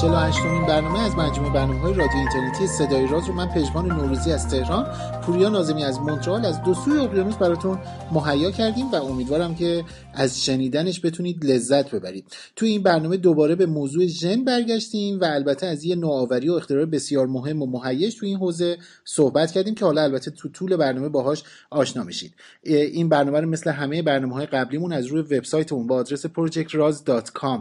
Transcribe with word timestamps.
48 0.00 0.38
امین 0.38 0.66
برنامه 0.66 1.00
از 1.00 1.14
مجموعه 1.14 1.52
برنامه 1.52 1.80
های 1.80 1.94
رادیو 1.94 2.16
اینترنتی 2.16 2.66
صدای 2.66 3.06
راز 3.06 3.28
رو 3.28 3.34
من 3.34 3.48
پژمان 3.48 3.86
نوروزی 3.86 4.32
از 4.32 4.48
تهران 4.48 4.86
پوریا 5.22 5.48
نازمی 5.48 5.84
از 5.84 6.00
مونترال 6.00 6.44
از 6.44 6.62
دو 6.62 6.74
سوی 6.74 6.98
اقیانوس 6.98 7.34
براتون 7.36 7.78
مهیا 8.12 8.50
کردیم 8.50 8.90
و 8.90 8.96
امیدوارم 8.96 9.54
که 9.54 9.84
از 10.14 10.44
شنیدنش 10.44 11.04
بتونید 11.04 11.44
لذت 11.44 11.94
ببرید. 11.94 12.24
تو 12.56 12.66
این 12.66 12.82
برنامه 12.82 13.16
دوباره 13.16 13.54
به 13.54 13.66
موضوع 13.66 14.06
ژن 14.06 14.44
برگشتیم 14.44 15.20
و 15.20 15.24
البته 15.24 15.66
از 15.66 15.84
یه 15.84 15.96
نوآوری 15.96 16.48
و 16.48 16.52
اختراع 16.52 16.84
بسیار 16.84 17.26
مهم 17.26 17.62
و 17.62 17.66
مهیج 17.66 18.16
تو 18.16 18.26
این 18.26 18.36
حوزه 18.36 18.78
صحبت 19.04 19.52
کردیم 19.52 19.74
که 19.74 19.84
حالا 19.84 20.02
البته 20.02 20.30
تو 20.30 20.48
طول 20.48 20.76
برنامه 20.76 21.08
باهاش 21.08 21.42
آشنا 21.70 22.04
میشید. 22.04 22.34
این 22.62 23.08
برنامه 23.08 23.40
رو 23.40 23.48
مثل 23.48 23.70
همه 23.70 24.02
برنامه 24.02 24.34
های 24.34 24.46
قبلیمون 24.46 24.92
از 24.92 25.06
روی 25.06 25.22
وبسایتمون 25.22 25.86
با 25.86 25.96
آدرس 25.96 26.26
projectraz.com 26.26 27.60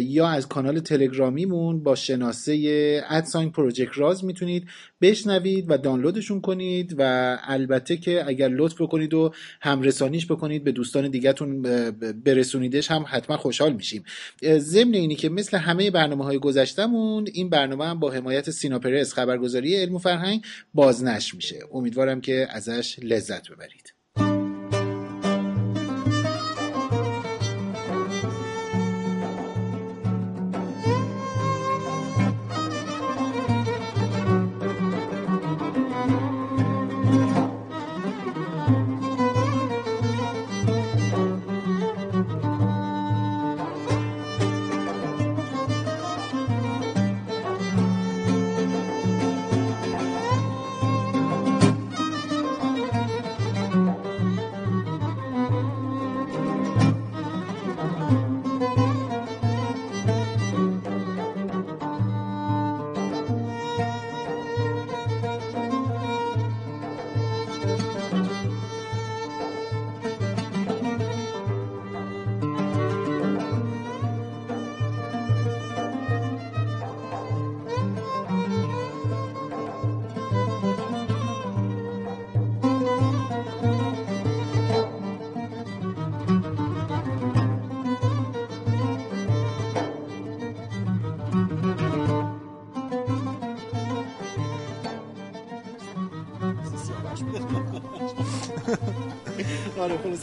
یا 0.00 0.28
از 0.28 0.48
کانال 0.48 0.80
تلگرام 0.80 1.34
با 1.82 1.94
شناسه 1.94 3.02
ادساین 3.08 3.50
پروژکت 3.50 3.90
راز 3.94 4.24
می‌تونید 4.24 4.68
بشنوید 5.00 5.64
و 5.68 5.76
دانلودشون 5.76 6.40
کنید 6.40 6.94
و 6.98 7.38
البته 7.42 7.96
که 7.96 8.28
اگر 8.28 8.48
لطف 8.48 8.80
بکنید 8.80 9.14
و 9.14 9.32
همرسانیش 9.60 10.26
بکنید 10.26 10.64
به 10.64 10.72
دوستان 10.72 11.10
دیگهتون 11.10 11.62
برسونیدش 12.24 12.90
هم 12.90 13.04
حتما 13.08 13.36
خوشحال 13.36 13.72
میشیم. 13.72 14.04
ضمن 14.58 14.94
اینی 14.94 15.14
که 15.14 15.28
مثل 15.28 15.58
همه 15.58 15.90
برنامه 15.90 16.24
های 16.24 16.38
گذشتمون 16.38 17.26
این 17.32 17.50
برنامه 17.50 17.84
هم 17.86 18.00
با 18.00 18.10
حمایت 18.10 18.50
سینا 18.50 18.78
پرس 18.78 19.12
خبرگزاری 19.12 19.76
علم 19.76 19.94
و 19.94 19.98
فرهنگ 19.98 20.44
بازنشر 20.74 21.36
میشه. 21.36 21.58
امیدوارم 21.72 22.20
که 22.20 22.46
ازش 22.50 22.96
لذت 23.02 23.50
ببرید. 23.50 23.89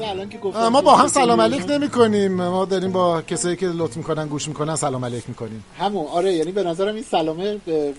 الان 0.02 0.30
که 0.30 0.38
ما 0.72 0.82
با 0.82 0.96
هم 0.96 1.08
سلام 1.08 1.42
علیک 1.42 1.70
نمی 1.70 1.90
کنیم 1.90 2.32
ما 2.32 2.66
داریم 2.66 2.92
با 2.92 3.22
کسایی 3.22 3.56
که 3.56 3.68
لطف 3.68 3.98
می‌کنن 3.98 4.28
گوش 4.28 4.48
می‌کنن 4.48 4.76
سلام 4.76 5.06
علیک 5.06 5.24
می‌کنیم. 5.28 5.64
همون 5.80 6.06
آره 6.08 6.34
یعنی 6.34 6.52
به 6.52 6.64
نظرم 6.64 6.96
این 6.96 7.04
سلامه 7.04 7.58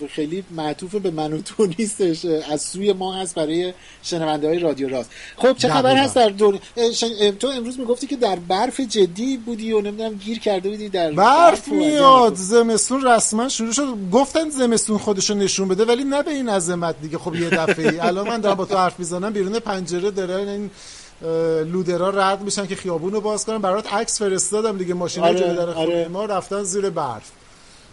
خیلی 0.09 0.43
معطوف 0.51 0.95
به 0.95 1.11
من 1.11 1.33
و 1.33 1.41
تو 1.41 1.65
نیستش. 1.79 2.25
از 2.25 2.61
سوی 2.61 2.93
ما 2.93 3.13
هست 3.15 3.35
برای 3.35 3.73
شنونده 4.03 4.47
های 4.47 4.59
رادیو 4.59 4.89
راست. 4.89 5.09
خب 5.37 5.57
چه 5.57 5.69
خبر 5.69 5.97
هست 5.97 6.15
در 6.15 6.29
دنیا؟ 6.29 6.59
تو 7.39 7.47
امروز 7.47 7.79
می‌گفتی 7.79 8.07
که 8.07 8.15
در 8.15 8.35
برف 8.35 8.79
جدی 8.79 9.37
بودی 9.37 9.71
و 9.71 9.81
نمی‌دونم 9.81 10.13
گیر 10.13 10.39
کرده 10.39 10.69
بودی 10.69 10.89
در 10.89 11.11
برف 11.11 11.67
میاد. 11.67 12.35
زمستون 12.35 13.07
رسما 13.07 13.49
شروع 13.49 13.71
شد. 13.71 13.95
گفتن 14.11 14.49
زمستون 14.49 14.97
خودشو 14.97 15.33
نشون 15.33 15.67
بده 15.67 15.85
ولی 15.85 16.03
نه 16.03 16.23
به 16.23 16.31
این 16.31 16.49
عظمت 16.49 16.95
دیگه. 17.01 17.17
خب 17.17 17.35
یه 17.35 17.49
دفعه 17.49 18.03
الان 18.07 18.27
من 18.27 18.41
دارم 18.41 18.55
با 18.55 18.65
تو 18.65 18.77
حرف 18.77 18.99
می‌زنم 18.99 19.33
بیرون 19.33 19.59
پنجره 19.59 20.11
داره. 20.11 20.35
این 20.35 20.69
لودرا 21.65 22.09
رد 22.09 22.41
میشن 22.41 22.67
که 22.67 22.75
خیابون 22.75 23.13
رو 23.13 23.21
باز 23.21 23.45
کنن. 23.45 23.57
برات 23.57 23.93
عکس 23.93 24.19
فرستادم 24.19 24.77
دیگه 24.77 24.93
ماشینا 24.93 25.27
آره، 25.27 25.39
جلوی 25.39 25.55
در 25.55 25.69
آره. 25.69 26.07
ما 26.07 26.25
رفتن 26.25 26.63
زیر 26.63 26.89
برف. 26.89 27.31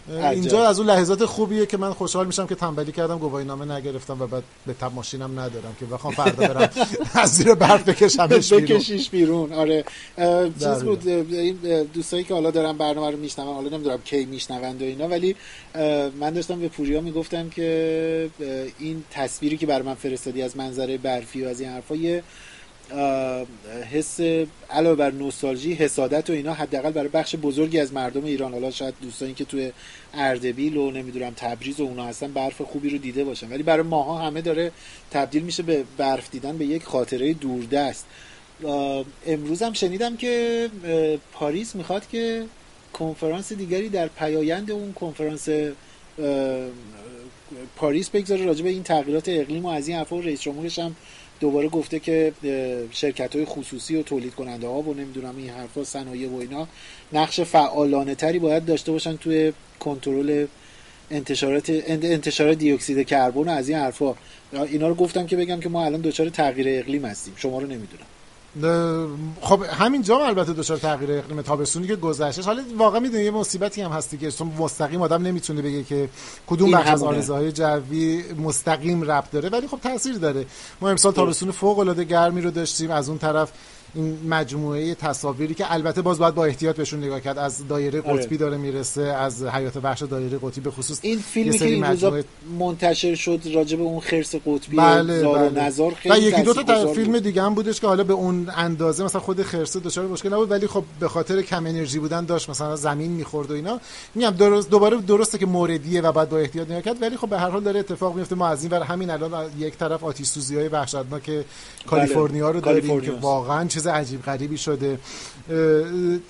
اینجا 0.09 0.67
از 0.67 0.79
اون 0.79 0.89
لحظات 0.89 1.25
خوبیه 1.25 1.65
که 1.65 1.77
من 1.77 1.93
خوشحال 1.93 2.25
میشم 2.25 2.47
که 2.47 2.55
تنبلی 2.55 2.91
کردم 2.91 3.17
گواهی 3.17 3.45
نامه 3.45 3.75
نگرفتم 3.75 4.21
و 4.21 4.27
بعد 4.27 4.43
به 4.65 4.73
تب 4.73 4.93
ماشینم 4.93 5.39
ندارم 5.39 5.75
که 5.79 5.85
بخوام 5.85 6.13
فردا 6.13 6.47
برم 6.47 6.69
از 7.21 7.33
زیر 7.33 7.53
برف 7.53 7.89
بکشمش 7.89 8.53
بیرون. 8.53 8.65
بکشیش 8.65 9.09
بیرون. 9.09 9.53
آره. 9.53 9.83
چیز 10.59 10.83
بود 10.83 11.07
این 11.07 11.83
دوستایی 11.93 12.23
که 12.23 12.33
حالا 12.33 12.51
دارم 12.51 12.77
برنامه 12.77 13.11
رو 13.11 13.17
میشنون 13.17 13.53
حالا 13.55 13.69
نمی‌دونم 13.69 14.01
کی 14.05 14.25
میشنوند 14.25 14.81
و 14.81 14.85
اینا 14.85 15.07
ولی 15.07 15.35
من 16.19 16.29
داشتم 16.29 16.59
به 16.59 16.67
پوریا 16.67 17.01
می‌گفتم 17.01 17.49
که 17.49 18.29
این 18.79 19.03
تصویری 19.11 19.57
که 19.57 19.65
بر 19.65 19.81
من 19.81 19.93
فرستادی 19.93 20.41
از 20.41 20.57
منظره 20.57 20.97
برفی 20.97 21.45
و 21.45 21.47
از 21.47 21.59
این 21.59 21.69
حرفا 21.69 21.95
یه 21.95 22.23
حس 23.91 24.19
علاوه 24.69 24.95
بر 24.95 25.11
نوستالژی 25.11 25.73
حسادت 25.73 26.29
و 26.29 26.33
اینا 26.33 26.53
حداقل 26.53 26.91
برای 26.91 27.07
بخش 27.07 27.35
بزرگی 27.35 27.79
از 27.79 27.93
مردم 27.93 28.25
ایران. 28.25 28.53
حالا 28.53 28.71
شاید 28.71 28.93
دوستانی 29.01 29.33
که 29.33 29.45
توی 29.45 29.71
اردبیل 30.13 30.77
و 30.77 30.91
نمی‌دونم 30.91 31.33
تبریز 31.35 31.79
و 31.79 31.83
اونا 31.83 32.05
هستن 32.05 32.31
برف 32.31 32.61
خوبی 32.61 32.89
رو 32.89 32.97
دیده 32.97 33.23
باشن. 33.23 33.49
ولی 33.49 33.63
برای 33.63 33.83
ماها 33.83 34.17
همه 34.17 34.41
داره 34.41 34.71
تبدیل 35.11 35.43
میشه 35.43 35.63
به 35.63 35.83
برف 35.97 36.31
دیدن 36.31 36.57
به 36.57 36.65
یک 36.65 36.83
خاطره 36.83 37.33
دوردست. 37.33 38.05
امروز 39.27 39.61
هم 39.61 39.73
شنیدم 39.73 40.17
که 40.17 40.69
پاریس 41.33 41.75
می‌خواد 41.75 42.07
که 42.07 42.45
کنفرانس 42.93 43.53
دیگری 43.53 43.89
در 43.89 44.07
پیایند 44.07 44.71
اون 44.71 44.93
کنفرانس 44.93 45.49
پاریس 47.75 48.09
بگذاره. 48.09 48.45
راجع 48.45 48.63
به 48.63 48.69
این 48.69 48.83
تغییرات 48.83 49.29
اقلیم 49.29 49.65
و 49.65 49.69
از 49.69 49.87
این 49.87 49.97
حرفا 49.97 50.19
رئیس 50.19 50.41
جمهورش 50.41 50.79
هم 50.79 50.95
دوباره 51.39 51.67
گفته 51.67 51.99
که 51.99 52.33
شرکت 52.91 53.35
های 53.35 53.45
خصوصی 53.45 53.95
و 53.95 54.03
تولید 54.03 54.35
کننده 54.35 54.67
ها 54.67 54.81
و 54.81 54.93
نمی‌دونم 54.93 55.37
این 55.37 55.49
حرفا 55.49 55.83
صنایع 55.83 56.29
و 56.29 56.35
اینا 56.35 56.67
نقش 57.13 57.39
فعالانه 57.39 58.15
تری 58.15 58.39
باید 58.39 58.65
داشته 58.65 58.91
باشن 58.91 59.17
توی 59.17 59.53
کنترل 59.79 60.45
انتشارات 61.11 61.69
انتشار 61.87 62.53
دیوکسید 62.53 63.07
کربن 63.07 63.49
از 63.49 63.69
این 63.69 63.77
حرفا. 63.77 64.15
اینا 64.53 64.87
رو 64.87 64.95
گفتم 64.95 65.27
که 65.27 65.37
بگم 65.37 65.59
که 65.59 65.69
ما 65.69 65.85
الان 65.85 66.01
دچار 66.01 66.29
تغییر 66.29 66.79
اقلیم 66.79 67.05
هستیم. 67.05 67.33
شما 67.37 67.59
رو 67.59 67.67
نمی‌دونم. 67.67 68.05
خب 69.41 69.63
همین 69.63 70.01
جام 70.01 70.21
البته 70.21 70.53
دچار 70.53 70.77
تغییر 70.77 71.11
اقلیم 71.11 71.41
تابستونی 71.41 71.87
که 71.87 71.95
گذشته 71.95 72.41
حالا 72.41 72.63
واقعا 72.77 72.99
می‌دونی 72.99 73.23
یه 73.23 73.31
مصیبتی 73.31 73.81
هم 73.81 73.91
هستی 73.91 74.17
که 74.17 74.31
چون 74.31 74.51
مستقیم 74.59 75.01
آدم 75.01 75.21
نمی‌تونه 75.21 75.61
بگه 75.61 75.83
که 75.83 76.09
کدوم 76.47 76.71
بخش 76.71 76.89
از 76.89 77.03
آرزوهای 77.03 77.51
جوی 77.51 78.23
مستقیم 78.33 79.11
ربط 79.11 79.31
داره 79.31 79.49
ولی 79.49 79.67
خب 79.67 79.79
تاثیر 79.83 80.15
داره. 80.15 80.45
ما 80.81 80.89
امسال 80.89 81.13
تابستون 81.13 81.51
فوق 81.51 81.79
العاده 81.79 82.03
گرمی 82.03 82.41
رو 82.41 82.51
داشتیم. 82.51 82.91
از 82.91 83.09
اون 83.09 83.17
طرف 83.17 83.51
این 83.95 84.17
مجموعه 84.29 84.95
تصاویری 84.95 85.53
که 85.53 85.73
البته 85.73 86.01
باز 86.01 86.19
باید 86.19 86.35
با 86.35 86.45
احتیاط 86.45 86.75
بهشون 86.75 87.03
نگاه 87.03 87.21
کرد. 87.21 87.37
از 87.37 87.67
دایره 87.67 88.01
آره. 88.01 88.21
قطبی 88.21 88.37
داره 88.37 88.57
می‌رسه 88.57 89.01
از 89.01 89.43
حیات 89.43 89.77
وحش 89.83 90.03
دایره 90.03 90.37
قطبی 90.41 90.61
به 90.61 90.71
خصوص. 90.71 90.99
این 91.01 91.19
فیلمی 91.19 91.57
که 91.57 91.65
این 91.65 91.85
مجموعه... 91.85 92.23
منتشر 92.59 93.15
شد 93.15 93.41
راجع 93.53 93.77
به 93.77 93.83
اون 93.83 93.99
خرس 93.99 94.35
قطبی 94.35 94.77
بله 94.77 95.19
زار 95.19 95.49
بله. 95.49 95.63
نظار 95.63 95.93
خیلی 95.93 96.15
و 96.15 96.17
یکی 96.17 96.41
دو 96.41 96.53
تا 96.53 96.93
فیلم 96.93 97.19
دیگه 97.19 97.41
هم 97.41 97.53
بودش 97.53 97.81
که 97.81 97.87
حالا 97.87 98.03
به 98.03 98.13
اون 98.13 98.51
اندازه 98.55 99.03
مثلا 99.03 99.21
خود 99.21 99.41
خرس 99.41 99.77
دچار 99.77 100.07
مشکل 100.07 100.33
نبود 100.33 100.51
ولی 100.51 100.67
خب 100.67 100.83
به 100.99 101.07
خاطر 101.07 101.41
کم 101.41 101.65
انرژی 101.65 101.99
بودن 101.99 102.25
داشت 102.25 102.49
مثلا 102.49 102.75
زمین 102.75 103.11
می‌خورد 103.11 103.51
و 103.51 103.53
اینا. 103.53 103.79
میگم 104.15 104.29
درست 104.29 104.69
دوباره 104.69 104.97
درسته 104.97 105.37
که 105.37 105.45
موردیه 105.45 106.01
و 106.01 106.11
بعد 106.11 106.29
با 106.29 106.37
احتیاط 106.37 106.67
نگاه 106.67 106.81
کرد 106.81 107.01
ولی 107.01 107.17
خب 107.17 107.29
به 107.29 107.39
هر 107.39 107.49
حال 107.49 107.63
داره 107.63 107.79
اتفاق 107.79 108.15
میفته 108.15 108.35
ما 108.35 108.47
از 108.47 108.63
این 108.63 108.71
ور 108.71 108.81
همین 108.81 109.09
الان 109.09 109.45
یک 109.59 109.77
طرف 109.77 110.03
آتش 110.03 110.25
سوزی 110.25 110.55
های 110.55 110.67
وحشتناک 110.67 111.45
کالیفرنیا 111.87 112.51
رو 112.51 112.61
داریم 112.61 113.01
که 113.01 113.11
واقعا 113.11 113.67
چیز 113.77 113.87
عجیب 113.87 114.21
غریبی 114.21 114.57
شده. 114.57 114.99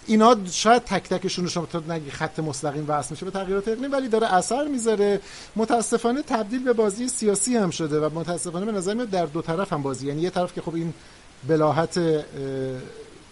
اینا 0.08 0.36
شاید 0.52 0.84
تک 0.84 1.10
تکشون 1.10 1.48
شما 1.48 1.66
تا 1.66 1.84
نگی 1.90 2.12
خط 2.12 2.40
مستقیم 2.40 2.86
وصل 2.88 3.08
میشه 3.12 3.26
به 3.26 3.32
تغییرات 3.32 3.68
اقلیم 3.68 3.92
ولی 3.92 4.08
داره 4.08 4.34
اثر 4.34 4.68
می‌ذاره. 4.68 5.20
متاسفانه 5.56 6.22
تبدیل 6.22 6.64
به 6.64 6.74
بازی 6.74 7.08
سیاسی 7.08 7.58
هم 7.58 7.70
شده 7.70 8.00
و 8.00 8.20
متاسفانه 8.20 8.66
به 8.66 8.72
نظر 8.72 8.94
میاد 8.94 9.10
در 9.10 9.26
دو 9.26 9.42
طرف 9.42 9.74
هم 9.74 9.82
بازی. 9.82 10.08
یعنی 10.08 10.22
یه 10.22 10.30
طرف 10.30 10.54
که 10.54 10.62
خب 10.62 10.76
این 10.76 10.94
بلاحت 11.48 12.00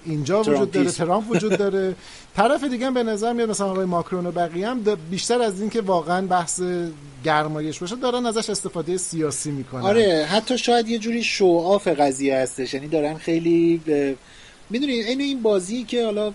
اینجا 0.06 0.42
وجود 0.42 0.72
داره 0.72 0.92
ترامپ 0.92 1.32
وجود 1.32 1.58
داره. 1.58 1.96
طرف 2.38 2.64
دیگه 2.64 2.86
هم 2.86 2.94
به 2.94 3.04
نظر 3.04 3.34
میاد 3.34 3.50
مثلا 3.50 3.72
آقای 3.72 3.86
ماکرون 3.86 4.26
و 4.26 4.32
بقیه 4.32 4.68
هم 4.68 4.84
بیشتر 5.12 5.42
از 5.42 5.62
این 5.62 5.70
که 5.70 5.82
واقعا 5.82 6.28
بحث 6.28 6.62
گرمایش 7.24 7.80
باشه 7.80 7.96
دارن 7.96 8.26
ازش 8.26 8.50
استفاده 8.50 8.98
سیاسی 8.98 9.52
می‌کنن. 9.52 9.82
آره 9.82 10.26
حتی 10.32 10.58
شاید 10.58 10.90
یه 10.90 10.98
جوری 10.98 11.24
شوآف 11.24 11.88
قضیه 11.88 12.38
هستش. 12.38 12.74
یعنی 12.74 12.88
دارن 12.88 13.14
خیلی 13.14 13.82
می‌دونی 14.70 14.94
این 14.94 15.22
این 15.22 15.42
بازی 15.42 15.84
که 15.84 16.06
حالا 16.06 16.34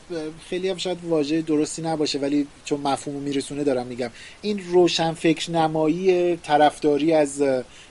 خیلی 0.48 0.68
هم 0.68 0.76
شاید 0.76 0.98
واژه 1.04 1.42
درستی 1.42 1.82
نباشه 1.82 2.18
ولی 2.18 2.46
چون 2.64 2.80
مفهوم 2.80 3.22
میرسونه 3.22 3.64
دارم 3.64 3.86
میگم. 3.86 4.10
این 4.42 4.60
روشن 4.72 5.12
فکر 5.12 5.50
نمایی 5.50 6.36
طرفداری 6.36 7.12
از 7.12 7.42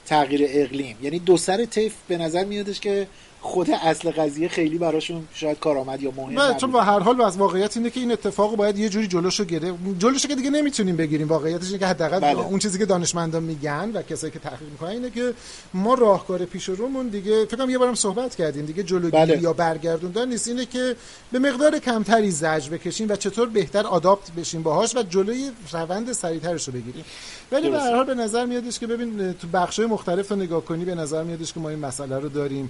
تغییر 0.05 0.41
اقلیم. 0.49 0.95
یعنی 1.01 1.19
دو 1.19 1.37
سر 1.37 1.65
تیف 1.65 1.93
به 2.07 2.17
نظر 2.17 2.45
میادش 2.45 2.79
که 2.79 3.07
خود 3.41 3.71
اصل 3.83 4.11
قضیه 4.11 4.47
خیلی 4.47 4.77
براشون 4.77 5.27
شاید 5.33 5.59
کارآمد 5.59 6.01
یا 6.01 6.11
مهم 6.17 6.41
نه 6.41 6.53
چون 6.57 6.71
به 6.71 6.83
هر 6.83 6.99
حال 6.99 7.21
از 7.21 7.37
واقعیت 7.37 7.77
اینه 7.77 7.89
که 7.89 7.99
این 7.99 8.11
اتفاق 8.11 8.55
باید 8.55 8.79
یه 8.79 8.89
جوری 8.89 9.07
جلوشو 9.07 9.45
گرفت 9.45 9.77
جلوشو 9.99 10.27
که 10.27 10.35
دیگه 10.35 10.49
نمی‌تونیم 10.49 10.95
بگیریم. 10.95 11.27
واقعیتش 11.27 11.67
اینه 11.67 11.77
که 11.77 11.85
حداقل 11.87 12.19
بله. 12.19 12.39
اون 12.39 12.59
چیزی 12.59 12.79
که 12.79 12.85
دانشمندان 12.85 13.43
میگن 13.43 13.91
و 13.93 14.01
کسایی 14.01 14.33
که 14.33 14.39
تحقیق 14.39 14.69
می‌کنن 14.71 14.89
اینه 14.89 15.09
که 15.09 15.33
ما 15.73 15.93
راهکار 15.93 16.45
پیش 16.45 16.69
رومون 16.69 17.07
دیگه 17.07 17.45
فکر 17.45 17.57
کنم 17.57 17.69
یه 17.69 17.77
بارم 17.77 17.95
صحبت 17.95 18.35
کردیم 18.35 18.65
دیگه 18.65 18.83
جلوگیری 18.83 19.25
بله. 19.25 19.41
یا 19.41 19.53
برگردوندن 19.53 20.29
نیست. 20.29 20.47
اینه 20.47 20.65
که 20.65 20.95
به 21.31 21.39
مقدار 21.39 21.79
کمتری 21.79 22.31
زجر 22.31 22.69
بکشیم 22.69 23.09
و 23.09 23.15
چطور 23.15 23.49
بهتر 23.49 23.87
آداپت 23.87 24.31
بشیم 24.31 24.63
باهاش 24.63 24.95
و 24.95 25.03
جلوی 25.03 25.51
روند 25.71 26.11
سریعترش 26.11 26.67
رو 26.67 26.73
بگیریم. 26.73 27.05
ولی 27.51 27.69
به 27.69 27.79
هر 27.79 27.95
حال 27.95 28.05
به 28.05 28.15
نظر 28.15 28.45
میادش 28.45 28.79
که 28.79 28.87
ببین 28.87 29.33
تو 29.33 29.47
بخشای 29.47 29.85
مختلف 29.85 30.31
رو 30.31 30.35
نگاه 30.35 30.65
کنی 30.65 30.85
به 30.85 30.95
نظر 30.95 31.23
میادش 31.23 31.53
که 31.53 31.59
ما 31.59 31.69
این 31.69 31.79
مسئله 31.79 32.19
رو 32.19 32.29
داریم. 32.29 32.69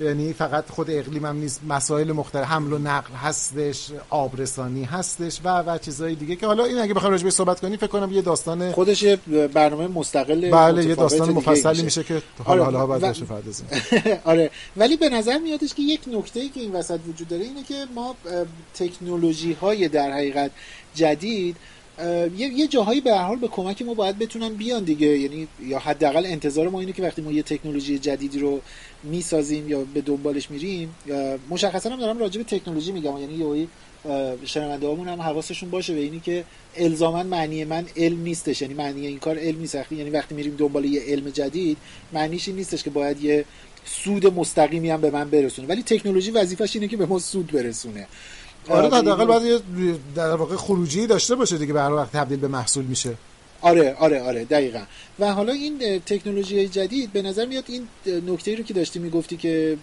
یعنی 0.00 0.32
فقط 0.32 0.70
خود 0.70 0.90
اقلیم 0.90 1.26
هم 1.26 1.36
نیست 1.36 1.60
مسائل 1.68 2.12
مختلف 2.12 2.44
حمل 2.44 2.72
و 2.72 2.78
نقل 2.78 3.14
هستش 3.14 3.90
آبرسانی 4.10 4.84
هستش 4.84 5.40
و 5.44 5.62
و 5.62 5.78
چیزهای 5.78 6.14
دیگه 6.14 6.36
که 6.36 6.46
حالا 6.46 6.64
این 6.64 6.78
اگه 6.78 6.94
بخوام 6.94 7.12
راجع 7.12 7.28
صحبت 7.28 7.60
کنیم 7.60 7.76
فکر 7.76 7.86
کنم 7.86 8.12
یه 8.12 8.22
داستان 8.22 8.72
خودش 8.72 9.04
برنامه 9.54 9.86
مستقل 9.86 10.50
بله 10.50 10.84
یه 10.84 10.94
داستان 10.94 11.30
مفصلی 11.30 11.82
میشه. 11.82 12.04
که 12.04 12.22
حالا 12.44 12.66
آره. 12.66 12.78
حالا 12.78 12.98
بعد 12.98 13.16
و... 13.48 13.52
آره 14.30 14.50
ولی 14.76 14.96
به 14.96 15.08
نظر 15.08 15.38
میادش 15.38 15.74
که 15.74 15.82
یک 15.82 16.00
نکته 16.12 16.40
ای 16.40 16.48
که 16.48 16.60
این 16.60 16.72
وسط 16.72 17.00
وجود 17.08 17.28
داره 17.28 17.44
اینه 17.44 17.62
که 17.62 17.86
ما 17.94 18.16
تکنولوژی 18.74 19.52
های 19.52 19.88
در 19.88 20.10
حقیقت 20.12 20.50
جدید 20.94 21.56
یه 22.36 22.48
یه 22.48 22.66
جاهایی 22.66 23.00
به 23.00 23.10
هر 23.10 23.24
حال 23.24 23.36
به 23.36 23.48
کمک 23.48 23.82
ما 23.82 23.94
باید 23.94 24.18
بتونن 24.18 24.54
بیان 24.54 24.84
دیگه. 24.84 25.06
یعنی 25.06 25.48
یا 25.66 25.78
حداقل 25.78 26.26
انتظار 26.26 26.68
ما 26.68 26.80
اینه 26.80 26.92
که 26.92 27.02
وقتی 27.02 27.22
ما 27.22 27.32
یه 27.32 27.42
تکنولوژی 27.42 27.98
جدیدی 27.98 28.38
رو 28.38 28.60
می‌سازیم 29.02 29.68
یا 29.68 29.84
به 29.94 30.00
دنبالش 30.00 30.50
میریم 30.50 30.94
مشخصا 31.50 31.90
هم 31.90 32.00
دارم 32.00 32.18
راجع 32.18 32.38
به 32.38 32.44
تکنولوژی 32.44 32.92
میگم. 32.92 33.18
یعنی 33.18 33.58
یه 33.60 33.66
شنونده 34.44 34.86
هامون 34.86 35.08
هم 35.08 35.20
حواسشون 35.20 35.70
باشه 35.70 35.94
به 35.94 36.00
اینی 36.00 36.20
که 36.20 36.44
الزاما 36.76 37.22
معنی 37.22 37.64
من 37.64 37.86
علم 37.96 38.22
نیستش. 38.22 38.62
یعنی 38.62 38.74
معنی 38.74 39.06
این 39.06 39.18
کار 39.18 39.38
علم 39.38 39.58
نیست. 39.58 39.78
یعنی 39.90 40.10
وقتی 40.10 40.34
میریم 40.34 40.54
دنبال 40.58 40.84
یه 40.84 41.02
علم 41.06 41.30
جدید 41.30 41.76
معنیش 42.12 42.48
این 42.48 42.56
نیستش 42.56 42.82
که 42.82 42.90
باید 42.90 43.24
یه 43.24 43.44
سود 43.84 44.26
مستقیمی 44.26 44.90
هم 44.90 45.00
به 45.00 45.10
من 45.10 45.30
برسونه. 45.30 45.68
ولی 45.68 45.82
تکنولوژی 45.82 46.30
وظیفش 46.30 46.76
اینه 46.76 46.88
که 46.88 46.96
به 46.96 47.06
ما 47.06 47.18
سود 47.18 47.52
برسونه. 47.52 48.06
آره 48.68 48.96
حداقل 48.96 49.24
باید 49.24 49.62
در 50.14 50.36
واقع 50.36 50.56
خروجی 50.56 51.06
داشته 51.06 51.34
باشه 51.34 51.58
دیگه 51.58 51.72
به 51.72 51.80
هر 51.80 51.92
وقت 51.92 52.12
تبدیل 52.12 52.38
به 52.38 52.48
محصول 52.48 52.84
میشه. 52.84 53.14
آره 53.60 53.94
آره 53.94 54.22
آره 54.22 54.44
دقیقا. 54.44 54.82
و 55.18 55.32
حالا 55.32 55.52
این 55.52 56.00
تکنولوژی 56.06 56.68
جدید 56.68 57.12
به 57.12 57.22
نظر 57.22 57.46
میاد 57.46 57.64
این 57.66 57.88
نکته 58.06 58.54
رو 58.54 58.62
که 58.62 58.74
داشتی 58.74 58.98
می‌گفتی 58.98 59.36
که 59.36 59.76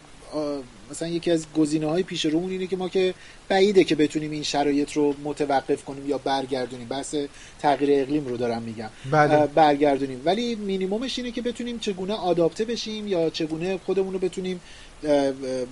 مثلا 0.91 1.07
یکی 1.07 1.31
از 1.31 1.45
گزینه 1.57 1.87
های 1.87 2.03
پیش 2.03 2.25
رومون 2.25 2.51
اینه 2.51 2.67
که 2.67 2.77
ما 2.77 2.89
که 2.89 3.13
بعیده 3.49 3.83
که 3.83 3.95
بتونیم 3.95 4.31
این 4.31 4.43
شرایط 4.43 4.91
رو 4.91 5.15
متوقف 5.23 5.85
کنیم 5.85 6.09
یا 6.09 6.17
برگردونیم. 6.17 6.87
بحث 6.87 7.15
تغییر 7.59 8.01
اقلیم 8.01 8.27
رو 8.27 8.37
دارم 8.37 8.61
میگم. 8.61 8.89
بله. 9.11 9.47
برگردونیم. 9.47 10.21
ولی 10.25 10.55
مینیمومش 10.55 11.19
اینه 11.19 11.31
که 11.31 11.41
بتونیم 11.41 11.79
چگونه 11.79 12.13
آداپته 12.13 12.65
بشیم 12.65 13.07
یا 13.07 13.29
چگونه 13.29 13.79
خودمون 13.85 14.13
رو 14.13 14.19
بتونیم 14.19 14.59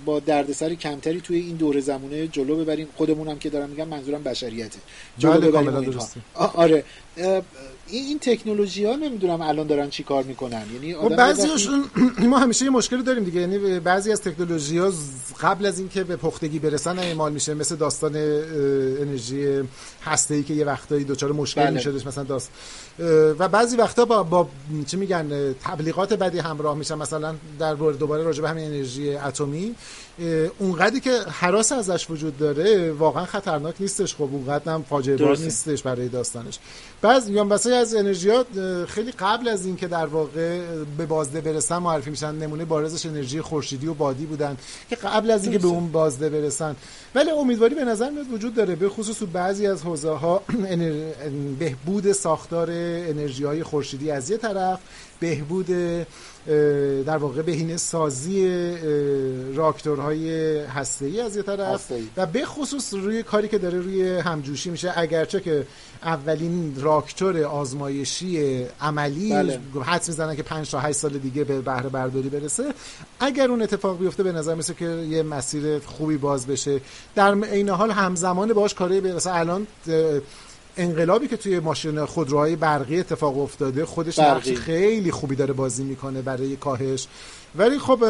با 0.04 0.20
دردسر 0.20 0.74
کمتری 0.74 1.20
توی 1.20 1.36
این 1.38 1.56
دوره 1.56 1.80
زمونه 1.80 2.26
جلو 2.26 2.56
ببریم. 2.56 2.88
خودمون 2.96 3.28
هم 3.28 3.38
که 3.38 3.50
دارم 3.50 3.70
میگم 3.70 3.88
منظورم 3.88 4.22
بشریته. 4.22 4.78
جلو 5.18 5.50
بله 5.50 5.50
ببریم 5.50 5.98
آره. 6.34 6.84
این 7.90 8.18
تکنولوژی 8.18 8.84
ها 8.84 8.96
نمی‌دونم 8.96 9.40
الان 9.40 9.66
دارن 9.66 9.90
چی 9.90 10.02
کار 10.02 10.22
می‌کنن. 10.24 10.62
یعنی 10.74 10.94
خب 10.94 11.16
بعضیشون 11.16 11.84
ما 12.30 12.38
همیشه 12.38 12.64
یه 12.64 12.70
مشکلی 12.70 13.02
داریم 13.02 13.24
دیگه. 13.24 13.40
یعنی 13.40 13.80
بعضی 13.80 14.12
از 14.12 14.20
تکنولوژی 14.20 14.78
ها 14.78 14.92
قبل 15.40 15.66
از 15.66 15.78
اینکه 15.78 16.04
به 16.04 16.16
پختگی 16.16 16.58
برسن 16.58 16.98
اعمال 16.98 17.32
میشه. 17.32 17.54
مثل 17.54 17.76
داستان 17.76 18.16
انرژی 18.16 19.62
هسته 20.04 20.34
ای 20.34 20.42
که 20.42 20.54
یه 20.54 20.64
وقتایی 20.64 21.04
دچار 21.04 21.32
مشکل 21.32 21.60
بله. 21.60 21.70
میشدش 21.70 22.06
مثلا 22.06 22.24
داست 22.24 22.50
و 23.38 23.48
بعضی 23.48 23.76
وقتا 23.76 24.04
با, 24.04 24.22
با 24.22 24.48
چی 24.86 24.96
میگن 24.96 25.52
تبلیغات 25.52 26.12
بدی 26.12 26.38
همراه 26.38 26.76
میشن. 26.76 26.94
مثلا 26.94 27.34
در 27.58 27.74
دوباره 27.74 28.22
راجع 28.22 28.42
به 28.42 28.48
همین 28.48 28.64
انرژی 28.64 29.16
اتمی. 29.16 29.74
اونقدری 30.58 31.00
که 31.00 31.20
حراس 31.30 31.72
ازش 31.72 32.10
وجود 32.10 32.38
داره 32.38 32.92
واقعا 32.92 33.24
خطرناک 33.24 33.74
نیستش. 33.80 34.14
خب 34.14 34.22
اونقدر 34.22 34.72
هم 34.72 34.82
فاجعه 34.82 35.16
بار 35.16 35.38
نیستش 35.38 35.82
برای 35.82 36.08
داستانش. 36.08 36.58
بعض 37.02 37.28
یا 37.28 37.44
مثلا 37.44 37.76
از 37.76 37.94
انرژیات 37.94 38.46
خیلی 38.88 39.12
قبل 39.12 39.48
از 39.48 39.66
اینکه 39.66 39.86
در 39.86 40.06
واقع 40.06 40.60
به 40.98 41.06
بازده 41.06 41.40
برسن 41.40 41.78
معرفی 41.78 42.10
میشن 42.10 42.34
نمونه 42.34 42.64
بارزش 42.64 43.06
انرژی 43.06 43.40
خورشیدی 43.40 43.86
و 43.86 43.94
بادی 43.94 44.26
بودن 44.26 44.56
که 44.90 44.96
قبل 44.96 45.30
از 45.30 45.42
اینکه 45.42 45.58
به 45.58 45.68
اون 45.68 45.92
بازده 45.92 46.28
برسن. 46.28 46.76
ولی 47.14 47.30
امیدواری 47.30 47.74
به 47.74 47.84
نظر 47.84 48.10
میاد 48.10 48.32
وجود 48.32 48.54
داره 48.54 48.74
به 48.74 48.88
خصوص 48.88 49.22
بعضی 49.32 49.66
از 49.66 49.82
حوزه 49.82 50.10
ها 50.10 50.42
بهبود 51.58 52.12
ساختار 52.12 52.70
انرژی 52.70 53.44
های 53.44 53.62
خورشیدی 53.62 54.10
از 54.10 54.30
یه 54.30 54.36
طرف 54.36 54.78
بهبود 55.20 55.70
در 57.06 57.16
واقع 57.16 57.42
بهینه 57.42 57.76
سازی 57.76 58.48
راکتورهای 59.54 60.58
هسته‌ای 60.58 61.20
از 61.20 61.36
یه 61.36 61.42
طرف 61.42 61.92
و 62.16 62.26
به 62.26 62.44
خصوص 62.44 62.94
روی 62.94 63.22
کاری 63.22 63.48
که 63.48 63.58
داره 63.58 63.80
روی 63.80 64.08
همجوشی 64.18 64.70
میشه. 64.70 64.92
اگرچه 64.96 65.40
که 65.40 65.66
اولین 66.02 66.76
راکتور 66.80 67.42
آزمایشی 67.42 68.64
عملی 68.80 69.30
بله. 69.30 69.60
حدس 69.84 70.08
می‌زنن 70.08 70.36
که 70.36 70.42
5 70.42 70.70
تا 70.70 70.80
8 70.80 70.98
سال 70.98 71.18
دیگه 71.18 71.44
به 71.44 71.60
بهره 71.60 71.88
برداری 71.88 72.28
برسه. 72.28 72.64
اگر 73.20 73.50
اون 73.50 73.62
اتفاق 73.62 73.98
بیفته 73.98 74.22
به 74.22 74.32
نظر 74.32 74.54
میسه 74.54 74.74
که 74.74 74.84
یه 74.84 75.22
مسیر 75.22 75.78
خوبی 75.78 76.16
باز 76.16 76.46
بشه. 76.46 76.80
در 77.14 77.32
این 77.32 77.68
حال 77.68 77.90
همزمان 77.90 78.52
باش 78.52 78.74
کاری 78.74 79.00
برسه. 79.00 79.34
الان 79.34 79.66
انقلابی 80.76 81.28
که 81.28 81.36
توی 81.36 81.60
ماشین 81.60 82.04
خودروهای 82.04 82.56
برقی 82.56 83.00
اتفاق 83.00 83.38
افتاده 83.38 83.84
خودش 83.84 84.18
نقش 84.18 84.52
خیلی 84.52 85.10
خوبی 85.10 85.36
داره 85.36 85.52
بازی 85.52 85.84
می‌کنه 85.84 86.22
برای 86.22 86.56
کاهش. 86.56 87.06
ولی 87.54 87.78
خب 87.78 88.04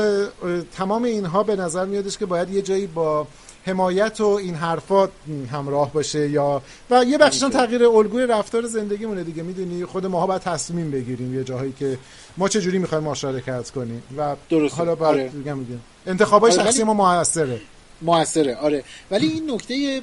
تمام 0.76 1.04
اینها 1.04 1.42
به 1.42 1.56
نظر 1.56 1.84
میادش 1.84 2.18
که 2.18 2.26
باید 2.26 2.50
یه 2.50 2.62
جایی 2.62 2.86
با 2.86 3.26
حمایت 3.66 4.20
و 4.20 4.26
این 4.26 4.54
حرفات 4.54 5.10
همراه 5.52 5.92
باشه 5.92 6.28
یا 6.28 6.62
و 6.90 7.04
یه 7.04 7.18
بخششان 7.18 7.50
تغییر 7.50 7.84
الگوی 7.84 8.26
رفتار 8.26 8.66
زندگیمونه 8.66 9.24
دیگه. 9.24 9.42
می‌دونی 9.42 9.84
خود 9.84 10.06
ماها 10.06 10.26
باید 10.26 10.42
تصمیم 10.42 10.90
بگیریم 10.90 11.34
یه 11.34 11.44
جاهایی 11.44 11.74
که 11.78 11.98
ما 12.36 12.48
چه 12.48 12.60
جوری 12.60 12.78
می‌خوایم 12.78 13.04
مشارکت 13.04 13.70
کنیم. 13.70 14.02
و 14.18 14.36
درسته. 14.50 14.76
حالا 14.76 14.94
بعد 14.94 15.14
آره. 15.14 15.30
میگم 15.34 15.58
انتخابای 16.06 16.52
آره 16.52 16.64
شخصی 16.64 16.82
ما 16.84 16.94
موثره. 16.94 17.60
موثره. 18.02 18.54
آره. 18.54 18.84
ولی 19.10 19.26
این 19.26 19.50
نکته 19.50 20.02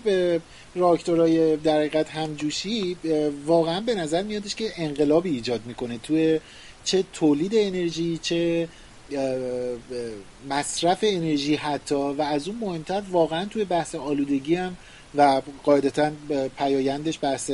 راکتورای 0.76 1.58
در 1.58 1.78
حقیقت 1.78 2.10
همجوشی 2.10 2.98
واقعا 3.46 3.82
به 3.82 3.96
نظر 3.96 4.24
میادش 4.24 4.56
که 4.56 4.72
انقلابی 4.78 5.30
ایجاد 5.30 5.62
می‌کنه. 5.66 5.98
توی 5.98 6.40
چه 6.84 7.04
تولید 7.14 7.52
انرژی 7.56 8.20
چه 8.22 8.68
مصرف 10.50 11.00
انرژی 11.02 11.56
حتی. 11.56 11.96
و 11.96 12.22
از 12.22 12.48
اون 12.48 12.58
مهمتر 12.58 13.04
واقعا 13.12 13.46
توی 13.46 13.66
بحث 13.66 13.96
آلودگی 13.96 14.56
هم 14.56 14.78
و 15.16 15.42
قاعدتا 15.64 16.12
پیایندش 16.58 17.20
بحث 17.22 17.52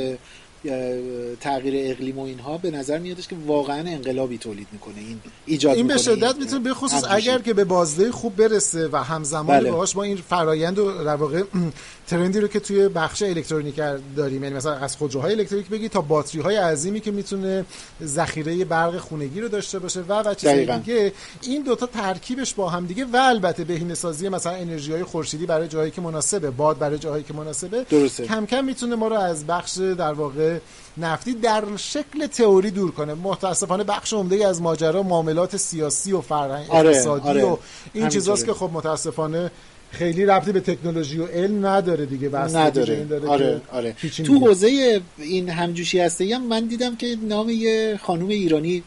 تغییر 1.40 1.90
اقلیم 1.90 2.18
و 2.18 2.22
اینها 2.22 2.58
به 2.58 2.70
نظر 2.70 2.98
میادش 2.98 3.28
که 3.28 3.36
واقعا 3.46 3.78
انقلابی 3.78 4.38
تولید 4.38 4.66
می‌کنه 4.72 4.98
این 4.98 5.20
ایجاد 5.46 5.76
این 5.76 5.86
به 5.86 5.98
شدت 5.98 6.36
می‌تونه 6.36 6.64
به 6.64 6.74
خصوص 6.74 7.04
اگر 7.10 7.38
که 7.38 7.54
به 7.54 7.64
بازده 7.64 8.12
خوب 8.12 8.36
برسه 8.36 8.88
و 8.92 8.96
همزمان 8.96 9.46
بله. 9.46 9.70
باهاش 9.70 9.96
ما 9.96 10.02
این 10.02 10.16
فرایند 10.16 10.78
و 10.78 11.04
در 11.04 11.16
واقع 11.16 11.42
ترندی 12.08 12.40
رو 12.40 12.48
که 12.48 12.60
توی 12.60 12.88
بخش 12.88 13.22
الکترونیک 13.22 13.80
داریم 14.16 14.44
یعنی 14.44 14.56
مثلا 14.56 14.72
از 14.72 14.96
خودروهای 14.96 15.32
الکتریک 15.34 15.68
بگی 15.68 15.88
تا 15.88 16.00
باتری 16.00 16.40
های 16.40 16.56
عظیمی 16.56 17.00
که 17.00 17.10
می‌تونه 17.10 17.64
ذخیره 18.04 18.64
برق 18.64 18.96
خونگی 18.96 19.40
رو 19.40 19.48
داشته 19.48 19.78
باشه 19.78 20.00
و 20.00 20.22
و 20.22 20.34
چیزای 20.34 20.78
دیگه 20.78 21.12
این 21.42 21.62
دوتا 21.62 21.86
ترکیبش 21.86 22.54
با 22.54 22.68
هم 22.68 22.86
دیگه 22.86 23.04
و 23.04 23.16
البته 23.16 23.64
بهینه 23.64 23.94
سازی 23.94 24.28
مثلا 24.28 24.52
انرژی 24.52 24.92
های 24.92 25.04
خورشیدی 25.04 25.46
برای 25.46 25.68
جایی 25.68 25.90
که 25.90 26.00
مناسبه 26.00 26.50
باد 26.50 26.78
برای 26.78 26.98
جاهایی 26.98 27.24
که 27.24 27.34
مناسبه 27.34 27.86
درسته. 27.90 28.26
کم 28.26 28.46
کم 28.46 28.64
می‌تونه 28.64 28.96
ما 28.96 29.08
رو 29.08 29.16
از 29.16 29.46
بخش 29.46 29.78
در 29.78 30.12
واقع 30.12 30.49
نفتی 30.98 31.34
در 31.34 31.64
شکل 31.76 32.26
تئوری 32.26 32.70
دور 32.70 32.90
کنه. 32.90 33.14
متاسفانه 33.14 33.84
بخش 33.84 34.12
عمده 34.12 34.46
از 34.46 34.62
ماجرا 34.62 35.02
معاملات 35.02 35.56
سیاسی 35.56 36.12
و 36.12 36.20
فرهنگ 36.20 36.70
آره، 36.70 36.88
اقتصادی 36.88 37.28
آره. 37.28 37.44
و 37.44 37.56
این 37.92 38.08
چیزاست 38.08 38.46
که 38.46 38.52
خب 38.52 38.70
متاسفانه 38.72 39.50
خیلی 39.90 40.26
ربطی 40.26 40.52
به 40.52 40.60
تکنولوژی 40.60 41.18
و 41.18 41.26
علم 41.26 41.66
نداره 41.66 42.06
دیگه. 42.06 42.28
بس 42.28 42.54
نداره. 42.54 43.04
داره 43.04 43.28
آره 43.28 43.60
آره. 43.72 43.96
تو 44.24 44.38
حوزه 44.38 45.00
این 45.18 45.48
همجوشی 45.48 45.98
هسته 45.98 46.34
هم 46.34 46.46
من 46.46 46.66
دیدم 46.66 46.96
که 46.96 47.16
نام 47.22 47.50
یه 47.50 48.00
خانوم 48.02 48.28
ایرانی 48.28 48.82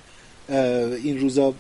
این 1.04 1.20
روزا 1.20 1.54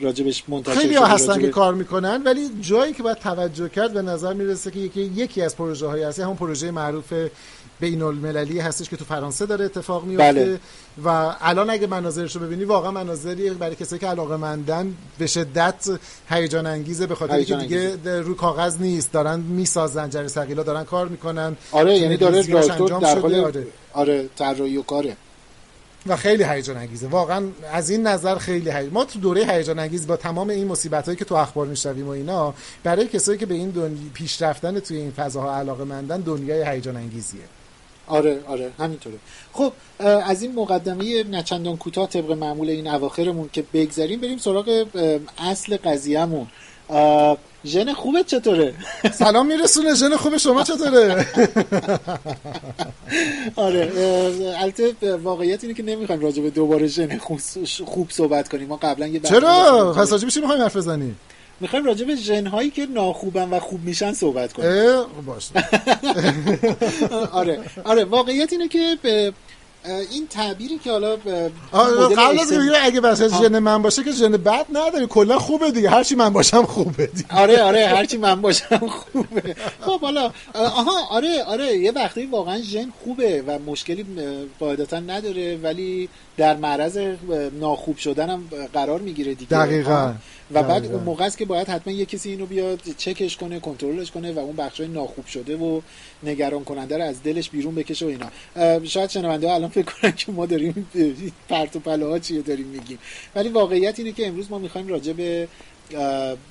راجبش 0.00 0.44
منتشر 0.48 0.74
خیلی 0.74 0.94
ها 0.94 1.06
هستن 1.06 1.40
که 1.40 1.48
کار 1.48 1.74
می‌کنن 1.74 2.22
ولی 2.22 2.48
جایی 2.60 2.92
که 2.92 3.02
باید 3.02 3.18
توجه 3.18 3.68
کرد 3.68 3.92
به 3.92 4.02
نظر 4.02 4.32
می‌رسه 4.32 4.70
که 4.70 4.78
یکی, 4.78 5.00
یکی 5.00 5.42
از 5.42 5.56
پروژه 5.56 5.86
های 5.86 6.02
هستی 6.02 6.22
همون 6.22 6.36
پروژه 6.36 6.70
معروف 6.70 7.12
بین 7.82 8.02
المللی 8.02 8.60
هستش 8.60 8.88
که 8.88 8.96
تو 8.96 9.04
فرانسه 9.04 9.46
داره 9.46 9.64
اتفاق 9.64 10.04
میفته 10.04 10.32
بله. 10.32 10.60
و 11.04 11.34
الان 11.40 11.70
اگه 11.70 11.86
مناظرش 11.86 12.36
رو 12.36 12.42
ببینی 12.42 12.64
واقعا 12.64 12.90
مناظری 12.90 13.50
برای 13.50 13.74
کسایی 13.74 14.00
که 14.00 14.06
علاقه 14.06 14.36
مندن 14.36 14.94
به 15.18 15.26
شدت 15.26 15.88
هیجان 16.30 16.66
انگیزه 16.66 17.06
به 17.06 17.14
خاطر 17.14 17.42
که 17.42 17.56
دیگه 17.56 18.20
رو 18.20 18.34
کاغذ 18.34 18.80
نیست. 18.80 19.12
دارن 19.12 19.40
می‌سازن 19.40 20.10
جری 20.10 20.28
ثقیلا 20.28 20.62
دارن 20.62 20.84
کار 20.84 21.08
می‌کنن. 21.08 21.56
آره 21.72 21.98
یعنی 21.98 22.16
داره 22.16 22.42
در 22.42 22.70
حال 22.72 23.34
آره, 23.34 23.66
آره 23.92 24.28
طراحی 24.36 24.76
و 24.76 24.82
کاره. 24.82 25.16
و 26.06 26.16
خیلی 26.16 26.44
هیجان 26.44 26.76
انگیزه. 26.76 27.06
واقعا 27.06 27.44
از 27.72 27.90
این 27.90 28.06
نظر 28.06 28.38
خیلی 28.38 28.70
هیجان 28.70 28.92
ما 28.92 29.04
تو 29.04 29.18
دوره 29.18 29.44
هیجان 29.52 29.78
انگیز 29.78 30.06
با 30.06 30.16
تمام 30.16 30.50
این 30.50 30.66
مصیبت 30.66 31.04
هایی 31.04 31.16
که 31.16 31.24
تو 31.24 31.34
اخبار 31.34 31.66
میشنویم 31.66 32.06
و 32.06 32.10
اینا 32.10 32.54
برای 32.84 33.08
کسایی 33.08 33.38
که 33.38 33.46
به 33.46 33.54
این 33.54 33.70
دنیا 33.70 33.98
پیشرفتن 34.14 34.80
توی 34.80 34.96
این 34.96 35.10
فضاها 35.10 35.56
علاقه 35.56 35.84
مندن 35.84 36.20
دنیای 36.20 36.62
هیجان 36.68 36.96
انگیزیه. 36.96 37.42
آره 38.06 38.40
آره 38.46 38.70
همینطوره. 38.78 39.16
خب 39.52 39.72
از 39.98 40.42
این 40.42 40.54
مقدمه 40.54 41.24
نچندان 41.24 41.76
کوتاه 41.76 42.08
طبق 42.08 42.30
معمول 42.30 42.70
این 42.70 42.88
اواخرمون 42.88 43.50
که 43.52 43.64
بگذریم 43.74 44.20
بریم 44.20 44.38
سراغ 44.38 44.86
اصل 45.38 45.76
قضیهمون. 45.76 46.46
ژن 47.64 47.92
خوبت 47.92 48.26
چطوره؟ 48.26 48.74
سلام 49.12 49.46
میرسونه 49.46 49.94
ژن 49.94 50.16
خوب 50.16 50.36
شما 50.36 50.62
چطوره؟ 50.62 51.26
آره 53.56 53.92
البته 54.56 55.16
واقعیت 55.16 55.64
اینه 55.64 55.74
که 55.74 55.82
نمی‌خوایم 55.82 56.20
راجع 56.20 56.42
به 56.42 56.50
دوباره 56.50 56.86
ژن 56.86 57.18
خوب 57.84 58.10
صحبت 58.10 58.48
کنیم. 58.48 58.68
ما 58.68 58.76
قبلا 58.76 59.06
یه 59.06 59.20
چرا؟ 59.20 59.94
پس 59.96 60.12
راجع 60.12 60.40
به 60.40 60.46
حرف 60.46 60.76
بزنیم؟ 60.76 61.18
می‌خوایم 61.62 61.84
راجع 61.84 62.04
به 62.04 62.16
ژن 62.16 62.46
هایی 62.46 62.70
که 62.70 62.86
ناخوبن 62.86 63.50
و 63.50 63.60
خوب 63.60 63.84
میشن 63.84 64.12
صحبت 64.12 64.52
کنیم. 64.52 65.04
باشه 65.26 65.50
آره 67.32 67.60
آره 67.84 68.04
واقعیت 68.04 68.52
اینه 68.52 68.68
که 68.68 68.98
به 69.02 69.32
این 70.10 70.26
تعبیری 70.30 70.78
که 70.78 70.90
حالا 70.90 71.16
قبل 71.16 72.40
از 72.40 72.52
اگه 72.82 73.00
بس 73.00 73.22
ژن 73.22 73.58
من 73.58 73.82
باشه 73.82 74.04
که 74.04 74.12
ژن 74.12 74.32
بد 74.32 74.66
نداری. 74.72 75.06
کلا 75.06 75.38
خوبه 75.38 75.70
دیگه. 75.70 75.90
هرچی 75.90 76.14
من 76.14 76.28
باشم 76.30 76.62
خوبه 76.62 77.06
دیگه. 77.06 77.28
آره 77.36 77.62
آره 77.62 77.86
هرچی 77.86 78.16
من 78.16 78.40
باشم 78.40 78.88
خوبه. 78.88 79.56
خب 79.80 80.00
حالا 80.00 80.32
آها 80.54 81.06
آره 81.10 81.44
آره 81.44 81.78
یه 81.78 81.92
وقتی 81.92 82.26
واقعا 82.26 82.60
ژن 82.60 82.92
خوبه 83.04 83.42
و 83.46 83.58
مشکلی 83.58 84.06
قاعدتا 84.60 85.00
نداره 85.00 85.56
ولی 85.62 86.08
در 86.36 86.56
معرض 86.56 86.98
ناخوب 87.60 87.96
شدن 87.96 88.30
هم 88.30 88.44
قرار 88.72 89.00
می‌گیره 89.00 89.34
دیگه. 89.34 89.50
دقیقاً. 89.50 90.14
و 90.54 90.62
بعد 90.62 90.86
اون 90.86 91.02
موقع 91.02 91.24
است 91.24 91.38
که 91.38 91.44
باید 91.44 91.68
حتما 91.68 91.92
یه 91.92 92.04
کسی 92.04 92.30
اینو 92.30 92.46
بیاد 92.46 92.80
چکش 92.98 93.36
کنه 93.36 93.60
کنترلش 93.60 94.10
کنه 94.10 94.32
و 94.32 94.38
اون 94.38 94.56
بخشای 94.56 94.88
ناخوب 94.88 95.26
شده 95.26 95.56
و 95.56 95.80
نگران 96.22 96.64
کننده 96.64 96.96
رو 96.96 97.04
از 97.04 97.22
دلش 97.22 97.50
بیرون 97.50 97.74
بکشه 97.74 98.06
و 98.06 98.08
اینا. 98.08 98.26
شاید 98.84 99.10
شنونده 99.10 99.48
ها 99.48 99.54
الان 99.54 99.70
فکر 99.70 99.92
کنن 99.94 100.12
که 100.12 100.32
ما 100.32 100.46
داریم 100.46 100.86
پرت 101.48 101.76
و 101.76 101.80
پلاها 101.80 102.18
چیه 102.18 102.42
داریم 102.42 102.66
میگیم. 102.66 102.98
ولی 103.34 103.48
واقعیت 103.48 103.98
اینه 103.98 104.12
که 104.12 104.26
امروز 104.26 104.50
ما 104.50 104.58
می‌خوایم 104.58 104.88
راجع 104.88 105.12
به 105.12 105.48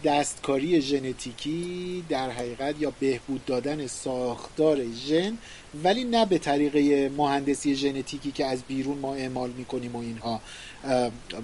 دستکاری 0.04 0.82
ژنتیکی 0.82 2.04
در 2.10 2.30
حقیقت 2.30 2.76
یا 2.80 2.94
بهبود 3.00 3.46
دادن 3.46 3.88
ساختار 3.88 4.78
ژن 5.08 5.38
ولی 5.84 6.04
نه 6.04 6.26
به 6.26 6.38
طریقه 6.38 7.12
مهندسی 7.18 7.76
ژنتیکی 7.76 8.32
که 8.32 8.46
از 8.46 8.64
بیرون 8.68 8.98
ما 8.98 9.16
اعمال 9.16 9.50
می‌کنیم 9.58 9.96
و 9.96 10.00
اینها 10.00 10.42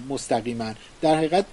مستقیما. 0.08 0.72
در 1.02 1.14
حقیقت 1.16 1.44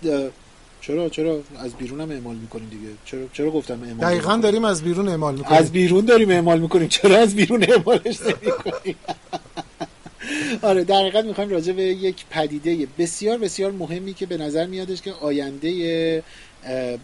چرا 0.82 1.10
چرا 1.10 1.42
از 1.58 1.74
بیرون 1.74 2.02
هم 2.02 2.12
اعمال 2.12 2.36
می‌کنیم 2.36 2.70
دیگه؟ 2.70 2.88
چرا 3.06 3.22
چرا 3.34 3.52
گفتم 3.52 3.84
اعمال 3.84 4.10
دقیقا 4.10 4.38
داریم 4.38 4.66
از 4.66 4.84
بیرون 4.84 5.08
اعمال 5.08 5.36
می‌کنیم. 5.36 5.60
از 5.60 5.72
بیرون 5.72 6.06
داریم 6.06 6.30
اعمال 6.30 6.60
می‌کنیم. 6.60 6.88
چرا 6.88 7.18
از 7.18 7.36
بیرون 7.36 7.64
اعمالش 7.64 8.20
نمی‌کنیم؟ 8.22 8.96
آره 10.62 10.84
در 10.84 10.96
حقیقت 10.96 11.26
می‌خوایم 11.26 11.50
راجع 11.50 11.74
به 11.74 11.84
یک 11.84 12.26
پدیده 12.30 12.88
بسیار 12.98 13.38
بسیار 13.38 13.72
مهمی 13.72 14.14
که 14.14 14.26
به 14.26 14.38
نظر 14.38 14.66
میادش 14.66 15.02
که 15.02 15.14
آینده 15.14 16.24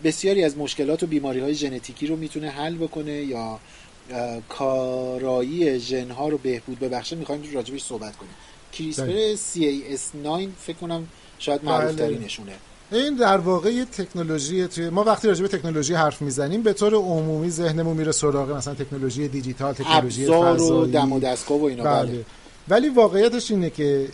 بسیاری 0.03 0.43
از 0.43 0.57
مشکلات 0.57 1.03
و 1.03 1.07
بیماری 1.07 1.39
های 1.39 1.53
ژنتیکی 1.53 2.07
رو 2.07 2.15
می‌تونه 2.15 2.49
حل 2.49 2.75
بکنه 2.75 3.11
یا 3.11 3.59
کارایی 4.49 5.79
ژن 5.79 6.11
ها 6.11 6.29
رو 6.29 6.37
بهبود 6.37 6.79
ببخشه 6.79 7.15
می‌خوایم 7.15 7.43
راجبش 7.53 7.83
صحبت 7.83 8.15
کنیم 8.17 8.31
کریسپر 8.71 9.35
CAS9 9.35 10.47
فکر 10.59 10.77
کنم 10.81 11.07
شاید 11.39 11.63
معروف 11.65 11.95
ترینشونه 11.95 12.51
بله. 12.91 12.99
این 12.99 13.15
در 13.15 13.37
واقع 13.37 13.69
یه 13.69 13.85
تکنولوژی 13.85 14.67
توی 14.67 14.89
ما 14.89 15.03
وقتی 15.03 15.27
راجع 15.27 15.41
به 15.41 15.47
تکنولوژی 15.47 15.93
حرف 15.93 16.21
می‌زنیم 16.21 16.61
به 16.61 16.73
طور 16.73 16.93
عمومی 16.95 17.49
ذهنمون 17.49 17.97
میره 17.97 18.11
سراغ 18.11 18.51
مثلا 18.51 18.73
تکنولوژی 18.73 19.27
دیجیتال 19.27 19.73
تکنولوژی 19.73 20.25
فضایی 20.25 20.71
و 20.71 20.85
دم 20.85 21.13
و 21.13 21.19
دستگاه 21.19 21.57
و 21.57 21.63
اینا 21.63 21.83
بله. 21.83 22.11
بله. 22.11 22.25
ولی 22.69 22.89
واقعیتش 22.89 23.51
اینه 23.51 23.69
که 23.69 24.07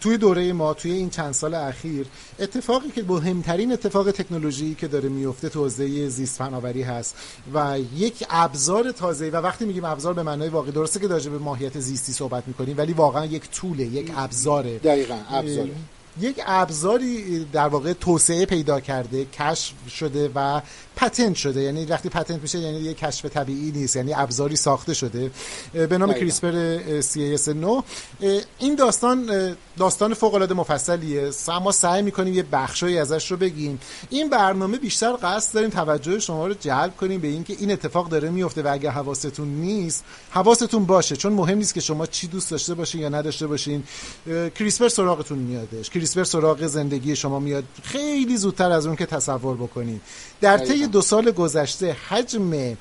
توی 0.00 0.16
دوره 0.16 0.52
ما 0.52 0.74
توی 0.74 0.92
این 0.92 1.10
چند 1.10 1.34
سال 1.34 1.54
اخیر 1.54 2.06
اتفاقی 2.38 2.88
که 2.90 3.02
مهمترین 3.02 3.72
اتفاق 3.72 4.10
تکنولوژی 4.10 4.74
که 4.74 4.88
داره 4.88 5.08
میفته 5.08 5.48
تو 5.48 5.60
حوزه 5.60 6.08
زیست 6.08 6.38
فناوری 6.38 6.82
هست 6.82 7.16
و 7.54 7.78
یک 7.96 8.24
ابزار 8.30 8.92
تازه 8.92 9.30
و 9.30 9.36
وقتی 9.36 9.64
میگیم 9.64 9.84
ابزار 9.84 10.14
به 10.14 10.22
معنای 10.22 10.48
واقعی 10.48 10.72
درسته 10.72 11.00
که 11.00 11.08
داره 11.08 11.30
به 11.30 11.38
ماهیت 11.38 11.78
زیستی 11.80 12.12
صحبت 12.12 12.48
می‌کنیم 12.48 12.78
ولی 12.78 12.92
واقعا 12.92 13.24
یک 13.24 13.50
طوله 13.50 13.84
یک 13.84 14.12
ابزاره. 14.16 14.78
دقیقاً 14.78 15.18
ابزاره. 15.30 15.70
یک 16.20 16.40
ابزاری 16.46 17.44
در 17.44 17.68
واقع 17.68 17.92
توسعه 17.92 18.46
پیدا 18.46 18.80
کرده 18.80 19.24
کشف 19.24 19.72
شده 19.88 20.30
و 20.34 20.60
پتنت 20.96 21.34
شده. 21.34 21.62
یعنی 21.62 21.84
وقتی 21.84 22.08
پتنت 22.08 22.42
میشه 22.42 22.58
یعنی 22.58 22.80
یه 22.80 22.94
کشف 22.94 23.24
طبیعی 23.26 23.72
نیست 23.72 23.96
یعنی 23.96 24.14
ابزاری 24.14 24.56
ساخته 24.56 24.94
شده. 24.94 25.30
به 25.72 25.98
نام 25.98 26.12
کریسپر 26.12 26.78
CAS 27.00 27.48
9 27.48 27.82
این 28.58 28.74
داستان 28.74 29.30
داستان 29.78 30.14
فوق 30.14 30.34
العاده 30.34 30.54
مفصلیه 30.54 31.30
ما 31.62 31.72
سعی 31.72 32.02
می‌کنیم 32.02 32.34
یه 32.34 32.42
بخشی 32.52 32.98
ازش 32.98 33.30
رو 33.30 33.36
بگیم. 33.36 33.80
این 34.10 34.30
برنامه 34.30 34.78
بیشتر 34.78 35.16
قصد 35.22 35.54
داریم 35.54 35.70
توجه 35.70 36.18
شما 36.18 36.46
رو 36.46 36.54
جلب 36.60 36.96
کنیم 36.96 37.20
به 37.20 37.28
اینکه 37.28 37.56
این 37.58 37.72
اتفاق 37.72 38.08
داره 38.08 38.30
میفته 38.30 38.62
و 38.62 38.68
اگه 38.72 38.90
حواستون 38.90 39.48
نیست 39.48 40.04
حواستون 40.30 40.84
باشه. 40.84 41.16
چون 41.16 41.32
مهم 41.32 41.58
نیست 41.58 41.74
که 41.74 41.80
شما 41.80 42.06
چی 42.06 42.26
دوست 42.26 42.50
داشته 42.50 42.74
باشین 42.74 43.00
یا 43.00 43.08
نداشته 43.08 43.46
باشین. 43.46 43.84
کریسپر 44.26 44.88
سراغتون 44.88 45.38
میادش. 45.38 45.90
کریسپر 46.06 46.24
سراغ 46.24 46.66
زندگی 46.66 47.16
شما 47.16 47.38
میاد 47.38 47.64
خیلی 47.82 48.36
زودتر 48.36 48.70
از 48.70 48.86
اون 48.86 48.96
که 48.96 49.06
تصور 49.06 49.56
بکنید. 49.56 50.00
در 50.40 50.58
طی 50.58 50.86
دو 50.86 51.02
سال 51.02 51.30
گذشته 51.30 51.96
حجم 52.08 52.76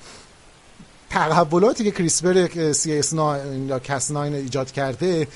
تحولاتی 1.10 1.84
که 1.84 1.91
CRISPR 1.91 2.71
CAS 2.71 3.13
یا 3.67 3.79
Cas 3.79 4.12
9 4.12 4.20
ایجاد 4.20 4.72
کرده 4.72 5.27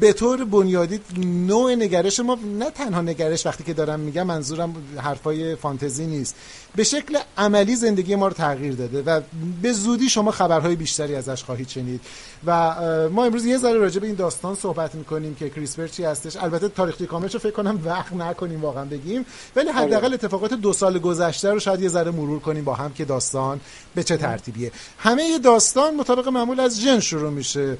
به 0.00 0.12
طور 0.12 0.44
بنیادی 0.44 1.00
نوع 1.46 1.74
نگرش 1.74 2.20
ما 2.20 2.38
نه 2.58 2.70
تنها 2.70 3.00
نگرش 3.00 3.46
وقتی 3.46 3.64
که 3.64 3.74
دارم 3.74 4.00
میگم 4.00 4.26
منظورم 4.26 4.74
حرفای 4.96 5.56
فانتزی 5.56 6.06
نیست. 6.06 6.34
به 6.76 6.84
شکل 6.84 7.18
عملی 7.38 7.76
زندگی 7.76 8.14
ما 8.14 8.28
رو 8.28 8.34
تغییر 8.34 8.74
داده 8.74 9.02
و 9.02 9.20
به 9.62 9.72
زودی 9.72 10.08
شما 10.08 10.30
خبرهای 10.30 10.76
بیشتری 10.76 11.14
ازش 11.14 11.44
خواهید 11.44 11.68
شنید. 11.68 12.00
و 12.46 12.74
ما 13.10 13.24
امروز 13.24 13.46
یه 13.46 13.58
ذره 13.58 13.78
راجع 13.78 14.00
به 14.00 14.06
این 14.06 14.16
داستان 14.16 14.54
صحبت 14.54 14.94
می‌کنیم 14.94 15.34
که 15.34 15.50
CRISPR 15.50 15.86
چی 15.86 16.04
هستش. 16.04 16.36
البته 16.36 16.68
تاریخ 16.68 17.02
کاملش 17.02 17.34
رو 17.34 17.40
فکر 17.40 17.52
کنم 17.52 17.80
وقت 17.84 18.12
نکنیم 18.12 18.60
واقعا 18.60 18.84
بگیم. 18.84 19.26
ولی 19.56 19.68
آره. 19.68 19.78
حداقل 19.78 20.14
اتفاقات 20.14 20.54
دو 20.54 20.72
سال 20.72 20.98
گذشته 20.98 21.50
رو 21.50 21.58
شاید 21.58 21.82
یه 21.82 21.88
ذره 21.88 22.10
مرور 22.10 22.38
کنیم 22.40 22.64
با 22.64 22.74
هم 22.74 22.92
که 22.92 23.04
داستان 23.04 23.60
به 23.94 24.02
چه 24.02 24.16
ترتیبیه. 24.16 24.72
همه 24.98 25.38
داستان 25.38 25.94
مطابق 25.94 26.28
معمول 26.28 26.60
از 26.60 26.82
جن 26.82 27.00
شروع 27.00 27.30
میشه. 27.30 27.78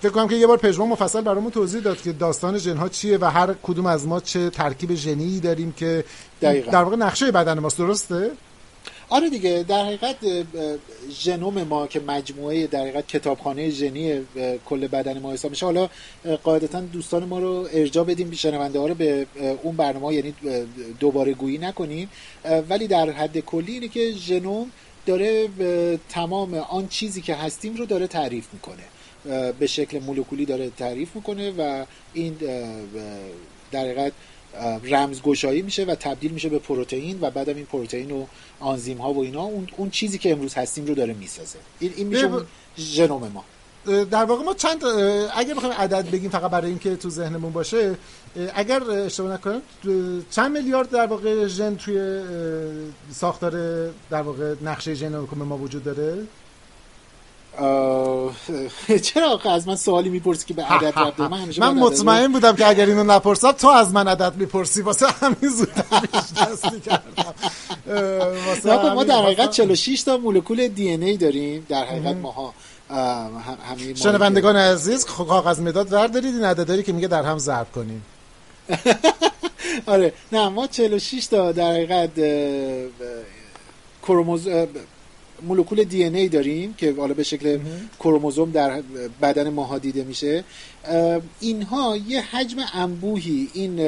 فکر 0.00 0.12
کنم 0.12 0.28
که 0.28 0.36
یه 0.36 0.46
بار 0.46 0.56
پژمان 0.56 0.88
مفصل 0.88 1.20
برامون 1.20 1.50
توضیح 1.50 1.80
داد 1.80 2.02
که 2.02 2.12
داستان 2.12 2.58
ژن 2.58 2.76
ها 2.76 2.88
چیه 2.88 3.18
و 3.18 3.24
هر 3.24 3.54
کدوم 3.62 3.86
از 3.86 4.06
ما 4.06 4.20
چه 4.20 4.50
ترکیب 4.50 4.94
ژنی 4.94 5.40
داریم 5.40 5.72
که 5.72 6.04
دقیقا. 6.42 6.70
در 6.70 6.82
واقع 6.82 6.96
نقشه 6.96 7.30
بدن 7.30 7.58
ماست 7.58 7.78
درسته؟ 7.78 8.30
آره 9.08 9.30
دیگه 9.30 9.64
در 9.68 9.84
حقیقت 9.84 10.16
ژنوم 11.10 11.62
ما 11.62 11.86
که 11.86 12.00
مجموعه 12.00 12.66
در 12.66 12.80
حقیقت 12.80 13.06
کتابخانه 13.06 13.70
ژنی 13.70 14.20
کل 14.66 14.86
بدن 14.86 15.18
ما 15.18 15.32
حساب 15.32 15.50
میشه. 15.50 15.66
حالا 15.66 15.88
قاعدتا 16.42 16.80
دوستان 16.80 17.24
ما 17.24 17.38
رو 17.38 17.68
ارجا 17.72 18.04
بدیم 18.04 18.30
شنونده 18.32 18.78
ها 18.78 18.86
رو 18.86 18.94
به 18.94 19.26
اون 19.62 19.76
برنامه 19.76 20.14
یعنی 20.14 20.34
دوباره 21.00 21.34
گویی 21.34 21.58
نکنیم. 21.58 22.08
ولی 22.68 22.86
در 22.86 23.10
حد 23.10 23.38
کلی 23.38 23.72
اینه 23.72 23.88
که 23.88 24.12
ژنوم 24.12 24.70
داره 25.06 25.48
تمام 26.08 26.54
آن 26.54 26.88
چیزی 26.88 27.20
که 27.20 27.34
هستیم 27.34 27.74
رو 27.74 27.86
داره 27.86 28.06
تعریف 28.06 28.46
می‌کنه. 28.52 28.84
به 29.58 29.66
شکل 29.66 29.98
مولکولی 29.98 30.46
داره 30.46 30.70
تعریف 30.70 31.16
می‌کنه 31.16 31.50
و 31.50 31.84
این 32.14 32.36
در 33.72 33.80
حقیقت 33.80 34.12
رمزگشایی 34.84 35.62
میشه 35.62 35.84
و 35.84 35.94
تبدیل 35.94 36.30
میشه 36.30 36.48
به 36.48 36.58
پروتئین 36.58 37.18
و 37.20 37.30
بعدم 37.30 37.56
این 37.56 37.66
پروتئین 37.66 38.10
و 38.10 38.26
آنزیم 38.60 38.98
ها 38.98 39.12
و 39.12 39.22
اینا. 39.22 39.42
اون, 39.42 39.68
اون 39.76 39.90
چیزی 39.90 40.18
که 40.18 40.32
امروز 40.32 40.54
هستیم 40.54 40.86
رو 40.86 40.94
داره 40.94 41.14
می‌سازه. 41.14 41.58
این, 41.78 41.92
این 41.96 42.06
میشه 42.06 42.30
ژنوم 42.78 43.32
ما. 43.34 43.44
در 44.04 44.24
واقع 44.24 44.44
ما 44.44 44.54
چند 44.54 44.84
اگر 45.34 45.54
بخوایم 45.54 45.74
عدد 45.74 46.10
بگیم 46.10 46.30
فقط 46.30 46.50
برای 46.50 46.70
اینکه 46.70 46.96
تو 46.96 47.10
ذهنمون 47.10 47.52
باشه 47.52 47.94
اگر 48.54 48.82
اشتباه 48.82 49.32
نکنم 49.32 49.62
چند 50.30 50.56
میلیارد 50.56 50.90
در 50.90 51.06
واقع 51.06 51.46
ژن 51.46 51.76
توی 51.76 52.20
ساختار 53.12 53.52
در 54.10 54.22
واقع 54.22 54.54
نقشه 54.62 54.94
ژنوم 54.94 55.28
ما 55.34 55.58
وجود 55.58 55.84
داره؟ 55.84 56.26
چرا 59.02 59.40
از 59.44 59.68
من 59.68 59.76
سوالی 59.76 60.08
می‌پرسی 60.08 60.46
که 60.46 60.54
به 60.54 60.62
عدد 60.64 60.98
رفته؟ 60.98 61.28
من 61.28 61.48
من 61.58 61.74
مطمئن 61.74 62.32
بودم 62.32 62.56
که 62.56 62.68
اگر 62.68 62.86
اینو 62.86 63.04
نپرسم 63.04 63.52
تو 63.52 63.68
از 63.68 63.92
من 63.92 64.08
عدد 64.08 64.36
می‌پرسی. 64.36 64.82
واسه 64.82 65.06
همین 65.06 65.50
زود 65.56 65.68
دستی 65.70 66.80
کردم. 66.80 67.34
ما 68.94 69.04
در 69.04 69.22
حقیقت 69.22 69.50
46 69.50 70.02
تا 70.02 70.16
مولکول 70.16 70.68
دی 70.68 70.88
ای 70.88 71.16
داریم. 71.16 71.66
در 71.68 71.84
حقیقت 71.84 72.16
ماها 72.16 72.54
همه 72.90 73.94
شنوندگان 73.94 74.56
عزیز 74.56 75.04
کاغذ 75.04 75.60
مداد 75.60 75.92
وردارید 75.92 76.34
این 76.34 76.44
عددی 76.44 76.82
که 76.82 76.92
میگه 76.92 77.08
در 77.08 77.22
هم 77.22 77.38
ضرب 77.38 77.72
کنیم. 77.72 78.02
آره. 79.86 80.12
نه 80.32 80.48
ما 80.48 80.66
46 80.66 81.26
تا 81.26 81.52
در 81.52 81.72
حقیقت 81.72 82.10
کروموز 84.02 84.48
مولکول 85.42 85.84
دی 85.84 86.04
ای 86.04 86.28
داریم 86.28 86.74
که 86.74 86.94
حالا 86.98 87.14
به 87.14 87.22
شکل 87.22 87.58
کروموزوم 88.00 88.50
در 88.50 88.82
بدن 89.22 89.48
ماها 89.48 89.78
دیده 89.78 90.04
میشه. 90.04 90.44
اینها 91.40 91.96
یه 91.96 92.20
حجم 92.20 92.56
انبوهی 92.74 93.48
این 93.54 93.80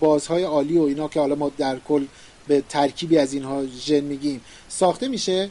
بازهای 0.00 0.42
عالی 0.42 0.78
و 0.78 0.82
اینا 0.82 1.08
که 1.08 1.20
حالا 1.20 1.34
ما 1.34 1.50
در 1.58 1.78
کل 1.78 2.04
به 2.48 2.62
ترکیبی 2.68 3.18
از 3.18 3.32
اینها 3.32 3.66
ژن 3.66 4.00
میگیم 4.00 4.40
ساخته 4.68 5.08
میشه 5.08 5.50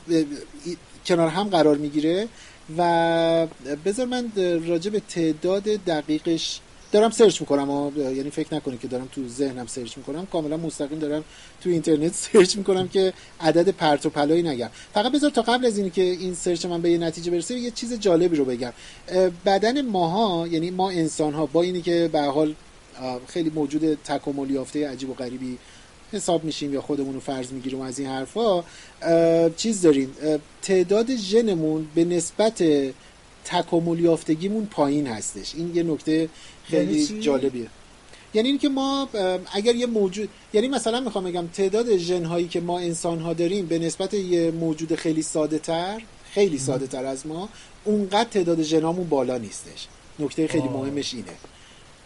کنار 1.06 1.28
هم 1.28 1.50
قرار 1.50 1.78
می‌گیره 1.78 2.28
و 2.78 3.48
بذار 3.86 4.06
من 4.06 4.32
راجع 4.68 4.92
به 4.92 5.00
تعداد 5.00 5.64
دقیقش 5.64 6.60
دارم 6.92 7.10
search 7.10 7.42
می‌کنم 7.42 7.70
و 7.70 7.92
یعنی 7.98 8.30
فکر 8.30 8.56
نکنید 8.56 8.80
که 8.80 8.88
دارم 8.88 9.10
تو 9.12 9.28
ذهنم 9.28 9.68
search 9.68 9.98
می‌کنم. 9.98 10.26
کاملا 10.26 10.58
مستقیم 10.58 11.00
دارم 11.00 11.24
تو 11.62 11.70
اینترنت 11.70 12.14
search 12.34 12.58
می‌کنم 12.58 12.88
که 12.88 13.14
عدد 13.42 13.70
پرت 13.70 14.06
و 14.06 14.10
پلایی 14.10 14.44
نگم. 14.44 14.70
فقط 14.94 15.12
بذار 15.12 15.30
تا 15.30 15.42
قبل 15.42 15.66
از 15.66 15.78
اینی 15.78 15.90
که 15.90 16.02
این 16.02 16.34
search 16.36 16.66
من 16.66 16.82
به 16.82 16.92
یه 16.92 16.98
نتیجه 16.98 17.32
برسه 17.32 17.60
یه 17.60 17.72
چیز 17.72 17.94
جالبی 18.00 18.36
رو 18.36 18.46
بگم. 18.46 18.74
بدن 19.46 19.82
ماها 19.82 20.48
یعنی 20.48 20.72
ما 20.72 20.90
انسان 20.90 21.34
ها 21.34 21.46
با 21.46 21.62
اینی 21.62 21.82
که 21.82 22.10
به 22.14 22.18
هر 22.18 22.22
حال 22.22 22.56
خیلی 23.28 23.50
موجود 23.50 23.94
تکامل 23.94 24.50
یافته 24.50 24.90
عجیب 24.90 25.10
و 25.10 25.14
غریبی 25.14 25.58
حساب 26.12 26.44
میشیم 26.44 26.74
یا 26.74 26.82
خودمون 26.82 27.14
رو 27.14 27.20
فرض 27.20 27.52
می‌گیریم 27.52 27.82
از 27.82 28.00
این 28.00 28.08
حرفا 28.08 28.64
چیز 29.58 29.82
داریم. 29.82 30.16
تعداد 30.62 31.16
ژنمون 31.16 31.88
به 31.96 32.06
نسبت 32.06 32.64
تکامل 33.46 34.00
یافتگیمون 34.00 34.66
پایین 34.66 35.08
هستش. 35.08 35.56
این 35.56 35.76
یه 35.76 35.84
نکته 35.84 36.30
خیلی 36.70 37.00
یعنی 37.00 37.20
جالبیه. 37.20 37.68
یعنی 38.34 38.50
اینکه 38.50 38.70
ما 38.70 39.10
اگر 39.54 39.76
یه 39.76 39.86
موجود 39.86 40.30
یعنی 40.54 40.68
مثلا 40.68 41.00
می‌خوام 41.00 41.24
بگم 41.24 41.48
تعداد 41.48 41.98
ژن 41.98 42.26
هایی 42.26 42.48
که 42.48 42.62
ما 42.62 42.80
انسان 42.80 43.20
ها 43.20 43.34
داریم 43.34 43.66
به 43.66 43.80
نسبت 43.80 44.14
یه 44.14 44.52
موجود 44.52 44.96
خیلی 44.96 45.22
ساده 45.22 45.60
تر 45.60 46.02
خیلی 46.32 46.58
ساده 46.58 46.88
تر 46.88 47.06
از 47.06 47.28
ما 47.28 47.50
اونقدر 47.86 48.30
تعداد 48.30 48.62
ژنامون 48.62 49.10
بالا 49.10 49.38
نیستش. 49.38 49.88
نکته 50.20 50.48
خیلی 50.48 50.68
مهمش 50.68 51.14
اینه. 51.14 51.26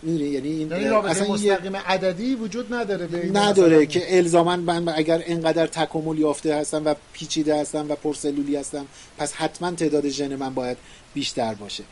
می‌دونی؟ 0.04 0.30
یعنی 0.30 0.50
این 0.50 0.72
یعنی 0.72 0.86
اصلا 0.86 1.34
مستقیم 1.34 1.76
عددی 1.76 2.36
وجود 2.36 2.74
نداره 2.74 3.30
نداره 3.34 3.86
که 3.86 4.18
الزاما 4.18 4.56
من 4.56 4.94
اگر 4.96 5.24
اینقدر 5.28 5.68
تکامل 5.68 6.20
یافته 6.20 6.56
هستم 6.56 6.82
و 6.86 6.96
پیچیده 7.14 7.62
هستم 7.62 7.86
و 7.90 7.96
پرسلولی 7.96 8.56
هستم 8.56 8.86
پس 9.18 9.34
حتما 9.34 9.72
تعداد 9.72 10.10
ژن 10.10 10.36
من 10.36 10.54
باید 10.54 10.78
بیشتر 11.14 11.54
باشه. 11.54 11.84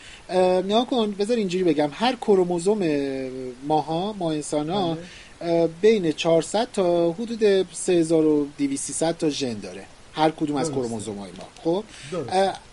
نها 0.67 0.85
کن 0.85 1.11
بذار 1.11 1.37
اینجوری 1.37 1.63
بگم. 1.63 1.89
هر 1.93 2.15
کروموزوم 2.15 2.79
ماها 3.67 4.13
ما 4.13 4.31
انسان 4.31 4.69
ها 4.69 4.97
بله. 5.39 5.69
بین 5.81 6.11
400 6.11 6.67
تا 6.73 7.11
حدود 7.11 7.67
3200 7.73 9.17
تا 9.17 9.29
ژن 9.29 9.53
داره. 9.53 9.85
هر 10.13 10.31
کدوم 10.31 10.55
از 10.55 10.71
کروموزوم 10.71 11.17
های 11.17 11.31
ما. 11.31 11.47
خب؟ 11.63 11.83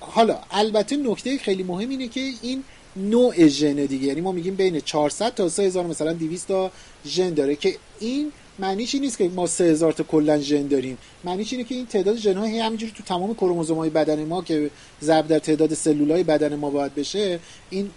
حالا 0.01 0.39
البته 0.51 0.97
نکته 0.97 1.39
خیلی 1.39 1.63
مهم 1.63 1.89
اینه 1.89 2.09
که 2.09 2.31
این 2.43 2.65
نوع 2.97 3.47
ژن 3.47 3.75
دیگه. 3.75 4.07
یعنی 4.07 4.21
ما 4.21 4.33
میگیم 4.33 4.55
بین 4.55 4.81
400 4.81 5.35
تا 5.35 5.49
3000 5.49 5.87
مثلا 5.87 6.13
200 6.13 6.49
تا 6.49 6.71
ژن 7.07 7.35
داره 7.35 7.57
که 7.57 7.77
این 8.01 8.33
معنیش 8.59 8.95
این 8.95 9.03
نیست 9.03 9.19
که 9.19 9.29
ما 9.29 9.47
3000 9.47 9.93
تا 9.93 10.05
کلا 10.05 10.39
ژن 10.39 10.67
داریم؟ 10.67 10.99
معنیش 11.25 11.53
اینه 11.53 11.65
که 11.65 11.75
این 11.75 11.87
تعداد 11.87 12.17
ژن 12.17 12.37
ها 12.37 12.47
همینجوری 12.47 12.93
تو 12.93 13.03
تمام 13.03 13.35
کروموزوم 13.35 13.79
های 13.79 13.91
بدن 13.91 14.25
ما 14.25 14.43
که 14.43 14.71
ضرب 15.03 15.27
در 15.27 15.39
تعداد 15.39 15.75
سلول 15.75 16.11
های 16.11 16.23
بدن 16.23 16.55
ما 16.55 16.71
باید 16.71 16.95
بشه 16.95 17.39
این 17.71 17.91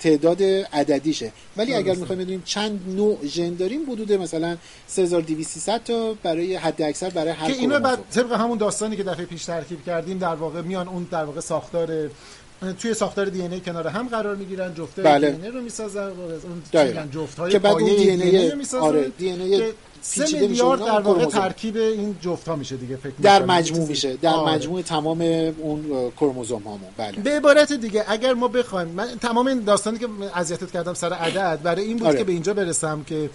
تعداد 0.00 0.42
عددیشه. 0.72 1.32
ولی 1.56 1.74
اگر 1.74 1.94
می‌خوایم 1.94 2.20
بدونیم 2.20 2.42
چند 2.44 2.80
نوع 2.96 3.26
ژن 3.26 3.54
داریم 3.54 3.90
حدود 3.90 4.12
مثلا 4.12 4.56
3200 4.86 5.84
تا 5.84 6.14
برای 6.22 6.54
حد 6.54 6.82
اکثر 6.82 7.10
برای 7.10 7.30
هر 7.30 7.50
که 7.50 7.58
اینو 7.58 7.80
بعد 7.80 7.98
طبق 8.10 8.32
همون 8.32 8.58
داستانی 8.58 8.96
که 8.96 9.02
دفعه 9.02 9.24
پیش 9.24 9.44
ترکیب 9.44 9.84
کردیم 9.84 10.18
در 10.18 10.34
واقع 10.34 10.62
میان 10.62 10.88
اون 10.88 11.06
در 11.10 11.24
واقع 11.24 11.40
ساختار 11.40 12.10
توی 12.78 12.94
ساختار 12.94 13.26
دی 13.26 13.42
ای 13.42 13.60
کنار 13.60 13.88
هم 13.88 14.08
قرار 14.08 14.36
می‌گیرن 14.36 14.74
جفت 14.74 15.00
بله. 15.00 15.30
دی 15.30 15.48
رو 15.48 15.60
می‌سازن 15.60 16.08
اون 16.08 17.10
جفت 17.10 17.38
های 17.38 17.52
که 17.52 17.58
بعد 17.58 17.72
اون 17.72 17.84
دی 17.84 18.10
ای 18.10 18.52
آره 18.80 19.08
دی 19.18 19.30
ای 19.30 19.72
سه 20.02 20.40
میلیارد 20.40 20.84
در 20.84 21.00
واقع 21.00 21.24
ترکیب 21.24 21.76
این 21.76 22.16
جفت 22.20 22.48
ها 22.48 22.56
میشه 22.56 22.76
دیگه 22.76 22.96
فکر 22.96 23.12
در 23.22 23.44
مجموع 23.44 23.88
میشه 23.88 24.16
در 24.16 24.30
آره. 24.30 24.54
مجموع 24.54 24.82
تمام 24.82 25.20
اون 25.58 26.10
کروموزوم 26.16 26.62
هامون. 26.62 26.88
بله. 26.96 27.12
به 27.12 27.30
عبارت 27.30 27.72
دیگه 27.72 28.04
اگر 28.08 28.34
ما 28.34 28.48
بخوایم 28.48 28.88
من 28.88 29.06
تمام 29.20 29.46
این 29.46 29.60
داستانی 29.60 29.98
که 29.98 30.08
اذیتت 30.34 30.70
کردم 30.70 30.94
سر 30.94 31.12
عدد 31.12 31.62
برای 31.62 31.84
این 31.84 31.96
بود 31.96 32.06
آره. 32.06 32.18
که 32.18 32.24
به 32.24 32.32
اینجا 32.32 32.54
برسم 32.54 33.02
که 33.06 33.30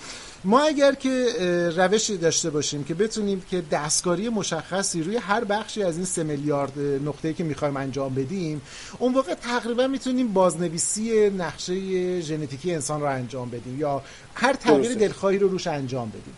ما 0.45 0.61
اگر 0.61 0.93
که 0.93 1.33
روشی 1.77 2.17
داشته 2.17 2.49
باشیم 2.49 2.83
که 2.83 2.93
بتونیم 2.93 3.43
که 3.51 3.63
دستکاری 3.71 4.29
مشخصی 4.29 5.03
روی 5.03 5.17
هر 5.17 5.43
بخشی 5.43 5.83
از 5.83 5.95
این 5.95 6.05
سه 6.05 6.23
میلیارد 6.23 6.79
نقطه‌ای 6.79 7.33
که 7.33 7.43
می‌خوایم 7.43 7.77
انجام 7.77 8.13
بدیم 8.13 8.61
اون 8.99 9.13
واقع 9.13 9.33
تقریبا 9.33 9.87
می‌تونیم 9.87 10.33
بازنویسی 10.33 11.29
نقشه 11.29 12.21
ژنتیکی 12.21 12.73
انسان 12.73 13.01
رو 13.01 13.07
انجام 13.07 13.49
بدیم 13.49 13.79
یا 13.79 14.01
هر 14.35 14.53
تغییر 14.53 14.93
دلخواهی 14.93 15.37
رو 15.37 15.47
روش 15.47 15.67
انجام 15.67 16.09
بدیم. 16.09 16.35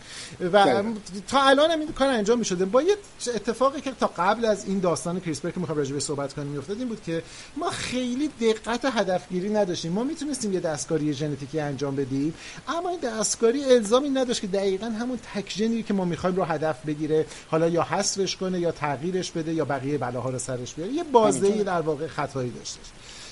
و 0.52 0.82
تا 1.28 1.42
الان 1.42 1.70
هم 1.70 1.80
این 1.80 1.92
کار 1.92 2.08
انجام 2.08 2.38
می‌شده. 2.38 2.64
با 2.64 2.82
یه 2.82 2.96
اتفاقی 3.34 3.80
که 3.80 3.92
تا 4.00 4.06
قبل 4.06 4.44
از 4.44 4.64
این 4.66 4.78
داستان 4.78 5.20
کریسپر 5.20 5.50
که 5.50 5.60
می‌خوایم 5.60 5.78
راجع 5.78 5.98
صحبت 5.98 6.34
کنیم 6.34 6.48
میافتاد 6.48 6.78
این 6.78 6.88
بود 6.88 7.02
که 7.06 7.22
ما 7.56 7.70
خیلی 7.70 8.30
دقت 8.40 8.84
و 8.84 8.90
هدفگیری 8.90 9.50
نداشتیم. 9.50 9.92
ما 9.92 10.04
می‌تونستیم 10.04 10.52
یه 10.52 10.60
دستکاری 10.60 11.12
ژنتیکی 11.12 11.60
انجام 11.60 11.96
بدیم 11.96 12.34
اما 12.68 12.88
این 12.88 13.00
دستکاری 13.00 13.64
الزامی 13.98 14.20
نداشت 14.20 14.40
که 14.40 14.46
دقیقا 14.46 14.86
همون 14.86 15.18
تکژنی 15.34 15.82
که 15.82 15.94
ما 15.94 16.04
می‌خوایم 16.04 16.36
رو 16.36 16.44
هدف 16.44 16.86
بگیره 16.86 17.26
حالا 17.50 17.68
یا 17.68 17.82
حذفش 17.82 18.36
کنه 18.36 18.60
یا 18.60 18.72
تغییرش 18.72 19.30
بده 19.30 19.54
یا 19.54 19.64
بقیه 19.64 19.98
بلاها 19.98 20.30
رو 20.30 20.38
سرش 20.38 20.74
بیاره. 20.74 20.92
یه 20.92 21.04
بازدهی 21.04 21.64
در 21.64 21.80
واقع 21.80 22.06
خطایی 22.06 22.50
داشته 22.50 22.80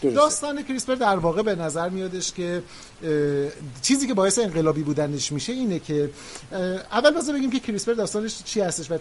داستان 0.02 0.62
کریسپر 0.62 0.94
در 0.94 1.16
واقع 1.16 1.42
به 1.42 1.54
نظر 1.54 1.88
میادش 1.88 2.32
که 2.32 2.62
چیزی 3.82 4.06
که 4.06 4.14
باعث 4.14 4.38
انقلابی 4.38 4.82
بودنش 4.82 5.32
میشه 5.32 5.52
اینه 5.52 5.78
که 5.78 6.10
اول 6.92 7.10
بازه 7.10 7.32
بگیم 7.32 7.50
که 7.50 7.60
کریسپر 7.60 7.92
داستانش 7.92 8.42
چی 8.44 8.60
هستش 8.60 8.90
و 8.90 8.98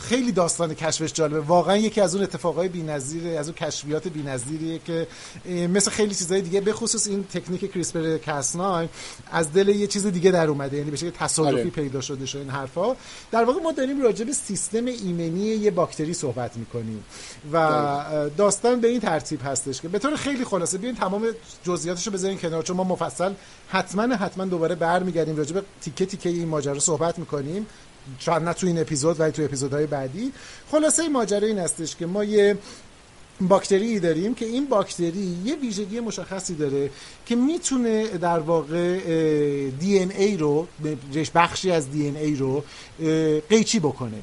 خیلی 0.00 0.32
داستان 0.32 0.74
کشفش 0.74 1.12
جالبه. 1.12 1.40
واقعا 1.40 1.76
یکی 1.76 2.00
از 2.00 2.14
اون 2.14 2.24
اتفاقای 2.24 2.68
بی‌نظیر 2.68 3.38
از 3.38 3.48
اون 3.48 3.54
کشفیات 3.54 4.08
بی‌نظیریه 4.08 4.78
که 4.78 5.06
مثل 5.48 5.90
خیلی 5.90 6.14
چیزهای 6.14 6.40
دیگه 6.42 6.60
به 6.60 6.72
خصوص 6.72 7.06
این 7.06 7.24
تکنیک 7.24 7.72
کریسپر 7.72 8.18
کاس 8.18 8.56
از 9.32 9.52
دل 9.52 9.68
یه 9.68 9.86
چیز 9.86 10.06
دیگه 10.06 10.30
در 10.30 10.48
اومده 10.48 10.76
یعنی 10.76 10.90
بشه 10.90 11.10
تصادفی 11.10 11.60
آره. 11.60 11.70
پیدا 11.70 12.00
شده 12.00 12.26
شو 12.26 12.38
این 12.38 12.50
حرفا. 12.50 12.96
در 13.30 13.44
واقع 13.44 13.62
ما 13.62 13.72
داریم 13.72 14.02
راجع 14.02 14.24
به 14.24 14.32
سیستم 14.32 14.86
ایمنی 14.86 15.40
یه 15.40 15.70
باکتری 15.70 16.14
صحبت 16.14 16.56
می‌کنیم 16.56 17.04
و 17.52 18.28
داستان 18.36 18.80
به 18.80 18.88
این 18.88 19.00
ترتیب 19.00 19.40
هستش 19.44 19.80
که 19.80 19.88
به 19.88 19.98
طور 19.98 20.16
خیلی 20.16 20.44
خلاصه 20.44 20.78
بیاین 20.78 20.96
تمام 20.96 21.26
جزئیاتشو 21.64 22.10
بذارین 22.10 22.38
کنار 22.38 22.62
چون 22.62 22.76
ما 22.76 22.84
مفصل. 23.06 23.32
حتما 23.68 24.02
حتما 24.02 24.44
دوباره 24.44 24.74
برمیگردیم 24.74 25.36
راجع 25.36 25.54
به 25.54 25.62
تیکه 25.80 26.06
تیکه 26.06 26.28
این 26.28 26.48
ماجرا 26.48 26.78
صحبت 26.78 27.18
می‌کنیم. 27.18 27.66
شاید 28.18 28.42
نه 28.42 28.52
تو 28.52 28.66
این 28.66 28.78
اپیزود 28.78 29.20
ولی 29.20 29.32
تو 29.32 29.42
اپیزودهای 29.42 29.86
بعدی. 29.86 30.32
خلاصه 30.70 31.08
ماجرا 31.08 31.48
این 31.48 31.58
هستش 31.58 31.96
که 31.96 32.06
ما 32.06 32.24
یه 32.24 32.58
باکتری 33.40 34.00
داریم 34.00 34.34
که 34.34 34.46
این 34.46 34.66
باکتری 34.66 35.36
یه 35.44 35.56
ویژگی 35.56 36.00
مشخصی 36.00 36.54
داره 36.54 36.90
که 37.26 37.36
می‌تونه 37.36 38.06
در 38.06 38.38
واقع 38.38 38.98
دی 39.70 39.98
ان 39.98 40.10
ای 40.10 40.36
رو 40.36 40.66
بخشی 41.34 41.70
از 41.70 41.90
دی 41.90 42.08
ان 42.08 42.16
ای 42.16 42.34
رو 42.36 42.64
قیچی 43.48 43.80
بکنه. 43.80 44.18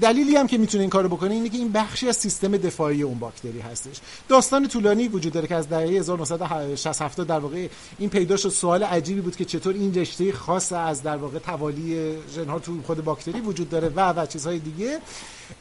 دلیلی 0.00 0.36
هم 0.36 0.46
که 0.46 0.58
می‌تونه 0.58 0.80
این 0.80 0.90
کارو 0.90 1.08
بکنه 1.08 1.34
اینه 1.34 1.48
که 1.48 1.58
این 1.58 1.72
بخشی 1.72 2.08
از 2.08 2.16
سیستم 2.16 2.56
دفاعی 2.56 3.02
اون 3.02 3.18
باکتری 3.18 3.60
هستش. 3.60 3.96
داستان 4.28 4.68
طولانی 4.68 5.08
وجود 5.08 5.32
داره 5.32 5.46
که 5.46 5.54
از 5.54 5.68
دهه 5.68 5.80
1960 5.80 7.20
در 7.20 7.38
واقع 7.38 7.68
این 7.98 8.10
پیدا 8.10 8.36
شد. 8.36 8.48
سوال 8.48 8.82
عجیبی 8.82 9.20
بود 9.20 9.36
که 9.36 9.44
چطور 9.44 9.74
این 9.74 9.94
رشته 9.94 10.32
خاص 10.32 10.72
از 10.72 11.02
در 11.02 11.16
واقع 11.16 11.38
توالی 11.38 12.14
ژن 12.34 12.58
تو 12.58 12.82
خود 12.82 13.04
باکتری 13.04 13.40
وجود 13.40 13.68
داره 13.70 13.88
و 13.88 14.12
و 14.12 14.26
چیزهای 14.26 14.58
دیگه. 14.58 14.98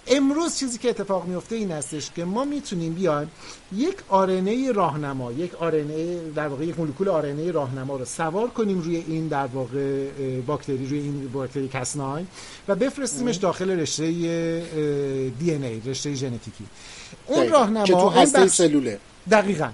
امروز 0.08 0.58
چیزی 0.58 0.78
که 0.78 0.90
اتفاق 0.90 1.26
میفته 1.26 1.56
این 1.56 1.72
هستش 1.72 2.12
که 2.16 2.26
ما 2.26 2.46
می‌تونیم 2.46 2.94
بیایم 2.94 3.32
یک 3.76 3.96
آرنه 4.10 4.72
راهنما 4.72 5.32
یک 5.32 5.56
آرنه 5.56 6.20
در 6.36 6.48
واقع 6.48 6.66
یک 6.66 6.80
مولکول 6.80 7.10
آرنه 7.10 7.52
راهنما 7.52 7.96
رو 7.96 8.06
سوار 8.06 8.48
کنیم 8.48 8.82
روی 8.82 8.96
این 8.96 9.28
در 9.28 9.46
واقع 9.46 10.10
باکتری 10.48 10.88
روی 10.88 11.00
این 11.00 11.28
باکتری 11.34 11.68
کسناین 11.68 12.28
و 12.68 12.76
داخل 13.38 13.70
رشته 13.70 14.06
دی 15.40 15.54
ان 15.54 15.64
ای 15.64 15.82
رشته 15.86 16.14
ژنتیکی. 16.14 16.64
اون 17.28 17.50
راهنما 17.50 17.84
که 17.84 17.94
تو 17.94 18.10
هسته 18.10 18.48
سلوله. 18.48 19.00
دقیقا. 19.32 19.70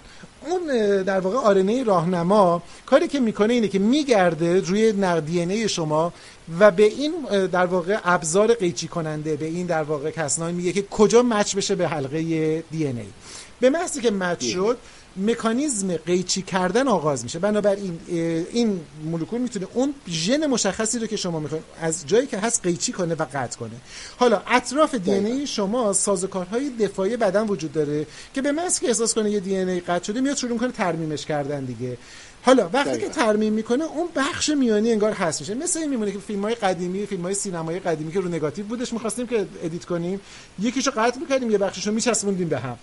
اون 0.45 0.61
در 1.03 1.19
واقع 1.19 1.37
آرنه 1.37 1.83
راهنما 1.83 2.63
کاری 2.85 3.07
که 3.07 3.19
می‌کنه 3.19 3.53
اینه 3.53 3.67
که 3.67 3.79
میگرده 3.79 4.59
روی 4.59 4.89
ان 4.89 5.49
ای 5.49 5.69
شما 5.69 6.13
و 6.59 6.71
به 6.71 6.83
این 6.83 7.11
در 7.51 7.65
واقع 7.65 7.97
ابزار 8.03 8.53
قیچی 8.53 8.87
کننده 8.87 9.35
به 9.35 9.45
این 9.45 9.65
در 9.65 9.83
واقع 9.83 10.11
کسناین 10.11 10.55
میگه 10.55 10.71
که 10.71 10.81
کجا 10.81 11.23
مچ 11.23 11.55
بشه 11.55 11.75
به 11.75 11.87
حلقه 11.87 12.63
دی 12.71 12.87
ان 12.87 12.97
ای. 12.97 13.05
به 13.59 13.69
محضی 13.69 14.01
که 14.01 14.11
مچ 14.11 14.45
شد 14.45 14.77
مکانیزم 15.19 15.97
قیچی 15.97 16.41
کردن 16.41 16.87
آغاز 16.87 17.23
میشه. 17.23 17.39
بنابراین 17.39 17.99
این 18.07 18.79
مولکول 19.03 19.41
می‌تونه 19.41 19.67
اون 19.73 19.93
ژن 20.07 20.47
مشخصی 20.47 20.99
رو 20.99 21.07
که 21.07 21.15
شما 21.15 21.39
می‌خواین 21.39 21.63
از 21.81 22.07
جایی 22.07 22.27
که 22.27 22.37
هست 22.37 22.63
قیچی 22.63 22.91
کنه 22.91 23.15
و 23.15 23.25
قطع 23.33 23.57
کنه. 23.59 23.75
حالا 24.17 24.41
اطراف 24.47 24.95
DNA 24.95 25.47
شما 25.47 25.93
سازوکارهای 25.93 26.69
دفاعی 26.69 27.17
بدن 27.17 27.47
وجود 27.47 27.73
داره 27.73 28.05
که 28.33 28.41
به 28.41 28.51
محض 28.51 28.79
که 28.79 28.87
احساس 28.87 29.13
کنه 29.13 29.31
یه 29.31 29.39
DNA 29.39 29.79
قطع 29.79 30.03
شده 30.03 30.21
میاد 30.21 30.37
شروع 30.37 30.57
کنه 30.57 30.71
ترمیمش 30.71 31.25
کردن 31.25 31.65
دیگه. 31.65 31.97
حالا 32.41 32.69
وقتی 32.73 32.97
که 32.99 33.09
ترمیم 33.09 33.53
می‌کنه 33.53 33.83
اون 33.83 34.07
بخش 34.15 34.49
میانی 34.49 34.91
انگار 34.91 35.11
هست 35.11 35.41
میشه. 35.41 35.53
مثل 35.53 35.79
این 35.79 35.89
میمونه 35.89 36.11
که 36.11 36.19
فیلم 36.19 36.41
های 36.41 36.55
قدیمی 36.55 37.05
فیلم 37.05 37.21
های 37.21 37.33
سینمایی 37.33 37.79
قدیمی 37.79 38.11
که 38.11 38.19
رو 38.19 38.27
نگاتیو 38.27 38.65
بودش 38.65 38.93
می‌خواستیم 38.93 39.27
که 39.27 39.47
edit 39.63 39.85
کنیم 39.85 40.21
یکیشو 40.59 40.91
قطع 40.91 41.19
می‌کردیم 41.19 41.51
یه 41.51 41.57
بخششو 41.57 41.91
میچسبوندیم 41.91 42.49
به 42.49 42.59
هم. 42.59 42.77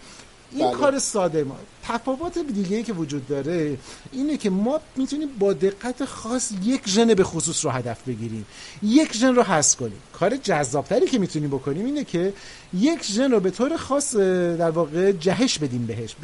این 0.52 0.66
بله. 0.66 0.76
کار 0.76 0.98
ساده 0.98 1.44
ما. 1.44 1.56
تفاوت 1.88 2.38
دیگه 2.38 2.76
ای 2.76 2.82
که 2.82 2.92
وجود 2.92 3.28
داره 3.28 3.78
اینه 4.12 4.36
که 4.36 4.50
ما 4.50 4.80
می‌تونیم 4.96 5.28
با 5.38 5.52
دقت 5.52 6.04
خاص 6.04 6.52
یک 6.64 6.88
ژن 6.88 7.14
به 7.14 7.24
خصوص 7.24 7.64
رو 7.64 7.70
هدف 7.70 8.02
بگیریم. 8.08 8.46
یک 8.82 9.16
ژن 9.16 9.34
رو 9.34 9.42
حذف 9.42 9.76
کنیم. 9.76 9.98
کار 10.12 10.36
جذابتری 10.36 11.06
که 11.06 11.18
می‌تونیم 11.18 11.50
بکنیم 11.50 11.86
اینه 11.86 12.04
که 12.04 12.32
یک 12.74 13.04
ژن 13.04 13.30
رو 13.30 13.40
به 13.40 13.50
طور 13.50 13.76
خاص 13.76 14.16
در 14.16 14.70
واقع 14.70 15.12
جهش 15.12 15.58
بدیم 15.58 15.86
بهش. 15.86 16.16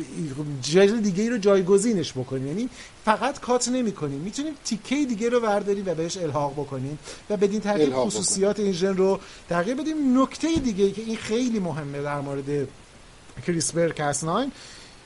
ژن 0.64 1.00
دیگه 1.00 1.22
ای 1.22 1.28
رو 1.28 1.38
جایگزینش 1.38 2.12
بکنیم. 2.12 2.46
یعنی 2.46 2.68
فقط 3.04 3.40
کات 3.40 3.68
نمی 3.68 3.92
کنیم 3.92 4.18
می‌تونیم 4.18 4.52
تیکه 4.64 5.04
دیگه 5.04 5.28
رو 5.28 5.40
برداریم 5.40 5.85
و 5.87 5.94
بهش 5.94 6.16
الحاق 6.16 6.52
بکنیم 6.52 6.98
و 7.30 7.37
بدین 7.37 7.61
ترتیب 7.61 7.94
خصوصیات 7.94 8.61
این 8.61 8.72
ژن 8.72 8.96
رو 8.96 9.20
تغییر 9.48 9.76
بدیم. 9.76 10.22
نکته 10.22 10.48
دیگه 10.54 10.85
ای 10.85 10.92
که 10.92 11.02
این 11.02 11.16
خیلی 11.16 11.58
مهمه 11.58 12.02
در 12.02 12.20
مورد 12.20 12.68
کریسپر 13.46 13.88
کاس 13.88 14.24
9 14.24 14.50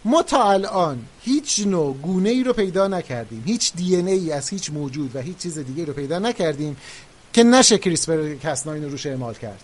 ما 0.05 0.22
تا 0.22 0.51
الان 0.53 0.99
هیچ 1.22 1.66
نوع 1.66 1.96
گونه 1.96 2.29
ای 2.29 2.44
رو 2.44 2.53
پیدا 2.53 2.88
نکردیم. 2.88 3.42
هیچ 3.46 3.72
دی 3.72 3.96
ای 3.96 4.33
از 4.33 4.49
هیچ 4.49 4.70
موجود 4.70 5.16
و 5.16 5.20
هیچ 5.20 5.37
چیز 5.37 5.59
دیگه 5.59 5.85
رو 5.85 5.92
پیدا 5.92 6.18
نکردیم 6.18 6.77
که 7.33 7.42
نشه 7.42 7.79
کریسپر 7.79 8.35
کاس 8.35 8.66
9 8.66 8.81
رو 8.81 8.90
روش 8.90 9.07
اعمال 9.07 9.35
کرد. 9.35 9.61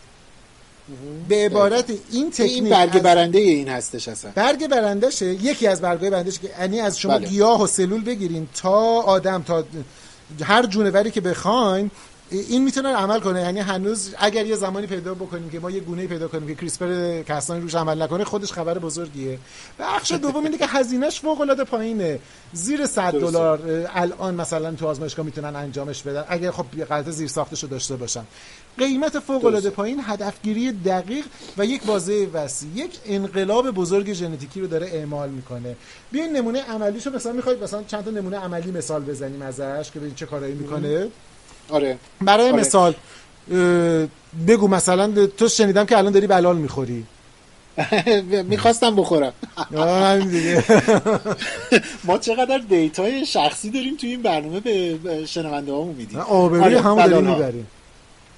به 1.29 1.47
عبارت 1.47 1.93
این 2.11 2.31
تکنیک 2.31 2.53
این 2.53 2.69
برگ 2.69 3.03
برنده 3.03 3.39
این 3.39 3.69
هستش 3.69 4.09
اصلا. 4.09 4.31
برگ 4.35 4.67
برندشه 4.67 5.27
یکی 5.27 5.67
از 5.67 5.81
برگای 5.81 6.11
برندش 6.11 6.39
که 6.39 6.51
یعنی 6.61 6.81
از 6.81 6.99
شما 6.99 7.19
بله. 7.19 7.29
گیاه 7.29 7.63
و 7.63 7.67
سلول 7.67 8.05
بگیرین 8.05 8.49
تا 8.55 9.01
آدم 9.01 9.43
تا 9.43 9.65
هر 10.43 10.67
جونوری 10.67 11.11
که 11.11 11.21
بخواین 11.21 11.91
این 12.33 12.65
می‌تونه 12.65 12.89
عمل 12.89 13.21
کنه. 13.21 13.41
یعنی 13.41 13.61
هنوز 13.61 14.15
اگر 14.19 14.47
یه 14.47 14.57
زمانی 14.57 14.87
پیدا 14.87 15.15
بکنیم 15.15 15.51
که 15.51 15.61
ما 15.61 15.71
یه 15.71 15.81
گونه 15.81 16.07
پیدا 16.07 16.29
کنیم 16.29 16.49
که 16.49 16.55
کریسپر 16.55 17.23
کسانی 17.23 17.61
روش 17.61 17.75
عمل 17.75 18.03
نکنه 18.03 18.25
خودش 18.25 18.53
خبر 18.53 18.79
بزرگیه. 18.79 19.39
بخش 19.79 20.13
دوم 20.13 20.45
اینه 20.45 20.59
که 20.59 20.67
هزینهش 20.67 21.21
فوق 21.21 21.41
العاده 21.41 21.65
پایینه. 21.65 22.19
زیر 22.53 22.87
100 22.87 23.13
دلار 23.13 23.87
الان 23.95 24.35
مثلا 24.35 24.73
تو 24.73 24.87
آزمایشگاه 24.87 25.27
می‌تونن 25.27 25.57
انجامش 25.57 26.03
بدن. 26.03 26.25
اگر 26.29 26.51
خب 26.51 26.67
یه 26.77 26.85
قطعه 26.85 27.11
زیر 27.11 27.29
ساختش 27.29 27.63
رو 27.63 27.69
داشته 27.69 27.97
باشن. 27.97 28.25
قیمت 28.79 29.19
فوق 29.19 29.45
العاده 29.45 29.71
پایین 29.71 30.01
هدفگیری 30.03 30.73
دقیق 30.73 31.25
و 31.59 31.67
یک 31.67 31.83
بازه 31.83 32.29
وسیع. 32.33 32.69
یک 32.75 32.99
انقلاب 33.07 33.71
بزرگ 33.71 34.13
ژنتیکی 34.13 34.61
رو 34.61 34.67
داره 34.67 34.87
اعمال 34.87 35.29
می‌کنه. 35.29 35.77
بیاین 36.13 36.37
نمونه 36.37 36.63
عملیشو 36.63 37.11
مثلا 37.11 37.33
می‌خواید 37.33 37.63
مثلا 37.63 37.83
چند 37.83 38.05
تا 38.05 38.11
نمونه 38.11 38.39
عملی 38.39 38.71
مثال 38.71 39.03
بزنیم 39.03 39.43
ازش 39.43 39.91
که 39.91 40.01
ببین 40.01 40.15
چه 40.15 40.27
کارایی 40.27 40.55
می‌کنه. 40.55 41.09
آره. 41.73 41.99
برای 42.21 42.51
آره. 42.51 42.61
مثال 42.61 42.95
بگو 44.49 44.69
مثلا 44.69 45.27
تو 45.27 45.49
شنیدم 45.49 45.87
که 45.87 45.99
الان 45.99 46.13
داری 46.13 46.27
بلال 46.27 46.57
می‌خوری. 46.57 47.05
می‌خواستم 48.53 48.97
بخورم. 48.97 49.33
ما 52.05 52.19
چقدر 52.19 52.59
دیتای 52.59 53.27
شخصی 53.27 53.71
داریم 53.71 53.97
توی 53.97 54.11
این 54.11 54.23
برنامه 54.23 54.61
به 54.61 54.99
شنونده 55.27 55.73
هامون 55.73 55.95
میدیم. 55.95 56.19
آبروی 56.19 56.65
آره 56.65 56.81
همون 56.81 57.07
داریم 57.07 57.31
می‌بریم. 57.31 57.67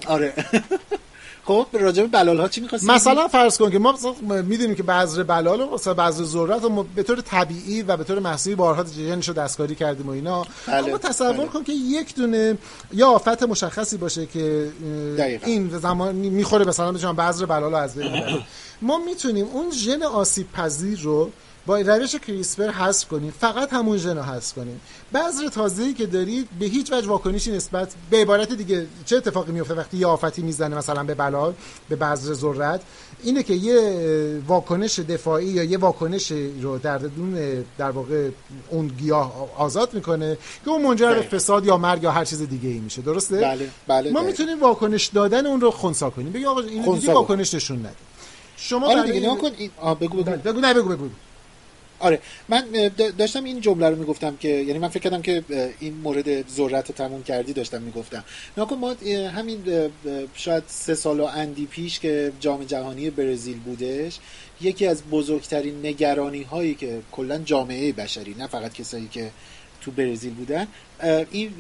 آره. 0.06 0.32
خب 1.46 1.66
راجع 1.72 2.02
به 2.02 2.08
بلال 2.08 2.40
ها 2.40 2.48
چی 2.48 2.60
می‌خواستی 2.60 2.86
مثلا 2.86 3.28
فرض 3.28 3.58
کن 3.58 3.70
که 3.70 3.78
ما 3.78 3.94
می‌دونیم 4.22 4.74
که 4.74 4.82
بذر 4.82 5.22
بلال 5.22 5.60
و 5.60 5.94
بذر 5.94 6.10
ذرت 6.10 6.62
رو 6.62 6.82
به 6.82 7.02
طور 7.02 7.20
طبیعی 7.20 7.82
و 7.82 7.96
به 7.96 8.04
طور 8.04 8.18
محصولی 8.18 8.56
بارها 8.56 8.84
جنشو 8.84 9.32
دستکاری 9.32 9.74
کردیم 9.74 10.06
و 10.06 10.10
اینا 10.10 10.46
بله. 10.66 10.88
اما 10.88 10.98
تصور 10.98 11.32
بله. 11.32 11.46
کن 11.46 11.64
که 11.64 11.72
یک 11.72 12.14
دونه 12.14 12.58
یا 12.92 13.08
آفت 13.08 13.42
مشخصی 13.42 13.96
باشه 13.96 14.26
که 14.26 14.68
دقیقا. 15.18 15.46
این 15.46 15.78
زمان 15.78 16.14
می‌خوره 16.14 16.64
مثلا 16.64 16.92
بچم 16.92 17.16
بذر 17.16 17.46
بلال 17.46 17.70
رو 17.70 17.76
از 17.76 17.94
بین 17.94 18.42
ما 18.82 18.98
می‌تونیم 18.98 19.46
اون 19.52 19.70
ژن 19.70 20.02
آسیب 20.02 20.52
پذیر 20.52 21.00
رو 21.00 21.30
با 21.66 21.78
روش 21.78 22.16
کریسپر 22.16 22.70
حذف 22.70 23.08
کنیم 23.08 23.34
فقط 23.40 23.72
همون 23.72 23.98
ژن 23.98 24.16
رو 24.16 24.22
حذف 24.22 24.54
کنیم 24.54 24.80
بذر 25.14 25.48
تازه‌ای 25.48 25.94
که 25.94 26.06
دارید 26.06 26.48
به 26.58 26.66
هیچ 26.66 26.92
وجه 26.92 27.08
واکنشی 27.08 27.52
نسبت 27.52 27.94
به 28.10 28.16
عبارت 28.16 28.52
دیگه 28.52 28.86
چه 29.04 29.16
اتفاقی 29.16 29.52
میفته 29.52 29.74
وقتی 29.74 29.96
یه 29.96 30.06
آفتی 30.06 30.42
می‌زنه 30.42 30.76
مثلا 30.76 31.04
به 31.04 31.14
بلال 31.14 31.54
به 31.88 31.96
بذر 31.96 32.32
ذرت؟ 32.32 32.80
اینه 33.22 33.42
که 33.42 33.54
یه 33.54 34.40
واکنش 34.46 34.98
دفاعی 34.98 35.46
یا 35.46 35.64
یه 35.64 35.78
واکنش 35.78 36.32
رو 36.62 36.78
در 36.78 36.98
دون 36.98 37.64
در 37.78 37.90
واقع 37.90 38.28
اون 38.70 38.88
گیاه 38.88 39.50
آزاد 39.56 39.94
می‌کنه 39.94 40.38
که 40.64 40.70
اون 40.70 40.82
منجر 40.82 41.14
به 41.14 41.22
فساد 41.22 41.66
یا 41.66 41.76
مرگ 41.76 42.02
یا 42.02 42.10
هر 42.10 42.24
چیز 42.24 42.42
دیگه 42.42 42.68
ای 42.68 42.78
میشه. 42.78 43.02
درسته؟ 43.02 43.40
بله 43.40 43.70
بله 43.86 44.10
ما 44.10 44.22
می‌تونیم 44.22 44.60
واکنش 44.60 45.06
دادن 45.06 45.46
اون 45.46 45.60
رو 45.60 45.70
خنثی 45.70 46.10
کنیم. 46.10 46.32
بگی 46.32 46.46
آقا 46.46 46.60
این 46.60 46.94
دیگه 46.94 47.12
واکنش 47.12 47.54
نشون 47.54 47.78
نده. 47.78 47.94
شما 48.56 48.90
آره 48.90 49.12
دیگه 49.12 49.28
این... 49.28 49.38
کن. 49.38 49.50
این... 49.58 49.70
بگو 50.00 50.22
بگو. 50.22 50.36
بگو 50.36 50.60
نه 50.60 50.74
بگو 50.74 50.88
بگو. 50.88 51.08
آره 52.04 52.20
من 52.48 52.64
داشتم 53.18 53.44
این 53.44 53.60
جمله 53.60 53.88
رو 53.88 53.96
می‌گفتم 53.96 54.36
که 54.36 54.48
یعنی 54.48 54.78
من 54.78 54.88
فکر 54.88 55.02
کردم 55.02 55.22
که 55.22 55.44
این 55.80 55.94
مورد 55.94 56.48
ذرت 56.48 56.92
تموم 56.92 57.22
کردی 57.22 57.52
داشتم 57.52 57.82
می‌گفتم. 57.82 58.24
ناکن 58.56 58.76
ما 58.76 58.94
همین 59.28 59.90
شاید 60.34 60.62
سه 60.66 60.94
سال 60.94 61.20
و 61.20 61.24
اندی 61.24 61.66
پیش 61.66 62.00
که 62.00 62.32
جام 62.40 62.64
جهانی 62.64 63.10
برزیل 63.10 63.58
بودش 63.58 64.18
یکی 64.60 64.86
از 64.86 65.02
بزرگترین 65.02 65.86
نگرانی 65.86 66.42
هایی 66.42 66.74
که 66.74 67.00
کلا 67.12 67.38
جامعه 67.38 67.92
بشری 67.92 68.34
نه 68.38 68.46
فقط 68.46 68.72
کسایی 68.72 69.08
که 69.08 69.30
تو 69.84 69.90
برزیل 69.90 70.32
بودن 70.32 70.66
این 71.30 71.50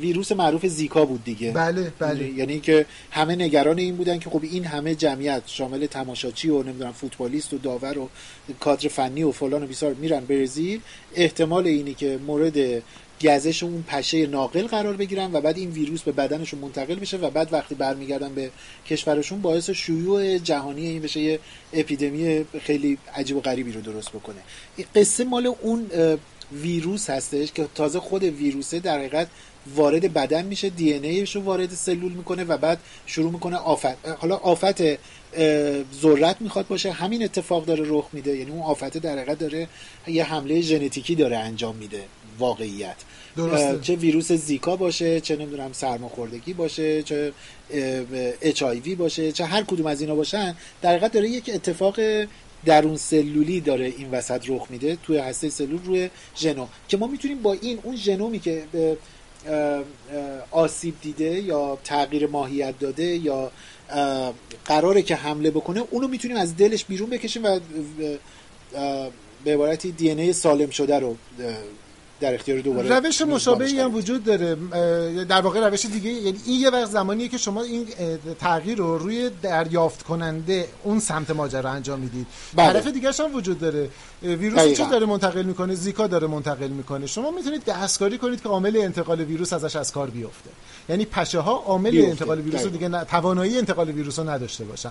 ویروس 0.00 0.32
معروف 0.32 0.66
زیکا 0.66 1.04
بود 1.04 1.24
دیگه. 1.24 1.52
بله 1.52 1.92
بله. 1.98 2.28
یعنی 2.28 2.60
که 2.60 2.86
همه 3.10 3.36
نگران 3.36 3.78
این 3.78 3.96
بودن 3.96 4.18
که 4.18 4.30
خب 4.30 4.40
این 4.42 4.64
همه 4.64 4.94
جمعیت 4.94 5.42
شامل 5.46 5.86
تماشاچی 5.86 6.48
و 6.48 6.62
نمی‌دونم 6.62 6.92
فوتبالیست 6.92 7.54
و 7.54 7.58
داور 7.58 7.98
و 7.98 8.08
کادر 8.60 8.88
فنی 8.88 9.22
و 9.22 9.32
فلان 9.32 9.62
و 9.62 9.66
بیسار 9.66 9.94
میرن 9.94 10.20
برزیل. 10.20 10.80
احتمال 11.14 11.66
اینی 11.66 11.94
که 11.94 12.18
مورد 12.26 12.82
گزش 13.24 13.62
اون 13.62 13.84
پشه 13.88 14.26
ناقل 14.26 14.66
قرار 14.66 14.96
بگیرن 14.96 15.30
و 15.32 15.40
بعد 15.40 15.58
این 15.58 15.70
ویروس 15.70 16.02
به 16.02 16.12
بدنشون 16.12 16.60
منتقل 16.60 16.94
بشه 16.94 17.16
و 17.16 17.30
بعد 17.30 17.52
وقتی 17.52 17.74
برمیگردن 17.74 18.34
به 18.34 18.50
کشورشون 18.86 19.40
باعث 19.40 19.70
شیوع 19.70 20.38
جهانی 20.38 20.86
این 20.86 21.02
بشه 21.02 21.20
یه 21.20 21.38
اپیدمی 21.72 22.44
خیلی 22.62 22.98
عجیب 23.14 23.36
و 23.36 23.40
غریبی 23.40 23.72
رو 23.72 23.80
درست 23.80 24.08
بکنه. 24.08 24.38
قصه 24.94 25.24
مال 25.24 25.46
اون 25.46 25.86
ویروس 26.62 27.10
هستش 27.10 27.52
که 27.52 27.66
تازه 27.74 28.00
خود 28.00 28.22
ویروسه 28.24 28.80
در 28.80 28.98
حقیقت 28.98 29.28
وارد 29.76 30.12
بدن 30.12 30.44
میشه 30.44 30.70
دی 30.70 30.94
ان 30.94 31.26
رو 31.34 31.40
وارد 31.40 31.70
سلول 31.70 32.12
می‌کنه 32.12 32.44
و 32.44 32.56
بعد 32.56 32.78
شروع 33.06 33.32
می‌کنه 33.32 33.56
آفت. 33.56 34.08
حالا 34.18 34.36
آفت 34.36 34.82
ذرت 36.02 36.36
می‌خواد 36.40 36.66
باشه 36.66 36.92
همین 36.92 37.24
اتفاق 37.24 37.64
داره 37.64 37.84
رخ 37.86 38.08
میده. 38.12 38.36
یعنی 38.36 38.50
اون 38.50 38.62
آفت 38.62 38.98
در 38.98 39.18
حقیقت 39.18 39.38
داره 39.38 39.68
یه 40.06 40.24
حمله 40.24 40.60
ژنتیکی 40.60 41.14
داره 41.14 41.36
انجام 41.36 41.76
میده 41.76 42.02
واقعیت. 42.38 42.96
درسته. 43.36 43.78
چه 43.82 43.96
ویروس 43.96 44.32
زیکا 44.32 44.76
باشه 44.76 45.20
چه 45.20 45.36
نمی‌دونم 45.36 45.72
سرماخوردگی 45.72 46.52
باشه 46.52 47.02
چه 47.02 47.32
اچ 48.40 48.62
باشه 48.98 49.32
چه 49.32 49.44
هر 49.44 49.62
کدوم 49.62 49.86
از 49.86 50.00
اینا 50.00 50.14
باشن 50.14 50.56
در 50.82 50.90
حقیقت 50.90 51.12
داره 51.12 51.28
یک 51.28 51.50
اتفاق 51.54 52.00
درون 52.64 52.96
سلولی 52.96 53.60
داره 53.60 53.84
این 53.84 54.10
وسط 54.10 54.42
رخ 54.48 54.66
میده 54.70 54.96
توی 55.02 55.18
هسته 55.18 55.50
سلول 55.50 55.84
روی 55.84 56.10
ژنوم. 56.36 56.68
که 56.88 56.96
ما 56.96 57.06
می‌تونیم 57.06 57.42
با 57.42 57.52
این 57.52 57.78
اون 57.82 57.96
ژنومی 57.96 58.38
که 58.38 58.62
به 58.72 58.96
آسیب 60.50 60.94
دیده 61.02 61.40
یا 61.40 61.78
تغییر 61.84 62.26
ماهیت 62.26 62.78
داده 62.78 63.04
یا 63.04 63.50
قراره 64.64 65.02
که 65.02 65.14
حمله 65.14 65.50
بکنه 65.50 65.82
اونو 65.90 66.08
می‌تونیم 66.08 66.36
از 66.36 66.56
دلش 66.56 66.84
بیرون 66.84 67.10
بکشیم 67.10 67.44
و 67.44 67.60
به 69.44 69.54
عبارتی 69.54 69.92
دی 69.92 70.32
سالم 70.32 70.70
شده 70.70 70.98
رو 70.98 71.16
در 72.22 72.34
اختیار 72.34 72.60
دوباره 72.60 72.98
روش 72.98 73.22
مشابهی 73.22 73.80
هم 73.80 73.94
وجود 73.94 74.24
داره. 74.24 74.56
در 75.24 75.40
واقع 75.40 75.68
روش 75.68 75.86
دیگه 75.86 76.10
یعنی 76.10 76.40
این 76.46 76.60
یه 76.60 76.70
وقت 76.70 76.90
زمانیه 76.90 77.28
که 77.28 77.38
شما 77.38 77.62
این 77.62 77.86
تغییر 78.40 78.78
رو 78.78 78.98
روی 78.98 79.30
دریافت 79.42 80.02
کننده 80.02 80.68
اون 80.82 81.00
سمت 81.00 81.30
ماجرا 81.30 81.70
انجام 81.70 82.00
می‌دید. 82.00 82.26
بله. 82.54 82.72
طرف 82.72 82.86
دیگه 82.86 83.10
هم 83.18 83.34
وجود 83.34 83.58
داره. 83.58 83.88
ویروس 84.22 84.76
چه 84.76 84.88
داره 84.90 85.06
منتقل 85.06 85.42
می‌کنه؟ 85.42 85.74
زیکا 85.74 86.06
داره 86.06 86.26
منتقل 86.26 86.68
می‌کنه. 86.68 87.06
شما 87.06 87.30
می‌تونید 87.30 87.64
دستکاری 87.64 88.18
کنید 88.18 88.42
که 88.42 88.48
عامل 88.48 88.76
انتقال 88.76 89.20
ویروس 89.20 89.52
ازش 89.52 89.76
از 89.76 89.92
کار 89.92 90.10
بیفته. 90.10 90.50
یعنی 90.88 91.04
پشه 91.04 91.40
ها 91.40 91.52
عامل 91.52 92.04
انتقال 92.04 92.40
ویروس 92.40 92.62
رو 92.62 92.70
دیگه 92.70 92.88
ن... 92.88 93.04
توانایی 93.04 93.58
انتقال 93.58 93.90
ویروس 93.90 94.18
رو 94.18 94.30
نداشته 94.30 94.64
باشن. 94.64 94.90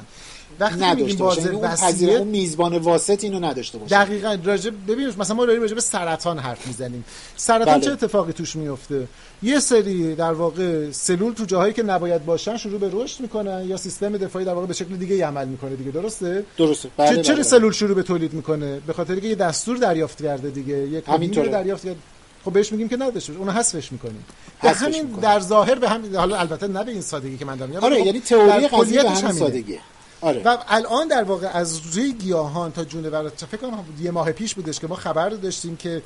وقتی 0.59 0.95
میگیم 0.95 1.17
باز 1.17 1.47
وسیله 1.47 2.13
اون 2.13 2.27
میزبان 2.27 2.77
واسط 2.77 3.23
اینو 3.23 3.39
نداشته 3.39 3.77
باشه. 3.77 3.95
دقیقاً 3.95 4.37
راجع 4.43 4.71
ببینید 4.87 5.19
مثلا 5.19 5.35
ما 5.35 5.45
داریم 5.45 5.61
راجع 5.61 5.75
به 5.75 5.81
سرطان 5.81 6.39
حرف 6.39 6.67
می‌زنیم. 6.67 7.05
سرطان 7.35 7.73
بله. 7.73 7.85
چه 7.85 7.91
اتفاقی 7.91 8.33
توش 8.33 8.55
میفته 8.55 9.07
یه 9.43 9.59
سری 9.59 10.15
در 10.15 10.33
واقع 10.33 10.91
سلول 10.91 11.33
تو 11.33 11.45
جاهایی 11.45 11.73
که 11.73 11.83
نباید 11.83 12.25
باشن 12.25 12.57
شروع 12.57 12.79
به 12.79 12.89
رشد 12.93 13.19
می‌کنن 13.19 13.65
یا 13.67 13.77
سیستم 13.77 14.17
دفاعی 14.17 14.45
در 14.45 14.53
واقع 14.53 14.67
به 14.67 14.73
شکل 14.73 14.95
دیگه 14.95 15.25
عمل 15.25 15.47
می‌کنه 15.47 15.75
دیگه. 15.75 15.91
درسته؟ 15.91 16.45
درسته. 16.57 16.89
بله 16.97 17.07
چه 17.09 17.13
بله 17.13 17.23
چرا 17.23 17.35
بله. 17.35 17.43
سلول 17.43 17.71
شروع 17.71 17.95
به 17.95 18.03
تولید 18.03 18.33
می‌کنه؟ 18.33 18.79
به 18.87 18.93
خاطر 18.93 19.13
اینکه 19.13 19.27
یه 19.27 19.35
دستور 19.35 19.77
دریافت 19.77 20.23
کرده 20.23 20.49
دیگه. 20.49 20.77
یه 20.77 21.03
همینطور 21.07 21.45
دریافت 21.45 21.85
کرده 21.85 21.97
خب 22.45 22.53
بهش 22.53 22.71
میگیم 22.71 22.89
که 22.89 22.97
نداشته 22.97 23.33
اونو 23.33 23.51
حذفش 23.51 23.91
می‌کنیم. 23.91 24.25
به 24.63 24.71
همین 24.71 25.03
در 25.21 25.39
ظاهر 25.39 25.75
به 25.75 25.89
همین 25.89 26.15
حالا 26.15 26.37
البته 26.37 26.67
نه 26.67 26.83
به 26.83 26.91
این 26.91 27.01
سادگی 27.01 27.37
که 27.37 27.45
من 27.45 27.55
دارم. 27.55 27.75
آره 27.75 27.99
خب 27.99 28.05
یعنی 28.05 28.19
تئوری 28.19 28.67
قضیه 28.67 29.03
به 29.03 29.09
همین 29.09 29.31
سادگی 29.31 29.79
آره. 30.21 30.41
و 30.45 30.57
الان 30.67 31.07
در 31.07 31.23
واقع 31.23 31.47
از 31.53 31.81
روی 31.93 32.13
گیاهان 32.13 32.71
تا 32.71 32.83
جونور 32.83 33.29
فکر 33.29 33.57
کنم 33.57 33.85
یه 34.01 34.11
ماه 34.11 34.31
پیش 34.31 34.55
بودش 34.55 34.79
که 34.79 34.87
ما 34.87 34.95
خبر 34.95 35.29
داشتیم 35.29 35.75
که 35.75 36.01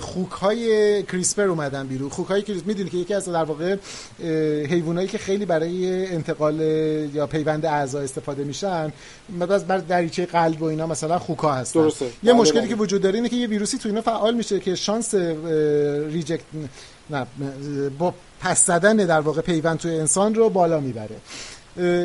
خوک 0.00 0.30
های 0.30 1.02
CRISPR 1.02 1.42
اومدن 1.42 1.86
بیرون 1.86 2.08
خوک 2.08 2.26
های 2.26 2.42
CRISPR 2.42 2.66
می‌دونی 2.66 2.90
که 2.90 2.96
یکی 2.96 3.14
از 3.14 3.28
در 3.28 3.44
واقع 3.44 3.76
حیوانایی 4.68 5.08
که 5.08 5.18
خیلی 5.18 5.46
برای 5.46 6.06
انتقال 6.06 6.60
یا 7.14 7.26
پیوند 7.26 7.66
اعضا 7.66 8.00
استفاده 8.00 8.44
میشن 8.44 8.92
مثلا 9.40 9.58
بر 9.58 9.78
دریچه 9.78 10.26
قلب 10.26 10.62
و 10.62 10.64
اینا 10.64 10.86
مثلا 10.86 11.18
خوک 11.18 11.38
ها 11.38 11.54
هستن 11.54 11.80
درسته. 11.80 12.04
یه 12.04 12.12
بله 12.22 12.32
مشکلی 12.32 12.60
بله. 12.60 12.68
که 12.68 12.74
وجود 12.74 13.02
داره 13.02 13.14
اینه 13.14 13.28
که 13.28 13.36
یه 13.36 13.46
ویروسی 13.46 13.78
تو 13.78 13.88
اینا 13.88 14.00
فعال 14.00 14.34
میشه 14.34 14.60
که 14.60 14.74
شانس 14.74 15.14
reject 15.14 16.44
نه 17.10 17.26
با 17.98 18.14
پس 18.40 18.66
زدن 18.66 18.96
در 18.96 19.20
واقع 19.20 19.40
پیوند 19.40 19.78
توی 19.78 19.98
انسان 19.98 20.34
رو 20.34 20.48
بالا 20.48 20.80
می‌بره 20.80 21.16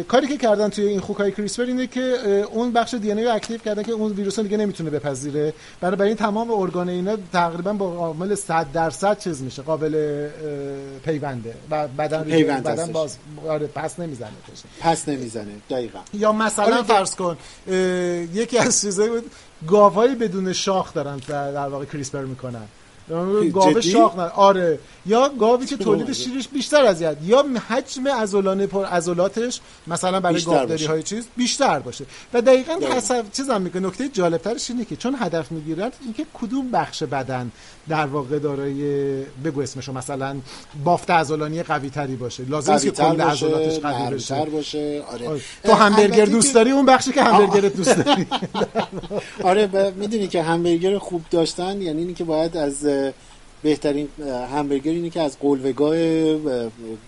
کاری 0.07 0.27
که 0.27 0.37
کردن 0.37 0.69
توی 0.69 0.85
این 0.85 0.99
خوکای 0.99 1.31
CRISPR 1.31 1.63
اینه 1.63 1.87
که 1.87 2.01
اون 2.51 2.71
بخش 2.71 2.93
DNA 2.93 3.11
رو 3.11 3.35
deactive 3.35 3.57
کردن 3.57 3.83
که 3.83 3.91
اون 3.91 4.11
ویروس 4.11 4.39
دیگه 4.39 4.57
نمی‌تونه 4.57 4.89
بپذیره. 4.89 5.53
برای 5.81 6.07
این 6.07 6.17
تمام 6.17 6.51
ارگان 6.51 6.89
اینا 6.89 7.17
تقریبا 7.33 7.73
با 7.73 7.85
عامل 7.85 8.35
100 8.35 8.71
درصد 8.73 9.19
چیز 9.19 9.41
میشه 9.41 9.61
قابل 9.61 10.27
پیونده. 11.05 11.53
و 11.71 11.87
بدن 11.87 12.23
پیوند 12.23 12.63
بدن 12.63 12.91
باز 12.91 13.17
آره 13.47 13.67
پس 13.67 13.99
نمی‌زنه 13.99 14.29
پس 14.79 15.09
نمی‌زنه 15.09 15.51
دقیقا. 15.69 15.99
یا 16.13 16.31
مثلا 16.31 16.65
آره 16.65 16.83
فرض 16.83 17.15
کن 17.15 17.37
یکی 18.33 18.57
از 18.57 18.81
چیزایی 18.81 19.09
بود 19.09 19.31
گاوایی 19.67 20.15
بدون 20.15 20.53
شاخ 20.53 20.93
دارن 20.93 21.17
در 21.27 21.67
واقع 21.67 21.85
CRISPR 21.85 22.21
می‌کنن. 22.21 22.65
گاو 23.53 23.81
شاخ 23.81 24.15
نه 24.15 24.23
آره. 24.23 24.79
یا 25.05 25.29
گاوی 25.39 25.65
که 25.65 25.77
تولید 25.77 26.13
شیرش 26.13 26.47
بیشتر 26.47 26.85
از 26.85 27.01
یاد 27.01 27.23
یا 27.23 27.45
حجم 27.69 28.07
عضلانه 28.07 28.67
پر 28.67 28.85
عضلاتش 28.85 29.59
مثلا 29.87 30.19
برای 30.19 30.41
گاوداری 30.41 30.85
های 30.85 31.03
چیز 31.03 31.27
بیشتر 31.37 31.79
باشه. 31.79 32.05
و 32.33 32.41
دقیقاً 32.41 32.73
حساب 32.73 33.31
چیزم 33.31 33.61
میگه 33.61 33.79
نکته 33.79 34.09
جالب 34.09 34.41
ترش 34.41 34.69
اینه 34.69 34.85
که 34.85 34.95
چون 34.95 35.15
هدف 35.19 35.51
می‌گیرن 35.51 35.91
اینکه 36.03 36.25
کدوم 36.33 36.71
بخش 36.71 37.03
بدن 37.03 37.51
در 37.89 38.05
واقع 38.05 38.39
دارای 38.39 38.81
بگو 39.23 39.61
اسمشو 39.61 39.93
مثلا 39.93 40.37
بافت 40.83 41.09
عضلانی 41.09 41.63
قوی 41.63 41.89
تری 41.89 42.15
باشه. 42.15 42.43
لازم 42.45 42.73
نیست 42.73 42.85
که 42.85 42.91
کل 42.91 43.21
عضلاتش 43.21 43.79
قوی 43.79 44.15
بشه. 44.15 44.45
باشه. 44.45 45.03
آره. 45.11 45.27
آره. 45.27 45.41
تو 45.63 45.73
همبرگر 45.73 46.25
دوست 46.25 46.55
داری؟ 46.55 46.71
اون 46.71 46.85
بخشی 46.85 47.11
که 47.11 47.23
همبرگرت 47.23 47.75
دوست 47.75 47.97
داری. 47.97 48.27
آره. 49.43 49.93
می‌دونی 49.95 50.27
که 50.27 50.43
همبرگر 50.43 50.97
خوب 50.97 51.21
داشتن 51.31 51.81
یعنی 51.81 52.03
اینکه 52.03 52.23
باید 52.23 52.57
از 52.57 52.87
بهترین 53.63 54.07
همبرگر 54.53 54.91
اینه 54.91 55.09
که 55.09 55.21
از 55.21 55.39
قلوگاه 55.39 55.95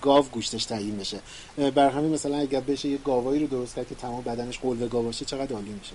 گاو 0.02 0.26
گوشتش 0.32 0.66
تعیین 0.66 0.98
بشه. 0.98 1.18
بر 1.76 1.90
همین 1.90 2.14
مثلا 2.14 2.38
اگر 2.38 2.60
بشه 2.60 2.90
یه 2.90 2.98
گاوایی 3.06 3.40
رو 3.40 3.48
درست 3.48 3.76
کرد 3.76 3.88
که 3.88 3.96
تمام 3.96 4.22
بدنش 4.22 4.60
قلوگاه 4.60 5.04
باشه 5.04 5.26
چقدر 5.26 5.54
عالی 5.54 5.70
میشه؟ 5.80 5.94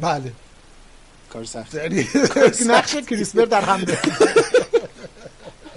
بله. 0.00 0.32
کار 1.32 1.44
سخت. 1.44 1.76
نقش 2.66 2.96
کریسپر 2.96 3.44
در 3.44 3.60
همبرگر 3.60 3.98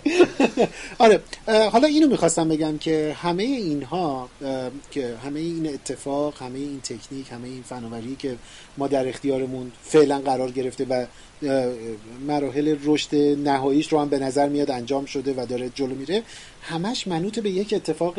آره 0.99 1.19
حالا 1.47 1.87
اینو 1.87 2.07
می‌خواستم 2.07 2.49
بگم 2.49 2.77
که 2.77 3.15
همه 3.21 3.43
اینها 3.43 4.29
که 4.91 5.15
همه 5.25 5.39
این 5.39 5.73
اتفاق 5.73 6.41
همه 6.41 6.59
این 6.59 6.81
تکنیک 6.81 7.31
همه 7.31 7.47
این 7.47 7.63
فناوری 7.63 8.15
که 8.15 8.35
ما 8.77 8.87
در 8.87 9.07
اختیارمون 9.07 9.71
فعلا 9.83 10.19
قرار 10.19 10.51
گرفته 10.51 10.85
و 10.89 11.05
مراحل 12.27 12.75
رشد 12.83 13.15
نهاییش 13.15 13.93
رو 13.93 13.99
هم 13.99 14.09
به 14.09 14.19
نظر 14.19 14.49
میاد 14.49 14.71
انجام 14.71 15.05
شده 15.05 15.33
و 15.33 15.45
داره 15.45 15.69
جلو 15.69 15.95
میره 15.95 16.23
همش 16.61 17.07
منوط 17.07 17.39
به 17.39 17.49
یک 17.49 17.73
اتفاق 17.73 18.15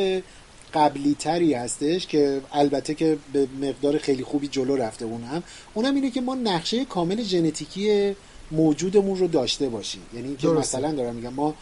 قبلی 0.74 1.16
تری 1.18 1.54
هستش 1.54 2.06
که 2.06 2.40
البته 2.52 2.94
که 2.94 3.16
به 3.32 3.46
مقدار 3.62 3.98
خیلی 3.98 4.24
خوبی 4.24 4.48
جلو 4.48 4.76
رفته 4.76 5.04
اون 5.04 5.22
هم 5.22 5.42
اونم 5.74 5.94
اینه 5.94 6.10
که 6.10 6.20
ما 6.20 6.34
نقشه 6.34 6.84
کامل 6.84 7.22
ژنتیکی 7.22 8.14
موجودمون 8.50 9.18
رو 9.18 9.26
داشته 9.26 9.68
باشیم. 9.68 10.02
یعنی 10.14 10.36
که 10.36 10.48
مثلا 10.48 10.92
دارم 10.92 11.14
میگم 11.14 11.32
ما 11.32 11.54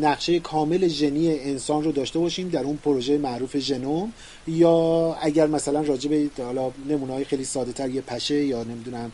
نقشه 0.00 0.40
کامل 0.40 0.88
ژنی 0.88 1.38
انسان 1.38 1.84
رو 1.84 1.92
داشته 1.92 2.18
باشیم 2.18 2.48
در 2.48 2.62
اون 2.62 2.76
پروژه 2.76 3.18
معروف 3.18 3.56
ژنوم. 3.56 4.12
یا 4.46 5.16
اگر 5.20 5.46
مثلا 5.46 5.80
راجع 5.80 6.10
به 6.10 6.28
حالا 6.44 6.70
نمونه 6.88 7.12
های 7.12 7.24
خیلی 7.24 7.44
ساده 7.44 7.72
تر 7.72 7.90
یه 7.90 8.00
پشه 8.00 8.44
یا 8.44 8.62
نمی‌دونم 8.64 9.12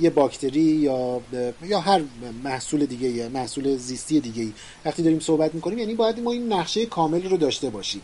یه 0.00 0.10
باکتری 0.10 0.60
یا 0.60 1.20
یا 1.64 1.80
هر 1.80 2.00
محصول 2.44 2.86
دیگه 2.86 3.28
محصول 3.28 3.76
زیستی 3.76 4.20
دیگه 4.20 4.42
ای. 4.42 4.52
وقتی 4.84 5.02
داریم 5.02 5.20
صحبت 5.20 5.54
می‌کنیم 5.54 5.78
یعنی 5.78 5.94
باید 5.94 6.20
ما 6.20 6.32
این 6.32 6.52
نقشه 6.52 6.86
کامل 6.86 7.22
رو 7.22 7.36
داشته 7.36 7.70
باشیم. 7.70 8.00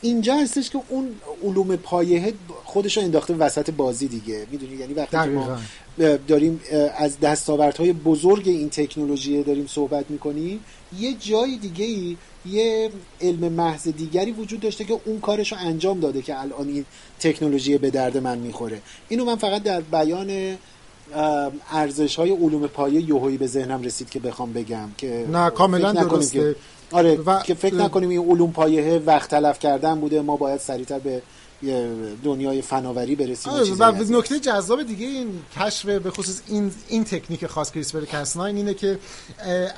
اینجا 0.00 0.34
هستش 0.34 0.70
که 0.70 0.80
اون 0.88 1.14
علوم 1.44 1.76
پایه 1.76 2.34
خودش 2.64 2.96
رو 2.96 3.02
انداخته 3.02 3.34
وسط 3.34 3.70
بازی 3.70 4.08
دیگه. 4.08 4.46
می‌دونی؟ 4.50 4.76
یعنی 4.76 4.94
وقتی 4.94 5.16
که 5.16 5.22
ما 5.22 5.58
داریم 6.28 6.60
از 6.96 7.20
دستاوردهای 7.20 7.92
بزرگ 7.92 8.48
این 8.48 8.70
تکنولوژی 8.70 9.42
داریم 9.42 9.66
صحبت 9.66 10.10
می‌کنیم 10.10 10.60
یه 10.98 11.14
جای 11.14 11.56
دیگه 11.56 11.84
ای 11.84 12.16
یه 12.46 12.90
علم 13.20 13.52
محض 13.52 13.88
دیگری 13.88 14.32
وجود 14.32 14.60
داشته 14.60 14.84
که 14.84 15.00
اون 15.04 15.20
کارش 15.20 15.52
رو 15.52 15.58
انجام 15.60 16.00
داده 16.00 16.22
که 16.22 16.40
الان 16.40 16.68
این 16.68 16.84
تکنولوژی 17.20 17.78
به 17.78 17.90
درد 17.90 18.16
من 18.16 18.38
می‌خوره. 18.38 18.80
اینو 19.08 19.24
من 19.24 19.36
فقط 19.36 19.62
در 19.62 19.80
بیان 19.80 20.56
ارزش 21.72 22.16
های 22.16 22.30
علوم 22.30 22.66
پایه 22.66 23.08
یوهایی 23.08 23.36
به 23.36 23.46
ذهنم 23.46 23.82
رسید 23.82 24.10
که 24.10 24.20
بخوام 24.20 24.52
بگم 24.52 24.88
که 24.98 25.26
نه 25.32 25.50
کاملا 25.50 25.92
درسته. 25.92 26.56
آره 26.92 27.16
و... 27.16 27.40
که 27.42 27.54
فکر 27.54 27.74
نکنیم 27.74 28.08
این 28.08 28.30
علوم 28.30 28.52
پایه 28.52 29.02
وقت 29.06 29.30
تلف 29.30 29.58
کردن 29.58 30.00
بوده 30.00 30.20
ما 30.20 30.36
باید 30.36 30.60
سریعتر 30.60 30.98
به 30.98 31.22
دنیای 32.24 32.62
فناوری 32.62 33.16
برسیم 33.16 33.52
آره 33.52 33.74
و 33.74 34.18
نکته 34.18 34.40
جذاب 34.40 34.82
دیگه 34.82 35.06
این 35.06 35.28
کشف 35.56 35.84
به 35.84 36.10
خصوص 36.10 36.40
این 36.46 36.72
این 36.88 37.04
تکنیک 37.04 37.46
خاص 37.46 37.72
کریسپر 37.72 38.04
کاس 38.04 38.36
اینه 38.36 38.74
که 38.74 38.98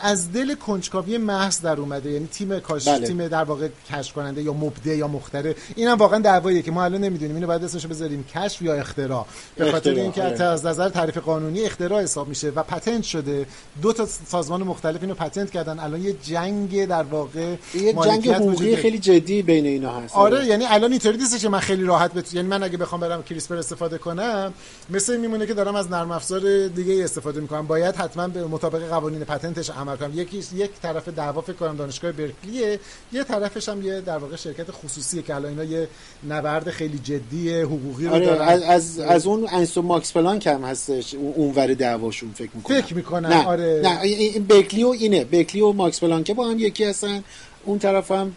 از 0.03 0.33
دل 0.33 0.55
کنجکاوی 0.55 1.19
محض 1.19 1.61
در 1.61 1.81
اومده. 1.81 2.11
یعنی 2.11 2.27
تیم 2.27 2.61
کاش 2.61 2.89
بله. 2.89 3.07
تیم 3.07 3.29
در 3.29 3.45
واقع 3.45 3.69
کشف 3.91 4.13
کننده 4.13 4.43
یا 4.43 4.53
مبدع 4.53 4.97
یا 4.97 5.09
مختره. 5.09 5.55
اینم 5.77 5.97
واقعا 5.97 6.19
دعواییه 6.19 6.63
که 6.63 6.71
ما 6.71 6.85
الان 6.85 7.01
نمی‌دونیم. 7.01 7.35
اینو 7.35 7.47
باید 7.47 7.65
اسمش 7.65 7.87
بذاریم. 7.87 8.25
کشف 8.25 8.63
یا 8.63 8.75
اختراع. 8.75 9.27
به 9.57 9.73
خاطر 9.73 9.91
اینکه 9.91 10.23
آره. 10.23 10.45
از 10.45 10.67
نظر 10.67 10.89
تعریف 10.89 11.19
قانونی 11.19 11.61
اختراع 11.61 12.03
حساب 12.03 12.29
میشه 12.29 12.49
و 12.49 12.63
پتنت 12.63 13.03
شده. 13.03 13.47
دو 13.83 13.93
تا 13.93 14.07
سازمان 14.27 14.63
مختلف 14.63 15.03
اینو 15.03 15.15
پتنت 15.15 15.51
کردن. 15.51 15.79
الان 15.79 16.05
یه 16.05 16.13
جنگ 16.13 16.87
در 16.87 17.03
واقع 17.03 17.55
یه 17.75 17.93
جنگ 17.93 18.29
حقوقی 18.29 18.77
خیلی 18.77 18.99
جدی 18.99 19.43
بین 19.43 19.67
اینا 19.67 20.01
هست. 20.01 20.15
آره 20.15 20.47
یعنی 20.47 20.65
الان 20.69 20.91
اینطوری 20.91 21.19
نیست 21.19 21.41
که 21.41 21.49
من 21.49 21.61
خیلی 21.71 21.85
راحت 21.85 22.15
بت... 22.15 22.35
یعنی 22.35 22.49
من 22.49 22.63
اگه 22.63 22.77
بخوام 22.77 23.01
برم 23.01 23.23
کریسپر 23.23 23.57
استفاده 23.57 23.99
کنم 23.99 24.55
مثل 24.91 25.17
میمونه 25.17 25.47
که 25.47 25.55
دارم 25.55 25.75
از 25.75 25.91
نرم 25.91 26.11
افزار 26.11 26.69
دیگه 26.69 27.05
استفاده 27.05 27.41
می‌کنم. 27.41 27.67
باید 27.67 27.95
حتما 27.95 28.29
به 28.29 28.45
مطابق 28.45 28.89
قوانین 28.89 29.25
پتنتش 29.25 29.71
عمل 29.71 29.97
کنم. 29.97 30.11
یکی 30.15 30.45
یک 30.55 30.71
طرف 30.83 31.09
دعوا 31.09 31.41
فکر 31.41 31.53
کنم 31.53 31.77
دانشگاه 31.77 32.13
برکلیه 32.13 32.81
یه 33.13 33.25
طرفش 33.25 33.69
هم 33.69 33.87
یه 33.87 34.01
در 34.01 34.19
واقع 34.19 34.37
شرکت 34.37 34.71
خصوصیه 34.71 35.23
که 35.23 35.35
الان 35.35 35.51
اینا 35.51 35.65
یه 35.65 35.89
نبرد 36.29 36.71
خیلی 36.71 36.99
جدی 36.99 37.61
حقوقی 37.61 38.07
رو 38.07 38.15
آره 38.15 38.27
دارن. 38.27 38.49
از 38.49 38.63
از, 38.63 38.99
از 38.99 39.27
اون 39.27 39.49
انسو 39.53 39.83
ماکس 39.83 40.13
پلانک 40.13 40.47
هم 40.47 40.65
هستش. 40.65 41.15
اونور 41.15 41.75
دعواشون 41.75 42.33
فکر 42.33 42.51
می‌کنم. 42.55 42.81
فکر 42.81 42.95
می‌کنم 42.95 43.29
نه. 43.29 43.47
آره. 43.47 43.81
نه 43.85 44.01
این 44.01 44.45
برکلی 44.45 44.85
و 44.85 44.89
اینه. 44.89 45.25
برکلی 45.25 45.61
و 45.61 45.73
ماکس 45.73 46.01
پلانک 46.01 46.31
با 46.31 46.49
هم 46.49 46.59
یکی 46.59 46.85
هستن. 46.85 47.25
اون 47.65 47.79
طرف 47.79 48.11
هم 48.11 48.37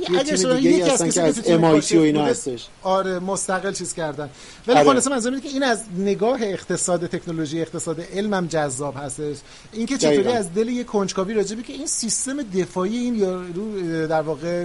یه 0.00 0.22
تیم 0.22 0.56
دیگه 0.56 0.70
یکی 0.70 0.90
از 0.90 1.14
که 1.14 1.22
از 1.22 1.38
MIT 1.38 1.92
و 1.92 2.00
اینا 2.00 2.24
هستش. 2.24 2.66
آره 2.82 3.18
مستقل 3.18 3.72
چیز 3.72 3.94
کردن. 3.94 4.30
ولی 4.66 4.78
آره. 4.78 4.88
خلاصه 4.88 5.10
منظورم 5.10 5.40
که 5.40 5.48
این 5.48 5.62
از 5.62 5.82
نگاه 5.98 6.42
اقتصاد 6.42 7.06
تکنولوژی 7.06 7.60
اقتصاد 7.60 8.00
علمم 8.00 8.46
جذاب 8.46 8.94
هستش. 8.96 9.36
اینکه 9.72 9.98
چطوری 9.98 10.28
از 10.28 10.54
دل 10.54 10.68
یه 10.68 10.84
کنجکاوی 10.84 11.34
راجبی 11.34 11.62
که 11.62 11.72
این 11.72 11.86
سیستم 11.86 12.42
دفاعی 12.42 12.96
این 12.96 13.14
یارو 13.14 14.06
در 14.06 14.22
واقع 14.22 14.64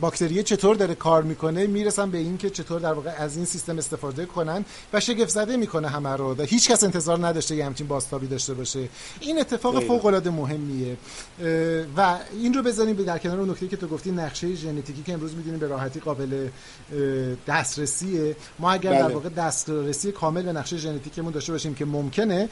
باکتریه 0.00 0.42
چطور 0.42 0.76
داره 0.76 0.94
کار 0.94 1.22
می‌کنه 1.22 1.66
می‌رسن 1.66 2.10
به 2.10 2.18
این 2.18 2.38
که 2.38 2.50
چطور 2.50 2.80
در 2.80 2.92
واقع 2.92 3.10
از 3.18 3.36
این 3.36 3.44
سیستم 3.44 3.78
استفاده 3.78 4.26
کنن 4.26 4.64
و 4.92 5.00
شگفت 5.00 5.30
زده 5.30 5.56
می‌کنه 5.56 5.88
همه 5.88 6.10
رو 6.10 6.34
و 6.34 6.42
هیچ 6.42 6.70
کس 6.70 6.84
انتظار 6.84 7.26
نداشته 7.26 7.56
یه 7.56 7.66
همچین 7.66 7.86
باستابی 7.86 8.26
داشته 8.26 8.54
باشه. 8.54 8.88
این 9.20 9.40
اتفاق 9.40 9.84
فوق 9.84 10.06
العاده 10.06 10.30
مهمیه. 10.30 10.96
و 11.96 12.18
این 12.32 12.54
رو 12.54 12.62
بزنیم 12.62 12.96
در 12.96 13.18
کنار 13.18 13.40
اون 13.40 13.50
نکته 13.50 13.68
که 13.68 13.76
تو 13.76 13.86
گفتی 13.86 14.10
نقشه 14.20 14.54
ژنتیکی 14.54 15.02
که 15.02 15.12
امروز 15.12 15.34
می‌دونیم 15.34 15.60
به 15.60 15.66
راحتی 15.66 16.00
قابل 16.00 16.48
دسترسیه. 17.48 18.36
ما 18.58 18.72
اگر 18.72 18.90
بله. 18.90 19.02
در 19.02 19.14
واقع 19.14 19.28
دسترسی 19.28 20.12
کامل 20.12 20.42
به 20.42 20.52
نقشه 20.52 20.76
ژنتیکمون 20.76 21.32
داشته 21.32 21.52
باشیم 21.52 21.74
که 21.74 21.84
ممکنه 21.84 22.48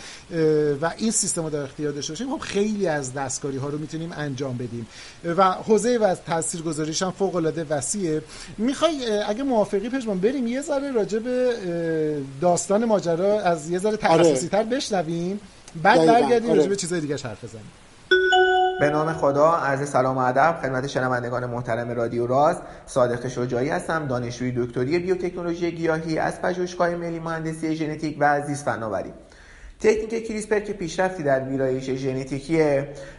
و 0.83 0.92
این 0.96 1.11
سیستم 1.11 1.42
رو 1.42 1.51
در 1.51 1.62
اختیار 1.62 1.92
داشته 1.92 2.12
باشیم 2.12 2.37
خب 2.37 2.42
خیلی 2.42 2.87
از 2.87 3.14
دستکاری 3.14 3.57
ها 3.57 3.68
رو 3.68 3.79
می‌تونیم 3.79 4.12
انجام 4.16 4.57
بدیم. 4.57 4.87
و 5.25 5.53
حوزه 5.53 5.98
و 5.98 6.14
تاثیرگذاریش 6.14 7.03
هم 7.03 7.11
فوق 7.11 7.37
العاده 7.37 7.64
وسیعه. 7.64 8.22
می‌خوای 8.59 9.22
اگه 9.29 9.42
موافقی 9.42 9.88
پژمان 9.88 10.18
بریم 10.20 10.46
یه 10.46 10.62
ذره 10.62 10.92
راجع 10.92 11.18
به 11.18 11.53
داستان 12.40 12.85
ماجرا 12.85 13.40
از 13.40 13.70
یه 13.70 13.79
ذره 13.79 13.96
تخصصی 13.96 14.48
تر 14.48 14.62
بشنویم 14.62 15.40
بعد 15.83 16.07
برگردیم 16.07 16.51
آره. 16.51 16.59
راجع 16.59 16.68
به 16.68 16.77
چیزای 16.77 17.01
دیگه 17.01 17.16
حرف 17.16 17.44
بزنیم. 17.44 17.70
به 18.83 18.90
نام 18.90 19.12
خدا 19.12 19.53
عرض 19.53 19.88
سلام 19.88 20.16
و 20.16 20.21
ادب 20.21 20.59
خدمت 20.62 20.87
شنوندگان 20.87 21.47
محترم 21.47 21.90
رادیو 21.90 22.27
راز 22.27 22.57
صادق 22.87 23.29
شجاعی 23.29 23.68
هستم 23.68 24.07
دانشجوی 24.07 24.53
دکتری 24.57 24.99
بیوتکنولوژی 24.99 25.71
گیاهی 25.71 26.18
از 26.18 26.42
پژوهشگاه 26.42 26.95
ملی 26.95 27.18
مهندسی 27.18 27.77
ژنتیک 27.77 28.16
و 28.21 28.40
زیست 28.40 28.64
فناوری 28.64 29.12
تکنیک 29.81 30.29
کریسپر 30.29 30.61
که 30.61 30.73
پیشرفتی 30.73 31.23
در 31.23 31.49
ویرایش 31.49 31.90
ژنتیکی 31.90 32.62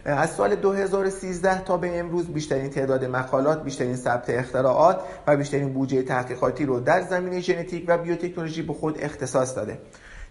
از 0.06 0.30
سال 0.30 0.56
2013 0.56 1.63
تا 1.63 1.78
به 1.78 1.99
امروز 1.99 2.28
بیشترین 2.28 2.69
تعداد 2.69 3.06
مقالات، 3.06 3.63
بیشترین 3.63 3.95
ثبت 3.95 4.30
اختراعات 4.30 5.02
و 5.28 5.38
بیشترین 5.38 5.73
بودجه 5.73 6.02
تحقیقاتی 6.02 6.65
رو 6.65 6.80
در 6.80 7.02
زمینه 7.02 7.39
ژنتیک 7.39 7.86
و 7.88 7.97
بیوتکنولوژی 7.97 8.62
به 8.62 8.73
خود 8.73 8.97
اختصاص 9.02 9.56
داده. 9.56 9.78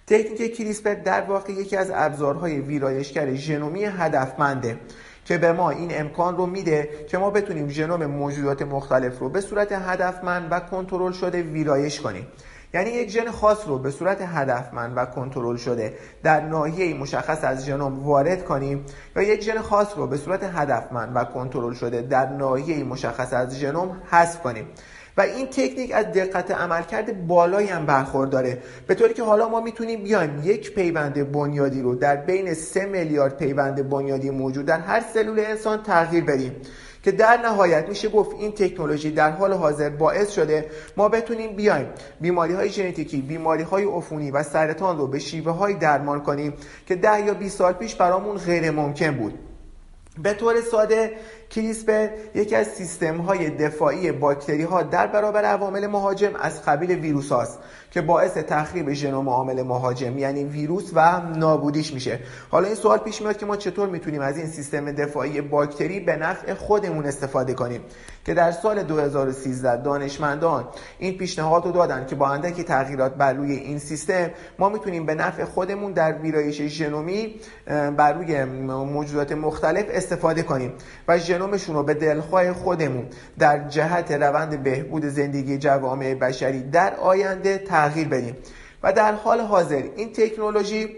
تکنیک 0.07 0.57
کریسپر 0.57 0.95
در 0.95 1.21
واقع 1.21 1.53
یکی 1.53 1.77
از 1.77 1.91
ابزارهای 1.95 2.61
ویرایشگر 2.61 3.35
ژنومی 3.35 3.85
هدفمنده 3.85 4.79
که 5.25 5.39
به 5.39 5.53
ما 5.53 5.71
این 5.71 6.01
امکان 6.01 6.37
رو 6.37 6.47
میده 6.47 6.89
که 7.09 7.19
ما 7.19 7.31
بتونیم 7.31 7.69
ژنوم 7.69 8.07
موجودات 8.07 8.63
مختلف 8.63 9.19
رو 9.19 9.29
به 9.29 9.41
صورت 9.41 9.73
هدفمند 9.73 10.49
و 10.51 10.61
کنترل 10.61 11.13
شده 11.13 11.43
ویرایش 11.43 12.01
کنیم. 12.01 12.27
یعنی 12.75 12.91
یک 12.91 13.11
ژن 13.11 13.31
خاص 13.31 13.69
رو 13.69 13.79
به 13.79 13.91
صورت 13.91 14.21
هدفمند 14.21 14.93
و 14.97 15.05
کنترل 15.05 15.57
شده 15.57 15.99
در 16.23 16.41
ناحیه 16.41 16.95
مشخص 16.95 17.45
از 17.45 17.67
ژنوم 17.67 18.05
وارد 18.07 18.45
کنیم 18.45 18.85
یا 19.17 19.23
یک 19.23 19.43
ژن 19.43 19.61
خاص 19.61 19.89
رو 19.97 20.07
به 20.07 20.17
صورت 20.17 20.43
هدفمند 20.43 21.13
و 21.15 21.25
کنترل 21.25 21.75
شده 21.75 22.03
در 22.03 22.29
ناحیه 22.29 22.85
مشخص 22.85 23.33
از 23.33 23.59
ژنوم 23.59 24.03
حذف 24.11 24.43
کنیم. 24.43 24.67
و 25.17 25.21
این 25.21 25.47
تکنیک 25.47 25.93
از 25.95 26.07
دقت 26.07 26.51
عملکرد 26.51 27.27
بالایی 27.27 27.69
هم 27.69 27.87
برخورداره 27.87 28.59
به 28.87 28.95
طوری 28.95 29.15
که 29.15 29.23
حالا 29.23 29.49
ما 29.49 29.61
می‌تونیم 29.61 30.03
بیایم 30.03 30.41
یک 30.45 30.75
پیوند 30.75 31.33
بنیادی 31.33 31.83
رو 31.83 31.95
در 31.95 32.17
بین 32.17 32.55
3 32.55 32.87
میلیارد 32.87 33.37
پیوند 33.37 33.89
بنیادی 33.89 34.31
موجود 34.31 34.67
در 34.67 34.81
هر 34.81 35.05
سلول 35.15 35.41
انسان 35.41 35.83
تغییر 35.83 36.25
بدیم 36.25 36.57
که 37.03 37.13
در 37.13 37.37
نهایت 37.37 37.89
میشه 37.89 38.09
گفت 38.09 38.37
این 38.39 38.53
تکنولوژی 38.53 39.11
در 39.11 39.31
حال 39.31 39.53
حاضر 39.53 39.89
باعث 39.89 40.31
شده 40.31 40.67
ما 40.97 41.09
بتونیم 41.09 41.57
بیایم 41.57 41.87
بیماری 42.21 42.55
های 42.55 42.69
ژنتیکی 42.69 43.21
بیماری 43.21 43.63
های 43.63 43.85
عفونی 43.85 44.31
و 44.31 44.43
سرطان 44.43 44.99
رو 44.99 45.07
به 45.07 45.19
شیوه 45.19 45.53
های 45.53 45.75
درمان 45.75 46.21
کنیم 46.21 46.55
که 46.87 46.95
ده 46.95 47.27
یا 47.27 47.35
20 47.35 47.59
سال 47.59 47.73
پیش 47.73 47.95
برامون 47.95 48.37
غیر 48.37 48.71
ممکن 48.71 49.11
بود. 49.11 49.39
به 50.23 50.35
طور 50.35 50.61
ساده 50.61 51.13
کریسپر 51.55 52.09
یکی 52.35 52.57
از 52.57 52.67
سیستم 52.67 53.17
های 53.17 53.51
دفاعی 53.51 54.13
باکتری 54.13 54.63
ها 54.63 54.83
در 54.83 55.07
برابر 55.07 55.45
عوامل 55.45 55.87
مهاجم 55.87 56.31
از 56.41 56.63
قبیل 56.63 56.91
ویروس 56.91 57.33
هاست 57.33 57.59
که 57.91 58.01
باعث 58.01 58.33
تخریب 58.33 58.93
ژنوم 58.93 59.29
عامل 59.29 59.63
مهاجم 59.63 60.19
یعنی 60.19 60.45
ویروس 60.45 60.91
و 60.95 61.21
نابودیش 61.21 61.95
میشه. 61.95 62.19
حالا 62.51 62.67
این 62.67 62.75
سوال 62.75 62.99
پیش 62.99 63.23
میاد 63.23 63.37
که 63.37 63.47
ما 63.47 63.57
چطور 63.57 63.89
می‌تونیم 63.89 64.21
از 64.21 64.37
این 64.39 64.47
سیستم 64.47 64.93
دفاعی 64.93 65.41
باکتری 65.41 66.01
به 66.01 66.17
نفع 66.17 66.55
خودمون 66.55 67.07
استفاده 67.07 67.55
کنیم؟ 67.55 67.81
که 68.25 68.35
در 68.35 68.53
سال 68.53 68.83
2013 68.83 69.83
دانشمندان 69.83 70.69
این 70.99 71.19
پیشنهاد 71.19 71.67
رو 71.67 71.73
دادن 71.73 72.07
که 72.07 72.15
با 72.15 72.29
اندکی 72.29 72.65
تغییرات 72.65 73.15
بر 73.15 73.33
روی 73.33 73.53
این 73.53 73.79
سیستم 73.79 74.31
ما 74.59 74.69
می‌تونیم 74.69 75.07
به 75.07 75.15
نفع 75.15 75.45
خودمون 75.45 75.93
در 75.93 76.19
ویرایش 76.19 76.63
ژنومی 76.63 77.35
بر 77.97 78.13
روی 78.13 78.45
موجودات 78.45 79.33
مختلف 79.33 79.85
استفاده 79.91 80.43
کنیم. 80.43 80.73
و 81.09 81.19
ژنومشون 81.43 81.75
رو 81.75 81.83
به 81.83 81.95
دلخواه 81.95 82.53
خودمون 82.53 83.07
در 83.39 83.69
جهت 83.69 84.13
روند 84.13 84.63
بهبود 84.63 85.05
زندگی 85.05 85.59
جوامع 85.59 86.15
بشری 86.15 86.63
در 86.63 86.95
آینده 86.95 87.59
تغییر 87.59 88.09
بدیم. 88.09 88.37
و 88.83 88.93
در 88.93 89.13
حال 89.13 89.41
حاضر 89.41 89.83
این 89.97 90.13
تکنولوژی 90.13 90.97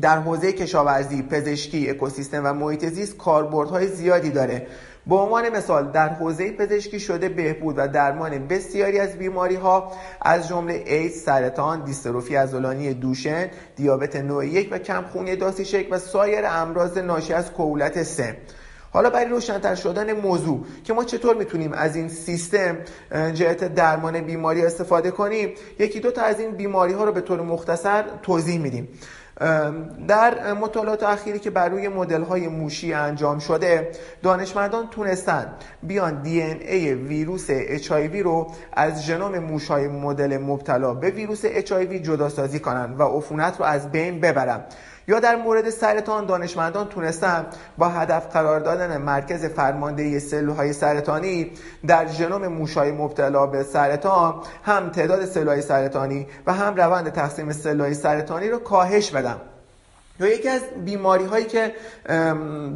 در 0.00 0.18
حوزه 0.18 0.52
کشاورزی، 0.52 1.22
پزشکی، 1.22 1.90
اکوسیستم 1.90 2.42
و 2.44 2.52
محیط 2.52 2.84
زیست 2.84 3.16
کاربردهای 3.16 3.86
زیادی 3.86 4.30
داره. 4.30 4.66
به 5.06 5.14
عنوان 5.14 5.48
مثال 5.48 5.90
در 5.92 6.08
حوزه 6.08 6.52
پزشکی 6.52 7.00
شده 7.00 7.28
بهبود 7.28 7.74
و 7.78 7.88
درمان 7.88 8.46
بسیاری 8.46 8.98
از 8.98 9.18
بیماری 9.18 9.54
ها 9.54 9.92
از 10.22 10.48
جمله 10.48 10.84
ایدز، 10.86 11.22
سرطان، 11.22 11.84
دیستروفی 11.84 12.34
عضلانی 12.34 12.94
دوشن، 12.94 13.50
دیابت 13.76 14.16
نوع 14.16 14.46
یک 14.46 14.68
و 14.72 14.78
کمخونی 14.78 15.36
داسیشک 15.36 15.86
و 15.90 15.98
سایر 15.98 16.44
امراض 16.46 16.98
ناشی 16.98 17.32
از 17.32 17.52
کولت 17.52 18.02
سه. 18.02 18.36
حالا 18.96 19.10
برای 19.10 19.28
روشنتر 19.28 19.74
شدن 19.74 20.12
موضوع 20.12 20.64
که 20.84 20.92
ما 20.92 21.04
چطور 21.04 21.36
می‌تونیم 21.36 21.72
از 21.72 21.96
این 21.96 22.08
سیستم 22.08 22.76
جهت 23.34 23.74
درمان 23.74 24.20
بیماری 24.20 24.66
استفاده 24.66 25.10
کنیم 25.10 25.50
یکی 25.78 26.00
دو 26.00 26.10
تا 26.10 26.22
از 26.22 26.40
این 26.40 26.50
بیماری 26.50 26.92
ها 26.92 27.04
رو 27.04 27.12
به 27.12 27.20
طور 27.20 27.40
مختصر 27.42 28.04
توضیح 28.22 28.60
میدیم. 28.60 28.88
در 30.08 30.52
مطالعات 30.52 31.02
اخیری 31.02 31.38
که 31.38 31.50
بر 31.50 31.68
روی 31.68 31.88
مدل 31.88 32.22
های 32.22 32.48
موشی 32.48 32.92
انجام 32.92 33.38
شده 33.38 33.90
دانشمندان 34.22 34.88
تونستن 34.90 35.54
بیان 35.82 36.22
دی 36.22 36.42
ای 36.42 36.94
ویروس 36.94 37.46
اچ 37.48 37.92
رو 38.22 38.52
از 38.72 39.04
ژنوم 39.04 39.38
موش 39.38 39.68
های 39.68 39.88
مدل 39.88 40.38
مبتلا 40.38 40.94
به 40.94 41.10
ویروس 41.10 41.40
اچ 41.44 41.72
جدا 41.72 42.28
سازی 42.28 42.58
کنن 42.58 42.94
و 42.98 43.02
عفونت 43.02 43.58
رو 43.58 43.64
از 43.64 43.90
بین 43.92 44.20
ببرن. 44.20 44.60
یا 45.08 45.20
در 45.20 45.36
مورد 45.36 45.70
سرطان 45.70 46.26
دانشمندان 46.26 46.88
تونستن 46.88 47.46
با 47.78 47.88
هدف 47.88 48.32
قرار 48.32 48.60
دادن 48.60 48.96
مرکز 48.96 49.44
فرماندهی 49.44 50.20
سلولهای 50.20 50.72
سرطانی 50.72 51.50
در 51.86 52.06
ژنوم 52.06 52.46
موشهای 52.48 52.92
مبتلا 52.92 53.46
به 53.46 53.62
سرطان 53.62 54.42
هم 54.62 54.90
تعداد 54.90 55.24
سلولهای 55.24 55.62
سرطانی 55.62 56.26
و 56.46 56.52
هم 56.52 56.74
روند 56.74 57.12
تقسیم 57.12 57.52
سلولهای 57.52 57.94
سرطانی 57.94 58.48
رو 58.48 58.58
کاهش 58.58 59.10
بدن 59.10 59.36
یا 60.20 60.26
یکی 60.26 60.48
از 60.48 60.62
بیماری 60.84 61.24
هایی 61.24 61.44
که 61.44 61.72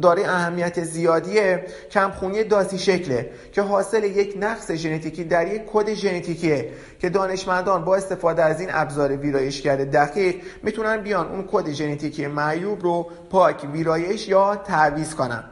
داره 0.01 0.27
اهمیت 0.27 0.83
زیادیه 0.83 1.65
کمخونی 1.91 2.43
داسی 2.43 2.77
شکله 2.77 3.29
که 3.51 3.61
حاصل 3.61 4.03
یک 4.03 4.37
نقص 4.39 4.71
ژنتیکی 4.71 5.23
در 5.23 5.53
یک 5.53 5.61
کد 5.73 5.93
ژنتیکیه 5.93 6.71
که 6.99 7.09
دانشمندان 7.09 7.85
با 7.85 7.95
استفاده 7.95 8.43
از 8.43 8.59
این 8.59 8.69
ابزار 8.73 9.17
ویرایشگر 9.17 9.75
دقیق 9.75 10.35
می‌تونن 10.63 10.97
بیان 10.97 11.27
اون 11.27 11.47
کد 11.51 11.71
ژنتیکی 11.71 12.27
معیوب 12.27 12.83
رو 12.83 13.07
پاک 13.29 13.67
ویرایش 13.73 14.27
یا 14.27 14.55
تعویض 14.55 15.15
کنن. 15.15 15.43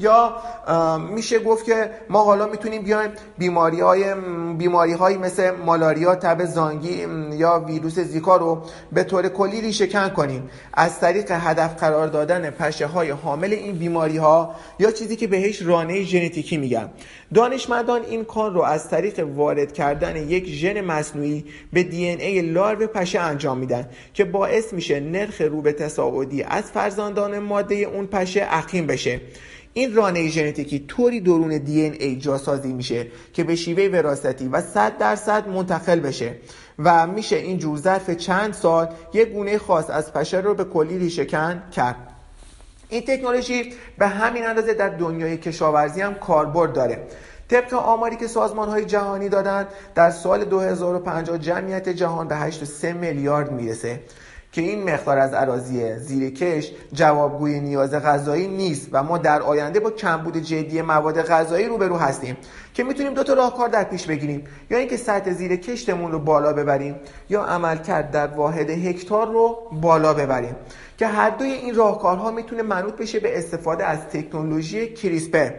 یا 0.00 0.36
میشه 1.10 1.38
گفت 1.38 1.64
که 1.64 1.90
ما 2.08 2.24
حالا 2.24 2.46
می‌تونیم 2.46 2.82
بیایم 2.82 3.10
بیماری 3.38 3.80
های 3.80 4.14
بیماری 4.58 4.92
هایی 4.92 5.16
مثل 5.16 5.50
مالاریا 5.50 6.14
تب 6.14 6.44
زانگی 6.44 7.06
یا 7.32 7.64
ویروس 7.68 7.98
زیکا 7.98 8.36
رو 8.36 8.62
به 8.92 9.04
طور 9.04 9.28
کلی 9.28 9.60
ریشه 9.60 9.86
کن 9.86 10.08
کنیم. 10.08 10.50
از 10.74 11.00
طریق 11.00 11.30
هدف 11.30 11.80
قرار 11.80 12.06
دادن 12.06 12.50
پشه 12.50 12.86
های 12.86 13.10
حامل 13.10 13.52
این 13.52 13.78
بیماری 13.78 14.16
ها 14.16 14.54
یا 14.78 14.90
چیزی 14.90 15.16
که 15.16 15.26
بهش 15.26 15.62
رانه 15.62 16.02
ژنتیکی 16.02 16.56
میگن. 16.56 16.88
دانشمندان 17.34 18.02
این 18.02 18.24
کار 18.24 18.52
رو 18.52 18.62
از 18.62 18.88
طریق 18.88 19.26
وارد 19.36 19.72
کردن 19.72 20.16
یک 20.16 20.46
ژن 20.46 20.80
مصنوعی 20.80 21.44
به 21.72 21.82
دی 21.82 22.06
ای 22.06 22.42
لارو 22.42 22.86
پشه 22.86 23.20
انجام 23.20 23.58
میدن 23.58 23.88
که 24.14 24.24
باعث 24.24 24.72
میشه 24.72 25.00
نرخ 25.00 25.40
رو 25.40 25.62
به 25.62 25.72
تصاعدی 25.72 26.42
از 26.42 26.62
فرزندان 26.62 27.38
ماده 27.38 27.74
اون 27.74 28.06
پشه 28.06 28.40
عقیم 28.40 28.86
بشه. 28.86 29.20
این 29.72 29.94
رانه 29.94 30.28
ژنتیکی 30.28 30.84
طوری 30.88 31.20
درون 31.20 31.58
دی 31.58 31.80
ای 31.80 32.16
جاسازی 32.16 32.72
میشه 32.72 33.06
که 33.32 33.44
به 33.44 33.56
شیوه 33.56 33.98
وراثتی 33.98 34.48
و 34.48 34.60
100 34.60 34.98
درصد 34.98 35.48
منتقل 35.48 36.00
بشه 36.00 36.34
و 36.78 37.06
میشه 37.06 37.36
این 37.36 37.58
جور 37.58 37.78
ظرف 37.78 38.10
چند 38.10 38.54
سال 38.54 38.88
یک 39.14 39.28
گونه 39.28 39.58
خاص 39.58 39.90
از 39.90 40.12
پشه 40.12 40.40
رو 40.40 40.54
به 40.54 40.64
کلی 40.64 40.98
ریشهکن 40.98 41.62
کرد. 41.72 41.96
این 42.88 43.02
تکنولوژی 43.02 43.72
به 43.98 44.06
همین 44.06 44.46
اندازه 44.46 44.74
در 44.74 44.88
دنیای 44.88 45.36
کشاورزی 45.36 46.00
هم 46.00 46.14
کاربرد 46.14 46.72
داره. 46.72 47.06
طبق 47.48 47.74
آماری 47.74 48.16
که 48.16 48.26
سازمان 48.26 48.68
های 48.68 48.84
جهانی 48.84 49.28
دادن 49.28 49.68
در 49.94 50.10
سال 50.10 50.44
2050 50.44 51.38
جمعیت 51.38 51.88
جهان 51.88 52.28
به 52.28 52.50
8.3 52.50 52.84
میلیارد 52.84 53.52
می‌رسه. 53.52 54.00
که 54.52 54.60
این 54.60 54.90
مقدار 54.90 55.18
از 55.18 55.34
عراضی 55.34 55.98
زیر 55.98 56.30
کش 56.30 56.72
جوابگوی 56.92 57.60
نیاز 57.60 57.94
غذایی 57.94 58.48
نیست 58.48 58.88
و 58.92 59.02
ما 59.02 59.18
در 59.18 59.42
آینده 59.42 59.80
با 59.80 59.90
کمبود 59.90 60.36
جدی 60.36 60.82
مواد 60.82 61.22
غذایی 61.22 61.66
روبرو 61.66 61.96
هستیم 61.96 62.36
که 62.74 62.84
می‌تونیم 62.84 63.14
دو 63.14 63.24
تا 63.24 63.34
راهکار 63.34 63.68
در 63.68 63.84
پیش 63.84 64.06
بگیریم. 64.06 64.44
یا 64.70 64.78
اینکه 64.78 64.96
سطح 64.96 65.32
زیر 65.32 65.56
کشتمون 65.56 66.12
رو 66.12 66.18
بالا 66.18 66.52
ببریم 66.52 66.94
یا 67.28 67.44
عملکرد 67.44 68.10
در 68.10 68.26
واحد 68.26 68.70
هکتار 68.70 69.32
رو 69.32 69.58
بالا 69.72 70.14
ببریم 70.14 70.56
که 70.98 71.06
هر 71.06 71.30
دوی 71.30 71.50
این 71.50 71.74
راهکارها 71.74 72.30
می‌تونه 72.30 72.62
منوط 72.62 72.96
بشه 72.96 73.20
به 73.20 73.38
استفاده 73.38 73.84
از 73.84 73.98
تکنولوژی 73.98 74.94
کریسپر 74.94 75.50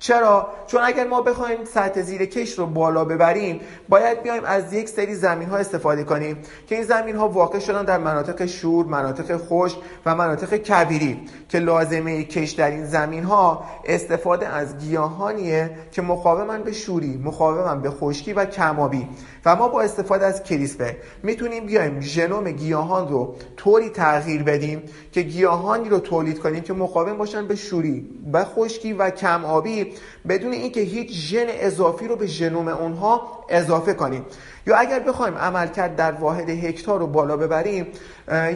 چرا؟ 0.00 0.48
چون 0.66 0.80
اگر 0.84 1.06
ما 1.06 1.22
بخوایم 1.22 1.64
سطح 1.64 2.02
زیر 2.02 2.24
کش 2.24 2.58
رو 2.58 2.66
بالا 2.66 3.04
ببریم 3.04 3.60
باید 3.88 4.22
بیایم 4.22 4.44
از 4.44 4.72
یک 4.72 4.88
سری 4.88 5.14
زمین 5.14 5.48
ها 5.48 5.56
استفاده 5.56 6.04
کنیم 6.04 6.38
که 6.66 6.74
این 6.74 6.84
زمین 6.84 7.16
ها 7.16 7.28
واقع 7.28 7.58
شدن 7.58 7.84
در 7.84 7.98
مناطق 7.98 8.46
شور 8.46 8.86
مناطق 8.86 9.36
خشک 9.36 9.78
و 10.06 10.14
مناطق 10.14 10.56
کبیری 10.56 11.20
که 11.48 11.58
لازمه 11.58 12.24
کش 12.24 12.50
در 12.50 12.70
این 12.70 12.84
زمین 12.84 13.24
ها 13.24 13.64
استفاده 13.84 14.48
از 14.48 14.78
گیاهانیه 14.78 15.70
که 15.92 16.02
مقاومن 16.02 16.62
به 16.62 16.72
شوری 16.72 17.20
مقاومن 17.24 17.82
به 17.82 17.90
خشکی 17.90 18.32
و 18.32 18.44
کمابی. 18.44 19.08
و 19.44 19.56
ما 19.56 19.68
با 19.68 19.82
استفاده 19.82 20.26
از 20.26 20.42
کریسپر 20.42 20.92
می‌تونیم 21.22 21.66
بیایم 21.66 22.00
ژنوم 22.00 22.50
گیاهان 22.50 23.08
رو 23.08 23.34
طوری 23.56 23.88
تغییر 23.88 24.42
بدیم 24.42 24.82
که 25.12 25.22
گیاهانی 25.22 25.88
رو 25.88 25.98
تولید 25.98 26.38
کنیم 26.38 26.62
که 26.62 26.72
مقاوم 26.72 27.18
باشن 27.18 27.46
به 27.46 27.56
شوری 27.56 28.08
به 28.32 28.44
خشکی 28.44 28.92
و 28.92 29.10
کم 29.10 29.44
آبی 29.44 29.89
بدون 30.28 30.52
اینکه 30.52 30.80
هیچ 30.80 31.12
ژن 31.12 31.46
اضافی 31.48 32.08
رو 32.08 32.16
به 32.16 32.26
ژنوم 32.26 32.68
اونها 32.68 33.44
اضافه 33.48 33.94
کنیم. 33.94 34.24
یا 34.66 34.76
اگر 34.76 35.00
بخوایم 35.00 35.34
عملکرد 35.34 35.96
در 35.96 36.12
واحد 36.12 36.50
هکتار 36.50 36.98
رو 36.98 37.06
بالا 37.06 37.36
ببریم 37.36 37.86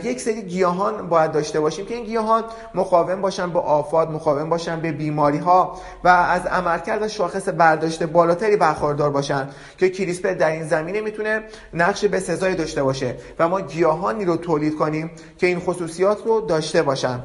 یک 0.05 0.20
سری 0.20 0.43
گیاهان 0.43 1.09
باید 1.09 1.32
داشته 1.32 1.61
باشیم 1.61 1.87
که 1.87 1.95
این 1.95 2.05
گیاهان 2.05 2.45
مقاوم 2.74 3.20
باشن 3.20 3.51
به 3.51 3.59
آفات 3.59 4.11
مقاوم 4.11 4.49
باشن 4.49 4.80
به 4.80 4.93
بیماری 4.93 5.39
ها 5.39 5.80
و 6.05 6.09
از 6.09 6.47
عملکرد 6.47 7.03
و 7.03 7.09
شاخص 7.09 7.49
برداشت 7.49 8.03
بالاتری 8.03 8.57
برخوردار 8.57 9.11
باشن 9.11 9.49
که 9.78 9.91
کریسپر 9.91 10.32
در 10.32 10.51
این 10.51 10.68
زمینه 10.68 11.01
می‌تونه 11.01 11.43
نقش 11.74 12.05
به 12.05 12.20
سزای 12.20 12.55
داشته 12.55 12.82
باشه 12.82 13.16
و 13.39 13.49
ما 13.49 13.61
گیاهانی 13.61 14.24
رو 14.24 14.37
تولید 14.37 14.76
کنیم 14.76 15.11
که 15.39 15.47
این 15.47 15.61
خصوصیات 15.61 16.18
رو 16.26 16.41
داشته 16.41 16.82
باشن. 16.82 17.20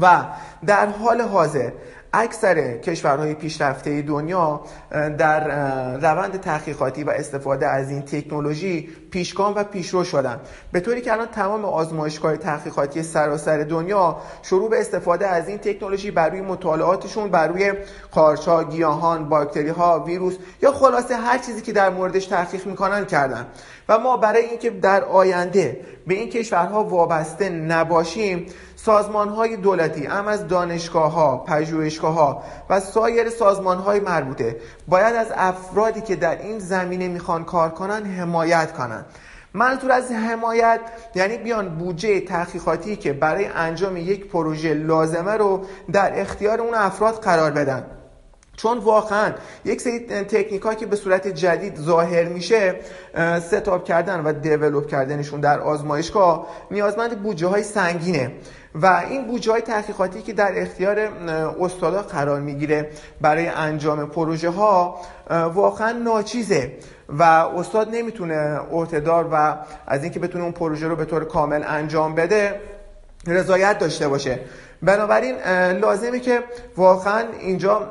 و 0.00 0.24
در 0.66 0.86
حال 0.86 1.20
حاضر 1.20 1.70
اکثر 2.12 2.76
کشورهای 2.76 3.34
پیشرفته 3.34 4.02
دنیا 4.02 4.60
در 4.90 5.48
روند 5.96 6.40
تحقیقاتی 6.40 7.04
و 7.04 7.10
استفاده 7.10 7.66
از 7.66 7.90
این 7.90 8.02
تکنولوژی 8.02 8.88
پیشگام 9.10 9.54
و 9.54 9.64
پیشرو 9.64 10.04
شدن. 10.04 10.40
به 10.72 10.80
طوری 10.80 11.00
که 11.00 11.12
الان 11.12 11.26
تمام 11.26 11.64
آزمایشگاه 11.64 12.36
تحقیقاتی 12.36 13.02
سراسر 13.02 13.58
دنیا 13.58 14.16
شروع 14.42 14.70
به 14.70 14.80
استفاده 14.80 15.26
از 15.26 15.48
این 15.48 15.58
تکنولوژی 15.58 16.10
بر 16.10 16.28
روی 16.28 16.40
مطالعاتشون 16.40 17.30
بر 17.30 17.48
روی 17.48 17.72
قارچها 18.10 18.64
گیاهان 18.64 19.28
باکتری 19.28 19.68
ها 19.68 20.00
ویروس 20.00 20.36
یا 20.62 20.72
خلاصه 20.72 21.16
هر 21.16 21.38
چیزی 21.38 21.62
که 21.62 21.72
در 21.72 21.90
موردش 21.90 22.26
تحقیق 22.26 22.66
می‌کنن 22.66 23.04
کردن. 23.04 23.46
و 23.88 23.98
ما 23.98 24.16
برای 24.16 24.44
اینکه 24.44 24.70
در 24.70 25.04
آینده 25.04 25.80
به 26.06 26.14
این 26.14 26.30
کشورها 26.30 26.84
وابسته 26.84 27.48
نباشیم 27.48 28.46
سازمان 28.84 29.28
های 29.28 29.56
دولتی 29.56 30.06
هم 30.06 30.28
از 30.28 30.48
دانشگاه 30.48 31.12
ها 31.12 31.36
پژوهشگاه 31.36 32.14
ها 32.14 32.42
و 32.70 32.80
سایر 32.80 33.30
سازمان 33.30 33.78
های 33.78 34.00
مربوطه 34.00 34.56
باید 34.88 35.16
از 35.16 35.26
افرادی 35.36 36.00
که 36.00 36.16
در 36.16 36.42
این 36.42 36.58
زمینه 36.58 37.08
می‌خوان 37.08 37.44
کار 37.44 37.70
کنن 37.70 38.06
حمایت 38.06 38.72
کنن. 38.72 39.04
منظور 39.54 39.92
از 39.92 40.12
حمایت 40.12 40.80
یعنی 41.14 41.38
بیان 41.38 41.68
بودجه 41.68 42.20
تحقیقاتی 42.20 42.96
که 42.96 43.12
برای 43.12 43.44
انجام 43.44 43.96
یک 43.96 44.26
پروژه 44.26 44.74
لازمه 44.74 45.32
رو 45.32 45.64
در 45.92 46.20
اختیار 46.20 46.60
اون 46.60 46.74
افراد 46.74 47.14
قرار 47.14 47.50
بدن. 47.50 47.97
چون 48.58 48.78
واقعا 48.78 49.32
یک 49.64 49.80
سری 49.80 50.00
تکنیک 50.00 50.78
که 50.78 50.86
به 50.86 50.96
صورت 50.96 51.28
جدید 51.28 51.76
ظاهر 51.76 52.24
میشه 52.24 52.74
ستاب 53.48 53.84
کردن 53.84 54.20
و 54.20 54.32
دیولوب 54.32 54.86
کردنشون 54.86 55.40
در 55.40 55.60
آزمایشگاه 55.60 56.46
نیازمند 56.70 57.22
بودجه 57.22 57.46
های 57.46 57.62
سنگینه 57.62 58.32
و 58.74 59.04
این 59.10 59.26
بودجه 59.26 59.52
های 59.52 59.60
تحقیقاتی 59.60 60.22
که 60.22 60.32
در 60.32 60.52
اختیار 60.62 60.98
استادا 61.60 62.02
قرار 62.02 62.40
می‌گیره 62.40 62.90
برای 63.20 63.46
انجام 63.46 64.06
پروژه 64.06 64.50
ها 64.50 65.00
واقعا 65.30 65.92
ناچیزه 65.92 66.72
و 67.08 67.22
استاد 67.22 67.88
نمی‌تونه 67.88 68.58
عهدهدار 68.72 69.28
و 69.32 69.56
از 69.86 70.02
اینکه 70.02 70.20
بتونه 70.20 70.44
اون 70.44 70.52
پروژه 70.52 70.88
رو 70.88 70.96
به 70.96 71.04
طور 71.04 71.24
کامل 71.24 71.64
انجام 71.66 72.14
بده 72.14 72.60
رضایت 73.26 73.78
داشته 73.78 74.08
باشه. 74.08 74.40
بنابراین 74.82 75.34
لازمه 75.80 76.20
که 76.20 76.40
واقعا 76.76 77.24
اینجا 77.40 77.88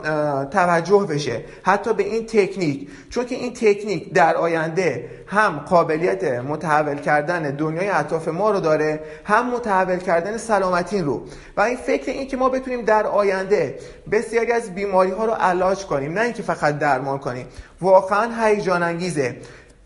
توجه 0.51 1.07
بشه. 1.09 1.43
حتی 1.63 1.93
به 1.93 2.03
این 2.03 2.25
تکنیک. 2.25 2.89
چون 3.09 3.25
که 3.25 3.35
این 3.35 3.53
تکنیک 3.53 4.13
در 4.13 4.35
آینده 4.35 5.09
هم 5.27 5.57
قابلیت 5.57 6.23
متحول 6.23 6.95
کردن 6.95 7.41
دنیای 7.41 7.89
اطراف 7.89 8.27
ما 8.27 8.51
رو 8.51 8.59
داره 8.59 8.99
هم 9.23 9.49
متحول 9.49 9.97
کردن 9.97 10.37
سلامتین 10.37 11.05
رو. 11.05 11.25
و 11.57 11.61
این 11.61 11.77
فکر 11.77 12.11
این 12.11 12.27
که 12.27 12.37
ما 12.37 12.49
بتونیم 12.49 12.81
در 12.81 13.07
آینده 13.07 13.79
بسیاری 14.11 14.51
از 14.51 14.75
بیماری 14.75 15.11
ها 15.11 15.25
رو 15.25 15.31
علاج 15.31 15.85
کنیم 15.85 16.13
نه 16.13 16.21
اینکه 16.21 16.43
فقط 16.43 16.79
درمان 16.79 17.17
کنیم. 17.17 17.45
واقعا 17.81 18.45
هیجان 18.45 18.83
انگیزه. 18.83 19.35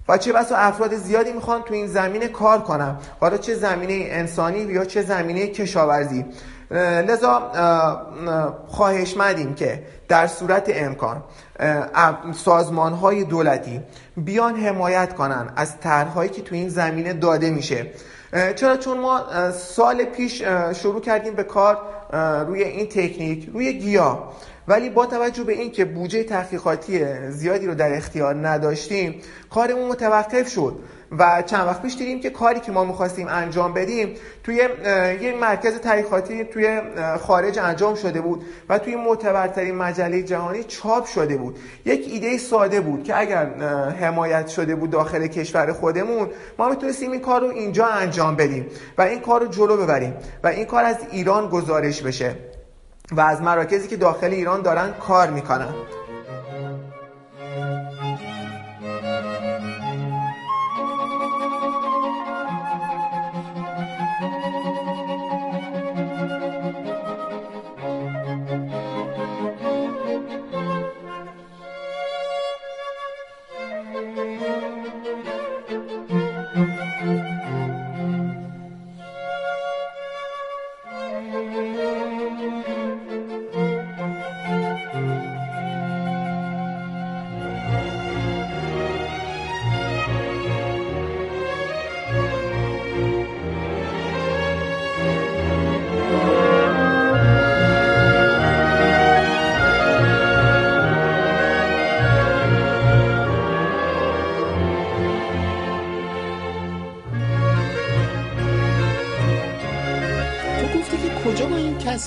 و 0.09 0.17
چه 0.17 0.33
بسا 0.33 0.55
افراد 0.55 0.95
زیادی 0.95 1.31
می‌خوان 1.31 1.61
تو 1.61 1.73
این 1.73 1.87
زمینه 1.87 2.27
کار 2.27 2.61
کنم 2.61 2.99
حالا 3.19 3.37
چه 3.37 3.55
زمینه 3.55 3.93
انسانی 3.93 4.59
یا 4.59 4.85
چه 4.85 5.01
زمینه 5.01 5.47
کشاورزی. 5.47 6.25
لذا 6.71 7.51
مدیم 9.17 9.53
که 9.55 9.83
در 10.07 10.27
صورت 10.27 10.71
امکان 10.73 11.23
سازمان 12.33 12.93
های 12.93 13.23
دولتی 13.23 13.81
بیان 14.17 14.55
حمایت 14.55 15.13
کنن 15.13 15.53
از 15.55 15.79
طرحهایی 15.79 16.29
که 16.29 16.41
تو 16.41 16.55
این 16.55 16.69
زمینه 16.69 17.13
داده 17.13 17.49
میشه. 17.49 17.87
چرا؟ 18.55 18.77
چون 18.77 18.97
ما 18.97 19.21
سال 19.51 20.03
پیش 20.03 20.43
شروع 20.73 21.01
کردیم 21.01 21.33
به 21.33 21.43
کار 21.43 21.77
روی 22.47 22.63
این 22.63 22.87
تکنیک 22.87 23.49
روی 23.53 23.73
گیاه 23.73 24.33
ولی 24.67 24.89
با 24.89 25.05
توجه 25.05 25.43
به 25.43 25.53
اینکه 25.53 25.85
بودجه 25.85 26.23
تحقیقاتی 26.23 27.05
زیادی 27.29 27.67
رو 27.67 27.75
در 27.75 27.93
اختیار 27.93 28.47
نداشتیم 28.47 29.21
کارمون 29.49 29.87
متوقف 29.87 30.49
شد. 30.49 30.79
و 31.19 31.43
چند 31.45 31.67
وقت 31.67 31.81
پیش 31.81 31.97
دیدیم 31.97 32.19
که 32.19 32.29
کاری 32.29 32.59
که 32.59 32.71
ما 32.71 32.83
می‌خواستیم 32.83 33.27
انجام 33.27 33.73
بدیم 33.73 34.15
توی 34.43 34.55
یه 35.21 35.35
مرکز 35.41 35.79
تحقیقاتی 35.79 36.43
توی 36.43 36.81
خارج 37.21 37.59
انجام 37.59 37.95
شده 37.95 38.21
بود 38.21 38.45
و 38.69 38.79
توی 38.79 38.95
معتبرترین 38.95 39.75
مجله 39.75 40.23
جهانی 40.23 40.63
چاپ 40.63 41.05
شده 41.05 41.37
بود. 41.37 41.59
یک 41.85 42.07
ایده 42.11 42.37
ساده 42.37 42.81
بود 42.81 43.03
که 43.03 43.19
اگر 43.19 43.45
حمایت 44.01 44.47
شده 44.47 44.75
بود 44.75 44.89
داخل 44.89 45.27
کشور 45.27 45.73
خودمون 45.73 46.29
ما 46.59 46.69
می‌تونستیم 46.69 47.11
این 47.11 47.21
کار 47.21 47.41
رو 47.41 47.47
اینجا 47.47 47.85
انجام 47.85 48.35
بدیم 48.35 48.67
و 48.97 49.01
این 49.01 49.19
کار 49.19 49.41
رو 49.41 49.47
جلو 49.47 49.77
ببریم 49.77 50.13
و 50.43 50.47
این 50.47 50.65
کار 50.65 50.83
از 50.83 50.97
ایران 51.11 51.49
گزارش 51.49 52.01
بشه 52.01 52.35
و 53.11 53.21
از 53.21 53.41
مراکزی 53.41 53.87
که 53.87 53.97
داخل 53.97 54.31
ایران 54.31 54.61
دارن 54.61 54.93
کار 54.93 55.29
می‌کنن. 55.29 55.73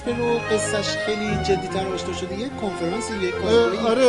رو 0.02 0.38
قصهش 0.38 0.96
خیلی 0.96 1.36
جدی 1.36 1.68
تر 1.68 1.86
آشنا 1.94 2.12
شده. 2.12 2.38
یه 2.38 2.48
کنفرانس 2.60 3.10
یک 3.22 3.34
آره. 3.44 4.04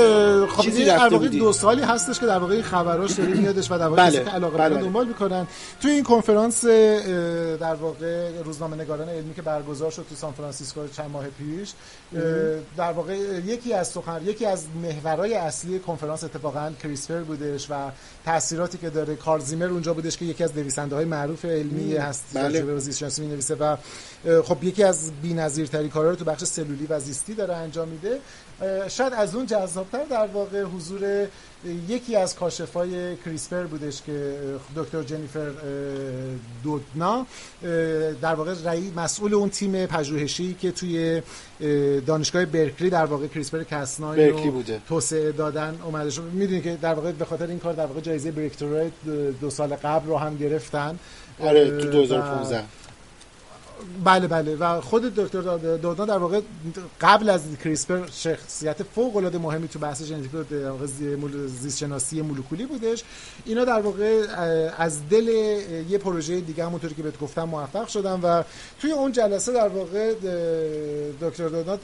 خب 0.56 0.64
چیزی 0.64 0.86
در 0.86 1.08
واقع 1.08 1.28
دو 1.28 1.54
سالی 1.54 1.82
هستش 1.82 2.20
که 2.20 2.26
در 2.26 2.38
واقع 2.38 2.54
این 2.54 2.64
خبراش 2.64 3.12
داره 3.12 3.34
میادش 3.34 3.72
و 3.72 3.78
در 3.78 3.88
واقع 3.88 4.10
بله. 4.10 4.24
که 4.24 4.30
علاقه 4.30 4.58
بله. 4.58 4.82
دنبال 4.82 5.08
می‌کنن 5.08 5.48
تو 5.82 5.88
این 5.88 6.04
کنفرانس 6.04 6.66
در 6.66 7.76
واقع 7.76 8.42
روزنامه 8.46 8.76
نگاران 8.76 9.10
علمی 9.10 9.34
که 9.34 9.42
برگزار 9.42 9.92
شد 9.92 10.06
تو 10.10 10.16
سان 10.16 10.34
فرانسیسکو 10.34 10.88
چند 10.88 11.12
ماه 11.12 11.26
پیش 11.28 11.74
در 12.78 12.92
واقع 12.92 13.16
یکی 13.46 13.74
از 13.74 13.88
سخن 13.88 14.22
یکی 14.26 14.46
از 14.46 14.64
محورهای 14.84 15.34
اصلی 15.34 15.80
کنفرانس 15.80 16.24
اتفاقا 16.24 16.72
کریسپر 16.84 17.20
بودش 17.20 17.68
و 17.70 17.74
تاثیراتی 18.26 18.78
که 18.78 18.90
داره 18.90 19.16
کارزیمر 19.16 19.66
اونجا 19.66 19.94
بودش 19.94 20.18
که 20.18 20.26
یکی 20.26 20.44
از 20.44 20.58
نویسنده 20.58 20.96
های 20.96 21.06
معروف 21.06 21.46
علمی 21.46 21.96
هست 21.96 22.24
بله. 22.34 22.62
به 22.62 22.80
زیست 22.80 23.00
شناسی 23.00 23.28
نویسه 23.28 23.56
و 23.56 23.78
خب 24.44 24.64
یکی 24.64 24.84
از 24.84 25.12
بی‌نظیرترین 25.22 25.90
کارا 25.90 26.10
رو 26.10 26.16
تو 26.16 26.26
بخش 26.26 26.44
سلولی 26.44 26.86
و 26.90 27.00
زیستی 27.00 27.34
داره 27.34 27.56
انجام 27.56 27.88
میده 27.88 28.20
شاید 28.88 29.14
از 29.14 29.36
اون 29.36 29.46
جذابتر 29.46 30.04
در 30.04 30.28
واقع 30.28 30.64
حضور 30.64 31.28
یکی 31.90 32.16
از 32.16 32.36
کاشفای 32.36 33.16
کریسپر 33.16 33.64
بودش 33.64 34.02
که 34.02 34.36
دکتر 34.76 35.04
جنیفر 35.04 35.52
دودنا 36.64 37.26
در 38.22 38.36
واقع 38.36 38.54
رئی 38.66 38.94
مسئول 38.96 39.34
اون 39.34 39.50
تیم 39.50 39.86
پژوهشی 39.86 40.54
که 40.54 40.72
توی 40.72 41.22
دانشگاه 42.06 42.46
برکلی 42.46 42.90
در 42.90 43.06
واقع 43.06 43.28
کریسپر 43.28 43.64
کسنای 43.64 44.30
رو. 44.30 44.64
توسعه 44.88 45.32
دادن 45.32 45.80
اومده 45.84 46.10
شد. 46.10 46.22
می‌دونید 46.22 46.64
که 46.64 46.78
در 46.82 46.94
واقع 46.94 47.12
به 47.12 47.26
خاطر 47.26 47.48
این 47.48 47.60
کار 47.60 47.74
در 47.74 47.86
واقع 47.86 48.02
جایزه 48.02 48.32
بریکتورایت 48.32 48.92
دو 49.42 49.50
سال 49.50 49.76
قبل 49.76 50.08
رو 50.08 50.18
هم 50.18 50.38
گرفتن. 50.38 51.00
آره 51.40 51.78
تو 51.78 51.90
2015 51.90 52.64
بله 54.04 54.28
بله. 54.28 54.56
و 54.56 54.82
خود 54.82 55.16
دکتر 55.16 55.42
دودنا 55.78 56.06
در 56.06 56.18
واقع 56.18 56.42
قبل 57.02 57.30
از 57.30 57.42
کریسپر 57.64 58.08
شخصیت 58.12 58.84
فوق 58.84 59.16
العاده 59.16 59.38
مهمی 59.38 59.68
تو 59.68 59.80
بحث 59.80 60.04
ژنتیک 60.04 60.32
زیست 61.48 61.78
شناسی 61.78 62.22
مولکولی 62.22 62.66
بودش. 62.66 63.04
اینا 63.46 63.66
در 63.66 63.82
واقع 63.82 64.26
از 64.78 65.10
دل 65.10 65.28
یه 65.90 65.98
پروژه 65.98 66.42
دیگه 66.42 66.66
همونطوری 66.66 66.96
که 66.96 67.04
بهت 67.04 67.20
گفتم 67.20 67.44
موفق 67.44 67.88
شدن 67.88 68.20
و 68.20 68.44
توی 68.80 68.92
اون 68.92 69.12
جلسه 69.12 69.54
در 69.54 69.68
واقع 69.68 70.14
دکتر 71.22 71.48
دودنا 71.48 71.78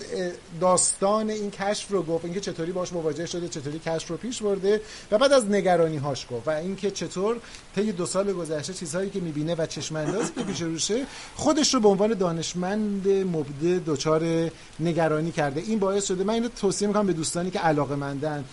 داستان 0.62 1.30
این 1.30 1.52
کشف 1.52 1.91
رو 1.91 2.04
گفت 2.04 2.26
اینکه 2.26 2.39
چطوری 2.39 2.72
باش 2.72 2.93
مواجه 2.93 3.26
شده 3.26 3.47
چطوری 3.47 3.80
کشف 3.80 4.08
رو 4.08 4.18
پیش 4.18 4.41
برده 4.41 4.82
و 5.12 5.18
بعد 5.18 5.34
از 5.34 5.45
نگرانی 5.45 5.97
هاش 5.97 6.28
گفت 6.32 6.47
و 6.47 6.52
اینکه 6.52 6.91
چطور 6.91 7.38
طی 7.76 7.91
دو 7.91 8.06
سال 8.06 8.34
گذشته 8.34 8.74
چیزهایی 8.74 9.10
که 9.10 9.20
می‌بینه 9.20 9.56
و 9.56 9.66
چشم 9.66 9.95
اندازی 9.95 10.32
که 10.38 10.43
پیش 10.43 10.62
روشه 10.62 11.06
خودش 11.36 11.74
رو 11.74 11.80
به 11.80 11.88
عنوان 11.92 12.14
دانشمند 12.14 13.08
مبده 13.08 13.82
دچار 13.86 14.50
نگرانی 14.80 15.32
کرده. 15.32 15.62
این 15.62 15.80
باعث 15.80 16.08
شده 16.08 16.24
من 16.24 16.34
اینو 16.34 16.48
توصیه 16.48 16.88
می‌کنم 16.88 17.08
به 17.08 17.14
دوستانی 17.14 17.52
که 17.52 17.60
علاقه 17.60 17.96
مندن. 17.96 18.46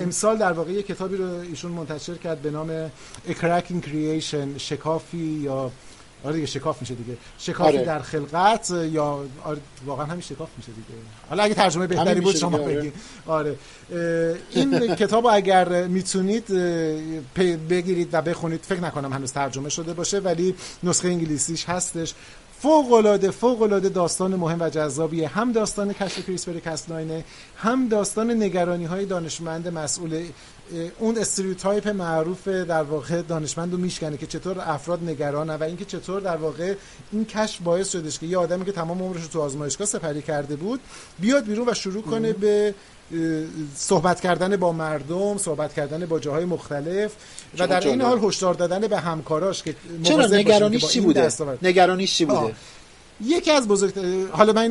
امسال 0.00 0.38
در 0.38 0.52
واقع 0.52 0.72
یه 0.72 0.82
کتابی 0.82 1.16
رو 1.16 1.24
ایشون 1.24 1.72
منتشر 1.72 2.14
کرد 2.14 2.42
به 2.42 2.50
نام 2.50 2.88
A 3.28 3.32
Cracking 3.32 3.84
Creation 3.86 4.58
شکافی 4.58 5.18
یا 5.18 5.70
آره 6.24 6.34
دیگه 6.34 6.46
شکاف 6.46 6.80
میشه 6.80 6.94
دیگه. 6.94 7.16
شکافی 7.38 7.76
آره. 7.76 7.86
در 7.86 7.98
خلقت 7.98 8.70
یا 8.70 9.24
آره 9.44 9.60
واقعا 9.86 10.06
همین 10.06 10.20
شکاف 10.20 10.48
میشه 10.56 10.72
دیگه. 10.72 10.88
حالا 11.28 11.42
اگه 11.42 11.54
ترجمه 11.54 11.86
بهتری 11.86 12.20
بود 12.20 12.36
شما 12.36 12.58
آره. 12.58 12.76
بگید. 12.76 12.92
آره. 13.26 13.56
این 14.50 14.94
کتاب 14.94 15.26
اگر 15.26 15.86
می‌تونید 15.86 16.46
بگیرید 17.68 18.08
و 18.12 18.22
بخونید 18.22 18.60
فکر 18.62 18.80
نکنم 18.80 19.12
هنوز 19.12 19.32
ترجمه 19.32 19.68
شده 19.68 19.92
باشه 19.92 20.18
ولی 20.18 20.54
نسخه 20.82 21.08
انگلیسیش 21.08 21.64
هستش. 21.64 22.14
فوق 22.62 22.92
العاده 22.92 23.30
فوق 23.30 23.62
العاده 23.62 23.88
داستان 23.88 24.34
مهم 24.34 24.60
و 24.60 24.68
جذابیه. 24.68 25.28
هم 25.28 25.52
داستان 25.52 25.92
کشف 25.92 26.26
CRISPR 26.26 26.58
Cas9 26.58 26.96
ئه 26.96 27.24
هم 27.56 27.88
داستان 27.88 28.30
نگرانی 28.30 28.84
های 28.84 29.06
دانشمند 29.06 29.68
مسئول 29.68 30.24
اون 30.98 31.18
stereotype 31.18 31.88
معروف 31.88 32.48
در 32.48 32.82
واقع 32.82 33.22
دانشمند 33.22 33.72
رو 33.72 33.78
میشکنه 33.78 34.16
که 34.16 34.26
چطور 34.26 34.56
افراد 34.60 35.02
نگرانه 35.02 35.56
و 35.56 35.62
اینکه 35.62 35.84
چطور 35.84 36.20
در 36.20 36.36
واقع 36.36 36.74
این 37.12 37.24
کشف 37.24 37.60
باعث 37.60 37.92
شدش 37.92 38.18
که 38.18 38.26
یه 38.26 38.38
آدمی 38.38 38.64
که 38.64 38.72
تمام 38.72 39.02
عمرش 39.02 39.22
رو 39.22 39.28
تو 39.28 39.40
آزمایشگاه 39.40 39.86
سپری 39.86 40.22
کرده 40.22 40.56
بود 40.56 40.80
بیاد 41.18 41.44
بیرون 41.44 41.68
و 41.68 41.74
شروع 41.74 42.02
کنه 42.02 42.32
به 42.32 42.74
صحبت 43.76 44.20
کردن 44.20 44.56
با 44.56 44.72
مردم 44.72 45.38
صحبت 45.38 45.74
کردن 45.74 46.06
با 46.06 46.18
جاهای 46.18 46.44
مختلف 46.44 47.12
و 47.58 47.66
در 47.66 47.86
این 47.86 48.00
حال 48.00 48.24
هشدار 48.24 48.54
دادن 48.54 48.80
به 48.80 48.98
همکاراش 48.98 49.62
که 49.62 49.74
چرا؟ 50.02 50.26
نگرانیش 50.26 50.86
چی 50.86 51.00
بوده؟ 51.00 51.28
نگرانیش 51.62 52.16
چی 52.16 52.24
بوده؟ 52.24 52.54
یکی 53.24 53.50
از 53.50 53.68
بزرگ 53.68 53.92
حالا 54.32 54.52
من 54.52 54.68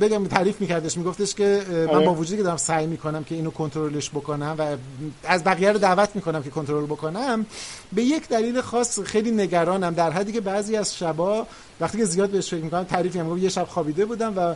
بگم 0.00 0.26
تعریف 0.26 0.60
میکردش 0.60 0.96
میگفتش 0.96 1.34
که 1.34 1.62
من 1.70 1.88
آره. 1.88 2.06
با 2.06 2.14
وجودی 2.14 2.36
که 2.36 2.42
دارم 2.42 2.56
سعی 2.56 2.86
می‌کنم 2.86 3.24
که 3.24 3.34
اینو 3.34 3.50
کنترلش 3.50 4.10
بکنم 4.10 4.54
و 4.58 4.76
از 5.24 5.44
بقیه 5.44 5.72
رو 5.72 5.78
دعوت 5.78 6.08
می‌کنم 6.14 6.42
که 6.42 6.50
کنترل 6.50 6.84
بکنم 6.84 7.46
به 7.92 8.02
یک 8.02 8.28
دلیل 8.28 8.60
خاص 8.60 9.00
خیلی 9.00 9.30
نگرانم 9.30 9.94
در 9.94 10.10
حدی 10.10 10.32
که 10.32 10.40
بعضی 10.40 10.76
از 10.76 10.96
شبا 10.96 11.46
وقتی 11.80 11.98
که 11.98 12.04
زیاد 12.04 12.30
بهش 12.30 12.48
فکر 12.48 12.64
می‌کنم 12.64 12.84
تعریف 12.84 13.16
می‌کنم 13.16 13.38
یه 13.38 13.48
شب 13.48 13.64
خوابیده 13.64 14.04
بودم 14.04 14.32
و 14.36 14.54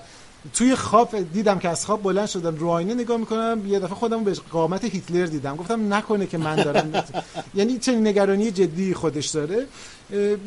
توی 0.55 0.74
خواب 0.74 1.32
دیدم 1.32 1.59
که 1.59 1.68
از 1.68 1.86
خواب 1.86 2.03
بلند 2.03 2.26
شدم 2.26 2.57
رو 2.57 2.68
آینه 2.68 2.94
نگاه 2.94 3.16
می‌کنم 3.16 3.62
یه 3.66 3.78
دفعه 3.78 3.94
خودم 3.94 4.24
به 4.24 4.32
قامت 4.51 4.84
هیتلر 4.84 5.26
دیدم. 5.26 5.57
گفتم 5.57 5.94
نکنه 5.94 6.26
که 6.26 6.38
من 6.38 6.57
دارم 6.57 7.05
یعنی 7.55 7.78
چنین 7.78 8.07
نگرانی 8.07 8.51
جدی 8.51 8.94
خودش 8.94 9.26
داره. 9.26 9.66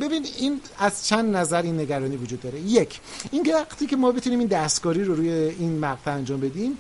ببین 0.02 0.26
این 0.38 0.62
از 0.80 1.08
چند 1.08 1.36
نظر 1.36 1.62
این 1.62 1.80
نگرانی 1.80 2.16
وجود 2.16 2.42
داره. 2.42 2.60
یک 2.60 3.00
این 3.32 3.54
وقتی 3.54 3.86
که 3.86 3.96
ما 3.96 4.12
بتونیم 4.12 4.40
این 4.40 4.48
دستکاری 4.48 5.04
رو 5.04 5.16
روی 5.16 5.30
این 5.30 5.80
مقطع 5.80 6.12
انجام 6.12 6.40
بدیم 6.40 6.78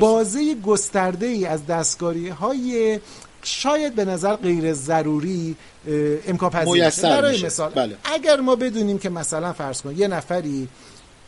بازه 0.00 0.54
گسترده 0.54 1.26
ای 1.26 1.46
از 1.46 1.66
دستکاری 1.66 2.28
های 2.28 3.00
شاید 3.42 3.94
به 3.94 4.04
نظر 4.04 4.36
غیر 4.36 4.72
ضروری 4.72 5.56
امکان 6.28 6.50
پذیر 6.50 6.90
برای 7.02 7.42
مثال 7.42 7.70
بله. 7.70 7.96
اگر 8.04 8.40
ما 8.40 8.56
بدونیم 8.56 8.98
که 8.98 9.08
مثلا 9.08 9.52
فرض 9.52 9.82
کن 9.82 9.96
یه 9.96 10.08
نفری 10.08 10.68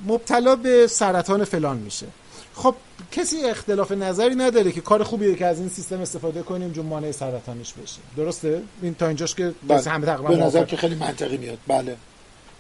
مبتلا 0.07 0.57
به 0.57 0.87
سرطان 0.87 1.45
فلان 1.45 1.77
میشه. 1.77 2.07
خب 2.55 2.75
کسی 3.13 3.45
اختلاف 3.45 3.93
نظری 3.93 4.35
نداره 4.35 4.73
که 4.73 4.81
کار 4.81 5.03
خوبیه 5.03 5.35
که 5.35 5.47
از 5.47 5.59
این 5.59 5.69
سیستم 5.69 6.01
استفاده 6.01 6.43
کنیم 6.43 6.73
جون 6.73 6.87
مانع 6.87 7.13
سرطانش 7.13 7.73
بشه. 7.73 7.99
درسته؟ 8.17 8.63
این 8.83 8.95
تا 8.95 9.07
اینجاش 9.07 9.35
که 9.35 9.55
بله. 9.69 9.91
همه 9.91 10.07
تقریبا 10.07 10.29
به 10.29 10.37
نظر. 10.37 10.65
که 10.65 10.77
خیلی 10.77 10.95
منطقی 10.95 11.37
میاد. 11.37 11.59
بله. 11.67 11.97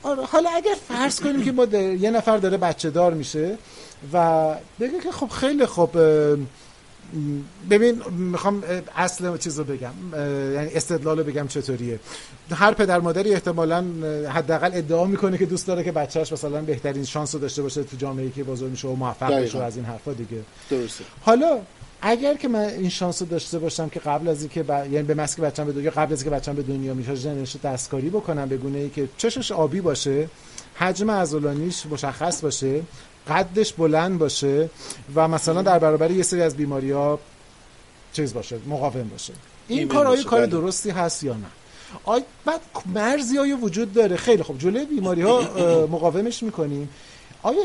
آره 0.02 0.24
حالا 0.24 0.50
اگر 0.50 0.74
فرض 0.88 1.20
کنیم 1.20 1.44
که 1.44 1.52
ما 1.52 1.64
یه 1.74 2.10
نفر 2.10 2.36
داره 2.36 2.56
بچه 2.56 2.90
دار 2.90 3.14
میشه 3.14 3.58
و 4.12 4.54
بگه 4.80 5.00
که 5.02 5.12
خب 5.12 5.28
خیلی 5.28 5.66
خب 5.66 5.90
ببین 7.70 8.02
می‌خوام 8.18 8.62
اصل 8.96 9.36
چیز 9.36 9.58
رو 9.58 9.64
بگم 9.64 9.92
یعنی 10.54 10.70
استدلال 10.74 11.18
رو 11.18 11.24
بگم 11.24 11.46
چطوریه. 11.48 12.00
هر 12.50 12.74
پدر 12.74 12.98
مادری 12.98 13.34
احتمالا 13.34 13.84
حداقل 14.28 14.70
ادعا 14.74 15.04
می‌کنه 15.04 15.38
که 15.38 15.46
دوست 15.46 15.66
داره 15.66 15.84
که 15.84 15.92
بچهش 15.92 16.32
مثلا 16.32 16.62
بهترین 16.62 17.04
شانس 17.04 17.34
رو 17.34 17.40
داشته 17.40 17.62
باشه 17.62 17.82
تو 17.82 17.96
جامعه 17.96 18.30
که 18.30 18.44
بزرگ 18.44 18.70
میشه 18.70 18.88
و 18.88 18.94
موفق 18.94 19.32
بشه 19.32 19.62
از 19.62 19.76
این 19.76 19.84
حرفا 19.84 20.12
دیگه. 20.12 20.42
درسته. 20.70 21.04
حالا 21.22 21.58
اگر 22.02 22.34
که 22.34 22.48
من 22.48 22.60
این 22.60 22.88
شانس 22.88 23.22
رو 23.22 23.28
داشته 23.28 23.58
باشم 23.58 23.88
که 23.88 24.00
قبل 24.00 24.28
از 24.28 24.40
اینکه 24.40 24.62
ب... 24.62 24.70
یعنی 24.70 25.02
به 25.02 25.14
مسک 25.14 25.40
بچم 25.40 25.64
به 25.64 25.72
دنیا 25.72 25.90
قبل 25.90 26.12
از 26.12 26.22
اینکه 26.22 26.36
بچم 26.36 26.54
به 26.54 26.62
دنیا 26.62 26.94
میشه 26.94 27.14
ژنش 27.14 27.54
رو 27.54 27.60
دستکاری 27.64 28.10
بکنم 28.10 28.48
به 28.48 28.56
گونه 28.56 28.78
ای 28.78 28.90
که 28.90 29.08
چشش 29.16 29.52
آبی 29.52 29.80
باشه 29.80 30.28
حجم 30.74 31.10
عضلانیش 31.10 31.86
مشخص 31.86 32.40
باشه 32.40 32.82
قدش 33.28 33.72
بلند 33.72 34.18
باشه 34.18 34.70
و 35.14 35.28
مثلا 35.28 35.62
در 35.62 35.78
برابر 35.78 36.10
یه 36.10 36.22
سری 36.22 36.42
از 36.42 36.56
بیماری 36.56 36.90
ها 36.90 37.18
چیز 38.12 38.34
باشه 38.34 38.58
مقاوم 38.66 39.08
باشه. 39.08 39.32
این 39.68 39.88
کار 39.88 40.06
آیا 40.06 40.16
باشه، 40.16 40.28
کار 40.28 40.40
بله. 40.40 40.50
درستی 40.50 40.90
هست 40.90 41.24
یا 41.24 41.32
نه؟ 41.34 41.46
آی 42.04 42.22
بعد 42.44 42.60
مرزی 42.94 43.38
آیا 43.38 43.56
وجود 43.56 43.92
داره. 43.92 44.16
خیلی 44.16 44.42
خوب. 44.42 44.58
جلوی 44.58 44.84
بیماری 44.84 45.22
ها 45.22 45.40
مقاومش 45.86 46.42
می‌کنیم 46.42 46.88
آیا 47.42 47.58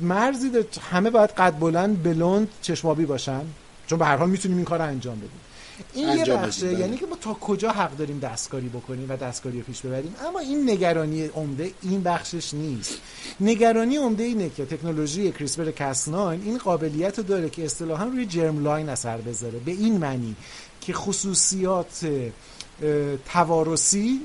مرزی 0.00 0.50
داره 0.50 0.66
همه 0.90 1.10
باید 1.10 1.30
قد 1.30 1.58
بلند 1.58 2.02
بلند 2.02 2.48
چشمابی 2.62 3.04
باشن؟ 3.04 3.42
چون 3.86 3.98
به 3.98 4.04
هر 4.04 4.16
حال 4.16 4.30
می‌تونیم 4.30 4.56
این 4.56 4.66
کار 4.66 4.78
رو 4.78 4.84
انجام 4.84 5.16
بدیم. 5.16 5.40
این 5.94 6.08
یه 6.08 6.24
بخشه 6.24 6.66
بله. 6.66 6.80
یعنی 6.80 6.96
که 6.96 7.06
ما 7.06 7.16
تا 7.16 7.34
کجا 7.34 7.70
حق 7.70 7.96
داریم 7.96 8.18
دستکاری 8.18 8.68
بکنیم 8.68 9.06
و 9.08 9.16
دستکاری 9.16 9.58
رو 9.58 9.64
پیش 9.64 9.80
ببریم؟ 9.80 10.14
اما 10.28 10.38
این 10.38 10.70
نگرانی 10.70 11.26
عمده 11.26 11.70
این 11.82 12.02
بخشش 12.02 12.54
نیست. 12.54 12.98
نگرانی 13.40 13.96
عمده 13.96 14.24
اینه 14.24 14.50
که 14.50 14.64
تکنولوژی 14.64 15.32
کریسپر 15.32 15.70
کسناین 15.70 16.42
این 16.44 16.58
قابلیت 16.58 17.18
رو 17.18 17.24
داره 17.24 17.50
که 17.50 17.64
اصطلاحا 17.64 18.04
روی 18.04 18.26
جرم 18.26 18.64
لاین 18.64 18.88
اثر 18.88 19.16
بذاره. 19.16 19.58
به 19.58 19.72
این 19.72 19.96
معنی 19.96 20.36
که 20.80 20.92
خصوصیات 20.92 22.06
اه، 22.82 23.16
توارثی 23.16 24.20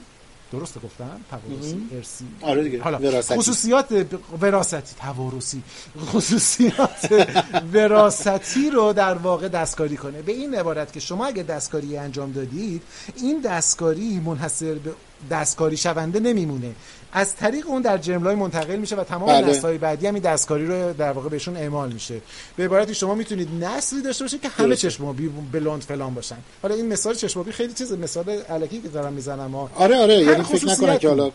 درست 0.52 0.82
گفتم؟ 0.82 1.20
توارثی 1.30 1.88
ارسی. 1.92 2.26
آره 2.42 2.64
دیگه 2.64 2.82
حالا 2.82 2.98
وراثتی. 2.98 3.36
خصوصیات 3.36 4.06
وراثتی 4.42 4.96
توارثی 5.00 5.64
خصوصیات 6.06 7.28
وراثتی 7.74 8.70
رو 8.70 8.94
در 8.94 9.14
واقع 9.14 9.48
دستکاری 9.48 9.98
کنه. 9.98 10.22
به 10.22 10.32
این 10.32 10.56
عبارت 10.56 10.94
که 10.94 11.00
شما 11.00 11.26
اگه 11.26 11.44
دستکاری 11.44 11.98
انجام 11.98 12.32
دادید 12.32 12.82
این 13.16 13.42
دستکاری 13.42 14.20
منحصر 14.20 14.74
به 14.74 14.94
دستکاری 15.32 15.78
شونده 15.78 16.20
نمیمونه. 16.20 16.76
از 17.14 17.36
طریق 17.36 17.68
اون 17.68 17.82
در 17.82 17.98
جرملای 17.98 18.36
منتقل 18.36 18.76
میشه 18.76 18.96
و 18.96 19.04
تمام 19.04 19.30
بله. 19.30 19.48
نسل‌های 19.48 19.78
بعدی 19.78 20.08
هم 20.08 20.14
این 20.14 20.24
دستکاری 20.24 20.66
رو 20.66 20.94
در 20.94 21.12
واقع 21.12 21.30
بهشون 21.30 21.58
اعمال 21.58 21.92
میشه 21.92 22.22
به 22.58 22.66
عبارتی 22.66 22.96
شما 22.96 23.16
می‌تونید 23.16 23.64
نسلی 23.64 24.02
داشته 24.02 24.24
باشید 24.24 24.42
که 24.42 24.50
همه. 24.50 24.76
چشمابی 24.76 25.28
بلوند 25.52 25.82
فلان 25.82 26.14
باشن 26.14 26.38
حالا 26.62 26.76
این 26.76 26.88
مثال 26.88 27.16
چشمابی 27.16 27.52
خیلی 27.52 27.74
چیز 27.74 27.92
مثال 27.92 28.30
علکی 28.30 28.82
که 28.82 28.88
دارم 28.88 29.14
می‌زنم 29.14 29.52
ها 29.52 29.70
آره 29.76 29.98
آره 29.98 30.16
یعنی 30.16 30.44
فکر 30.44 30.66
نکنه. 30.66 30.98
که 30.98 31.08
حالا 31.08 31.32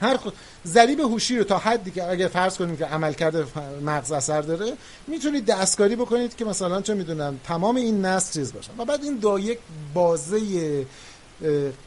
هر 0.00 0.16
خود 0.16 0.32
ضریب 0.66 1.00
هوشی 1.00 1.38
رو 1.38 1.44
تا 1.44 1.58
حدی 1.58 1.90
که 1.90 2.10
اگر 2.10 2.28
فرض 2.28 2.56
کنیم 2.56 2.76
که 2.76 2.84
عملکرد 2.84 3.44
ف- 3.44 3.46
مغز 3.84 4.12
اثر 4.12 4.40
داره 4.40 4.72
می‌تونید 5.06 5.46
دستکاری 5.46 5.96
بکنید 5.96 6.36
که 6.36 6.44
مثلا 6.44 6.80
چه 6.80 6.94
می‌دونم 6.94 7.40
تمام 7.44 7.76
این 7.76 8.04
نسل 8.04 8.32
چیز 8.32 8.52
باشن 8.52 8.72
و 8.78 8.84
بعد 8.84 9.04
این 9.04 9.16
دا 9.16 9.38
یک 9.38 9.58
بازه 9.94 10.40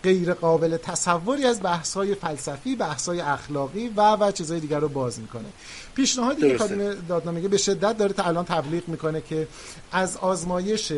غیر 0.04 0.34
قابل 0.34 0.78
تصوری 0.78 1.46
از 1.46 1.64
بحث 1.64 1.94
های 1.94 2.16
فلسفی 2.16 2.76
بحث 2.76 3.10
های 3.10 3.22
اخلاقی 3.22 3.88
و 3.96 4.16
و 4.16 4.32
چیزهای 4.32 4.60
دیگر 4.60 4.80
رو 4.80 4.90
باز 4.90 5.20
می‌کنه 5.20 5.46
پیشنهادی 5.96 6.42
که. 6.42 6.58
کادیم 6.58 6.94
دادنامه 7.08 7.48
به 7.48 7.58
شدت 7.58 7.98
داره 7.98 8.14
تا 8.14 8.24
الان 8.24 8.46
تبلیغ 8.46 8.88
می‌کنه 8.88 9.22
که 9.22 9.48
از 9.92 10.18
آزمایش 10.18 10.94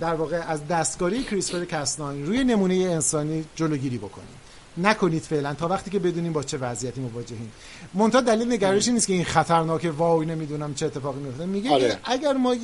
در 0.00 0.14
واقع 0.14 0.42
از 0.48 0.68
دستکاری 0.68 1.24
کریسپر 1.24 1.64
کسناین 1.64 2.26
روی 2.26 2.44
نمونه 2.44 2.74
انسانی 2.74 3.44
جلوگیری 3.54 3.98
بکنیم 3.98 4.39
نکنید 4.82 5.22
فعلا 5.22 5.54
تا 5.54 5.68
وقتی 5.68 5.90
که 5.90 5.98
بدونیم 5.98 6.32
با 6.32 6.42
چه 6.42 6.58
وضعیتی 6.58 7.00
مواجهیم. 7.00 7.52
منتها 7.94 8.20
دلیل 8.20 8.64
این 8.64 8.92
نیست 8.92 9.06
که 9.06 9.12
این 9.12 9.24
خطرناکه 9.24 9.90
وای 9.90 10.26
نمی‌دونم 10.26 10.74
چه 10.74 10.86
اتفاقی 10.86 11.20
میفته. 11.20 11.46
میگه 11.46 11.70
آره. 11.70 11.98
اگر 12.04 12.32
ما 12.32 12.56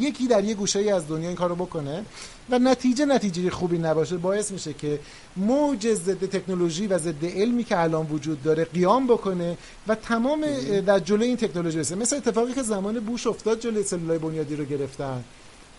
یکی 0.00 0.26
در 0.28 0.44
یه 0.44 0.54
گوشه 0.54 0.78
ای 0.78 0.90
از 0.90 1.08
دنیا 1.08 1.28
این 1.28 1.36
کارو 1.36 1.54
بکنه 1.54 2.04
و 2.50 2.58
نتیجه 2.58 3.04
نتیجه 3.04 3.50
خوبی 3.50 3.78
نباشه 3.78 4.16
باعث 4.16 4.50
میشه 4.50 4.72
که 4.72 5.00
موج 5.36 5.94
ضد 5.94 6.24
تکنولوژی 6.24 6.86
و 6.86 6.98
ضد 6.98 7.24
علمی 7.24 7.64
که 7.64 7.80
الان 7.80 8.06
وجود 8.06 8.42
داره 8.42 8.64
قیام 8.64 9.06
بکنه 9.06 9.56
و 9.88 9.94
تمام 9.94 10.44
در 10.86 10.98
جلوی 10.98 11.26
این 11.26 11.36
تکنولوژی 11.36 11.76
برسه. 11.76 11.94
مثل 11.94 12.16
اتفاقی 12.16 12.52
که 12.52 12.62
زمان 12.62 13.00
بوش 13.00 13.26
افتاد 13.26 13.60
جلوی 13.60 13.82
سلولای 13.82 14.18
بنیادی 14.18 14.56
رو 14.56 14.64
گرفتن. 14.64 15.24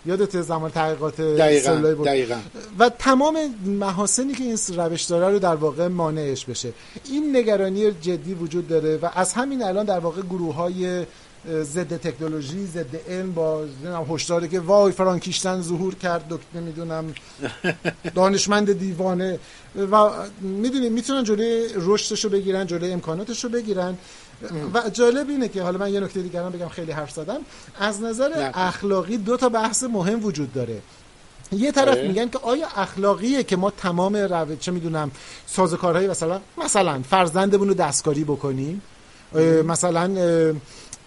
یادت 0.06 0.42
زمان 0.42 0.72
تحقیقات 0.72 1.22
دقیقا 1.22 1.76
بنیادی 1.76 2.04
دقیقا. 2.04 2.40
و 2.80 2.90
تمام 2.90 3.38
محاسنی 3.66 4.34
که 4.34 4.44
این 4.44 4.58
روش 4.78 5.04
داره 5.04 5.34
رو 5.34 5.40
در 5.40 5.56
واقع 5.56 5.88
مانعش 5.88 6.46
بشه. 6.46 6.74
این 7.10 7.36
نگرانی 7.38 7.92
جدی 7.92 8.34
وجود 8.34 8.68
داره 8.68 8.98
و 8.98 9.10
از 9.16 9.34
همین 9.34 9.64
الان 9.64 9.86
در 9.86 10.00
واقع 10.00 10.22
گروه 10.22 10.56
های 10.56 11.06
ضد 11.48 11.98
تکنولوژی 11.98 12.66
ضد 12.66 12.96
علم 13.10 13.34
با 13.34 13.64
هشداری 14.10 14.48
که 14.48 14.60
وای 14.60 14.92
فرانکیشتن 14.92 15.62
ظهور 15.62 15.96
کرد 15.96 16.28
دکتر 16.30 16.60
نمی‌دونم 16.60 17.14
دانشمند 18.16 18.80
دیوانه 18.80 19.40
و 19.92 20.10
می‌دونید 20.42 20.92
می‌تونن 20.92 21.24
جلوی 21.24 21.68
رشدش 21.76 22.24
رو 22.24 22.30
بگیرن 22.30 22.68
جلوی 22.68 22.92
امکاناتش 22.92 23.44
رو 23.44 23.50
بگیرن. 23.50 23.98
و 24.74 24.90
جالب 24.90 25.30
اینه 25.30 25.48
که 25.48 25.64
حالا 25.64 25.78
من 25.78 25.94
یه 25.94 26.00
نکته 26.00 26.22
دیگرم 26.22 26.50
بگم 26.50 26.68
خیلی 26.68 26.92
حرف 26.92 27.12
زدم. 27.12 27.40
از 27.80 28.02
نظر 28.02 28.30
نه. 28.38 28.52
اخلاقی 28.54 29.18
دو 29.18 29.38
تا 29.38 29.50
بحث 29.50 29.84
مهم 29.84 30.26
وجود 30.26 30.54
داره. 30.54 30.82
یه 31.52 31.72
طرف 31.72 31.88
آره. 31.88 32.08
میگن 32.08 32.30
که 32.30 32.38
آیا 32.38 32.68
اخلاقیه 32.76 33.44
که 33.44 33.56
ما 33.56 33.72
تمام 33.72 34.16
رو 34.16 34.56
چه 34.56 34.72
می‌دونم 34.72 35.12
سازوکارهای 35.48 36.08
مثلا 36.08 36.42
مثلا 36.66 37.02
فرزندمون 37.10 37.68
رو 37.68 37.74
دستکاری 37.74 38.24
بکنیم؟ 38.24 38.82
اه، 39.36 39.42
مثلا 39.42 40.22
اه، 40.22 40.56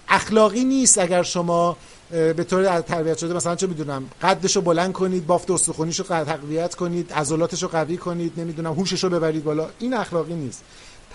اخلاقی 0.08 0.64
نیست 0.64 0.98
اگر 0.98 1.22
شما 1.22 1.76
به 2.10 2.44
طور 2.50 2.80
تربیت 2.80 3.18
شده 3.18 3.34
مثلا 3.34 3.56
چه 3.56 3.66
می‌دونم 3.66 4.06
قدش 4.22 4.56
رو 4.56 4.62
بلند 4.62 4.92
کنید 4.92 5.26
بافت 5.26 5.50
استخونیش 5.50 6.00
رو 6.00 6.04
تقویت 6.04 6.74
کنید 6.74 7.12
عضلاتش 7.12 7.62
رو 7.62 7.68
قوی 7.68 7.96
کنید 7.96 8.32
نمی‌دونم 8.36 8.72
هوشش 8.72 9.04
رو 9.04 9.10
ببرید 9.10 9.44
بالا. 9.44 9.68
این 9.78 9.94
اخلاقی 9.94 10.34
نیست. 10.34 10.64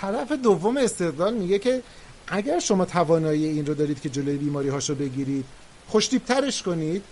طرف 0.01 0.32
دوم 0.32 0.78
استدلال 0.78 1.34
میگه 1.34 1.59
که 1.59 1.82
اگر 2.28 2.59
شما 2.59 2.86
توانایی 2.86 3.45
این 3.45 3.65
رو 3.65 3.74
دارید 3.74 4.01
که 4.01 4.09
جلوی 4.09 4.38
بیماری 4.38 4.69
هاشو 4.69 4.95
بگیرید 4.95 5.45
خوشتیبترش 5.88 6.63
کنید 6.63 7.03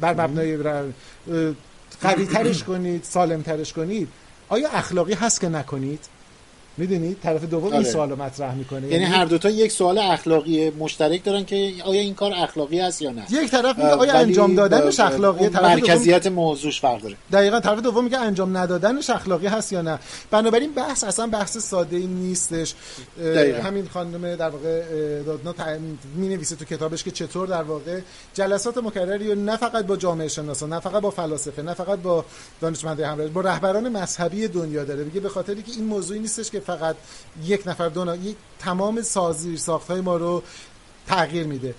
بر 0.00 0.14
مبنای 0.14 0.56
قوی 2.00 2.26
ترش 2.26 2.64
کنید 2.64 3.04
سالم 3.04 3.42
ترش 3.42 3.72
کنید 3.72 4.08
آیا 4.48 4.68
اخلاقی 4.68 5.14
هست 5.14 5.40
که 5.40 5.48
نکنید؟ 5.48 6.00
می‌دونید 6.78 7.16
طرف 7.22 7.44
دوم 7.44 7.64
این 7.64 7.74
آره. 7.74 7.84
سوال 7.84 8.10
رو 8.10 8.22
مطرح 8.22 8.54
می‌کنه. 8.54 8.88
یعنی 8.88 9.04
هر 9.04 9.24
دوتا 9.24 9.50
یک 9.50 9.72
سوال 9.72 9.98
اخلاقی 9.98 10.70
مشترک 10.70 11.24
دارن 11.24 11.44
که 11.44 11.72
آیا 11.84 12.00
این 12.00 12.14
کار 12.14 12.32
اخلاقی 12.36 12.80
است 12.80 13.02
یا 13.02 13.10
نه؟ 13.10 13.26
یک 13.30 13.50
طرف 13.50 13.76
میگه 13.78 13.90
آیا 13.90 14.12
انجام 14.12 14.54
دادنش 14.54 15.00
اون 15.00 15.10
طرف 15.10 15.20
دوم 15.20 15.62
مرکزیت 15.62 16.26
موضوعش 16.26 16.80
فرق 16.80 17.02
داره. 17.02 17.16
دقیقا 17.32 17.60
طرف 17.60 17.80
دوم 17.80 18.04
میگه 18.04 18.18
انجام 18.18 18.56
ندادنش 18.56 19.10
اخلاقی 19.10 19.46
هست 19.46 19.72
یا 19.72 19.82
نه. 19.82 19.98
بنابراین 20.30 20.72
بحث 20.72 21.04
اصلا 21.04 21.26
بحث 21.26 21.58
ساده 21.58 21.96
ای 21.96 22.06
نیستش. 22.06 22.74
دقیقاً. 23.18 23.62
همین 23.62 23.88
خانم 23.88 24.36
در 24.36 24.48
واقع 24.48 24.82
دادنا 25.22 25.54
می 26.16 26.28
نویسه 26.28 26.56
تو 26.56 26.64
کتابش 26.64 27.04
که 27.04 27.10
چطور 27.10 27.46
در 27.46 27.62
واقع 27.62 28.00
جلسات 28.34 28.78
مکرری 28.78 29.30
و 29.30 29.34
نه 29.34 29.56
فقط 29.56 29.86
با 29.86 29.96
جامعه 29.96 30.28
شناسان 30.28 30.72
نه 30.72 30.80
فقط 30.80 31.02
با 31.02 31.10
فلاسفه 31.10 31.62
نه 31.62 31.74
فقط 31.74 31.98
با 31.98 32.24
دانشمندای 32.60 33.06
همراه 33.06 33.28
با 33.28 33.40
رهبران 33.40 33.88
مذهبی 33.88 34.48
دنیا 34.48 34.84
داره. 34.84 35.04
میگه 35.04 35.20
به 35.20 35.28
خاطری 35.28 35.62
که 35.62 35.72
این 35.72 35.84
موضوعی 35.84 36.20
نیستش 36.20 36.50
که 36.50 36.60
فقط 36.68 36.96
یک 37.44 37.62
نفر 37.66 37.88
دو 37.88 38.04
نفر 38.04 38.24
یک 38.24 38.36
تمام 38.58 39.02
سازی 39.02 39.56
ساختهای 39.56 40.00
ما 40.00 40.16
رو 40.16 40.42
تغییر 41.06 41.46
میده. 41.46 41.74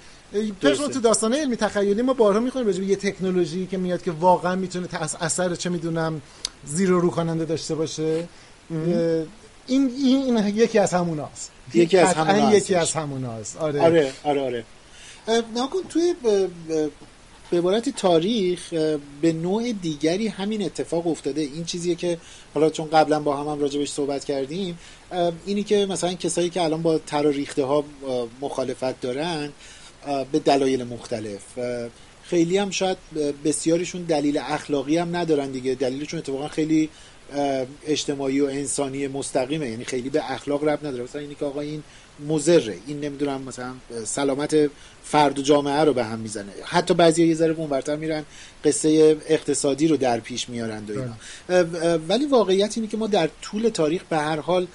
پرسون 0.61 0.91
تو 0.91 0.99
داستانه 0.99 1.37
علمی 1.37 1.55
تخیلی 1.55 2.01
ما 2.01 2.13
بارها 2.13 2.39
می‌خونیم 2.39 2.67
راجع 2.67 2.79
به 2.79 2.85
یه 2.85 2.95
تکنولوژی 2.95 3.67
که 3.67 3.77
میاد 3.77 4.01
که 4.03 4.11
واقعا 4.11 4.55
می‌تونه 4.55 4.87
تأس- 4.87 5.21
اثر 5.21 5.55
چه 5.55 5.69
می‌دونم 5.69 6.21
زیر 6.65 6.91
و 6.91 6.99
رو 6.99 7.09
کننده 7.09 7.45
داشته 7.45 7.75
باشه. 7.75 8.27
این 8.69 9.91
این 9.97 10.37
این 10.37 10.47
یکی 10.47 10.79
از 10.79 10.93
هموناست. 10.93 11.51
یکی 11.73 11.97
از 11.97 12.09
قطعاً 12.09 12.23
همونا 12.23 12.55
یکی. 12.55 12.75
از 12.75 12.93
هموناست. 12.93 13.57
آره, 13.57 13.81
آره 13.81 14.13
آره 14.23 14.41
آره. 14.41 14.63
نکن 15.55 15.79
توی 15.89 16.15
به 17.51 17.57
عبارت 17.57 17.89
تاریخ 17.89 18.73
به 19.21 19.33
نوع 19.33 19.71
دیگری 19.71 20.27
همین 20.27 20.63
اتفاق 20.63 21.07
افتاده. 21.07 21.41
این 21.41 21.65
چیزیه 21.65 21.95
که 21.95 22.17
حالا 22.53 22.69
چون 22.69 22.89
قبلا 22.89 23.19
با 23.19 23.37
هم 23.37 23.47
هم 23.47 23.59
راجبش 23.59 23.89
صحبت 23.89 24.25
کردیم 24.25 24.79
اینی 25.45 25.63
که 25.63 25.85
مثلا 25.85 26.13
کسایی 26.13 26.49
که 26.49 26.63
الان 26.63 26.81
با 26.81 26.97
تر 26.97 27.27
و 27.27 27.31
ریخته 27.31 27.63
ها 27.63 27.83
مخالفت 28.41 29.01
دارن 29.01 29.51
به 30.31 30.39
دلایل 30.39 30.83
مختلف. 30.83 31.41
خیلی 32.23 32.57
هم 32.57 32.69
شاید 32.69 32.97
بسیاریشون 33.45 34.01
دلیل 34.01 34.37
اخلاقی 34.37 34.97
هم 34.97 35.15
ندارن 35.15 35.51
دیگه. 35.51 35.75
دلیلشون 35.75 36.19
اتفاقا 36.19 36.47
خیلی 36.47 36.89
اجتماعی 37.87 38.41
و 38.41 38.45
انسانی 38.45 39.07
مستقیمه. 39.07 39.69
یعنی 39.69 39.85
خیلی 39.85 40.09
به 40.09 40.31
اخلاق 40.31 40.63
رب 40.63 40.85
نداره. 40.87 41.03
مثلا 41.03 41.21
اینی 41.21 41.35
که 41.35 41.45
آقا 41.45 41.61
این 41.61 41.83
مزره 42.27 42.77
این 42.87 42.99
نمی‌دونم 42.99 43.41
مثلا 43.41 43.73
سلامت 44.05 44.69
فرد 45.03 45.39
و 45.39 45.41
جامعه 45.41 45.83
رو 45.83 45.93
به 45.93 46.03
هم 46.03 46.19
می‌زنه. 46.19 46.51
حتی 46.65 46.93
بعضی 46.93 47.27
یه 47.27 47.35
ذره 47.35 47.53
اونورتر 47.53 47.95
میرن 47.95 48.23
قصه 48.65 49.17
اقتصادی 49.27 49.87
رو 49.87 49.97
در 49.97 50.19
پیش 50.19 50.49
میارند 50.49 50.91
و 50.91 50.93
اینا. 50.93 51.13
ولی 52.07 52.25
واقعیت 52.25 52.73
اینه 52.75 52.87
که 52.87 52.97
ما 52.97 53.07
در 53.07 53.29
طول 53.41 53.69
تاریخ 53.69 54.03
به 54.09 54.17
هر 54.17 54.39
حال 54.39 54.67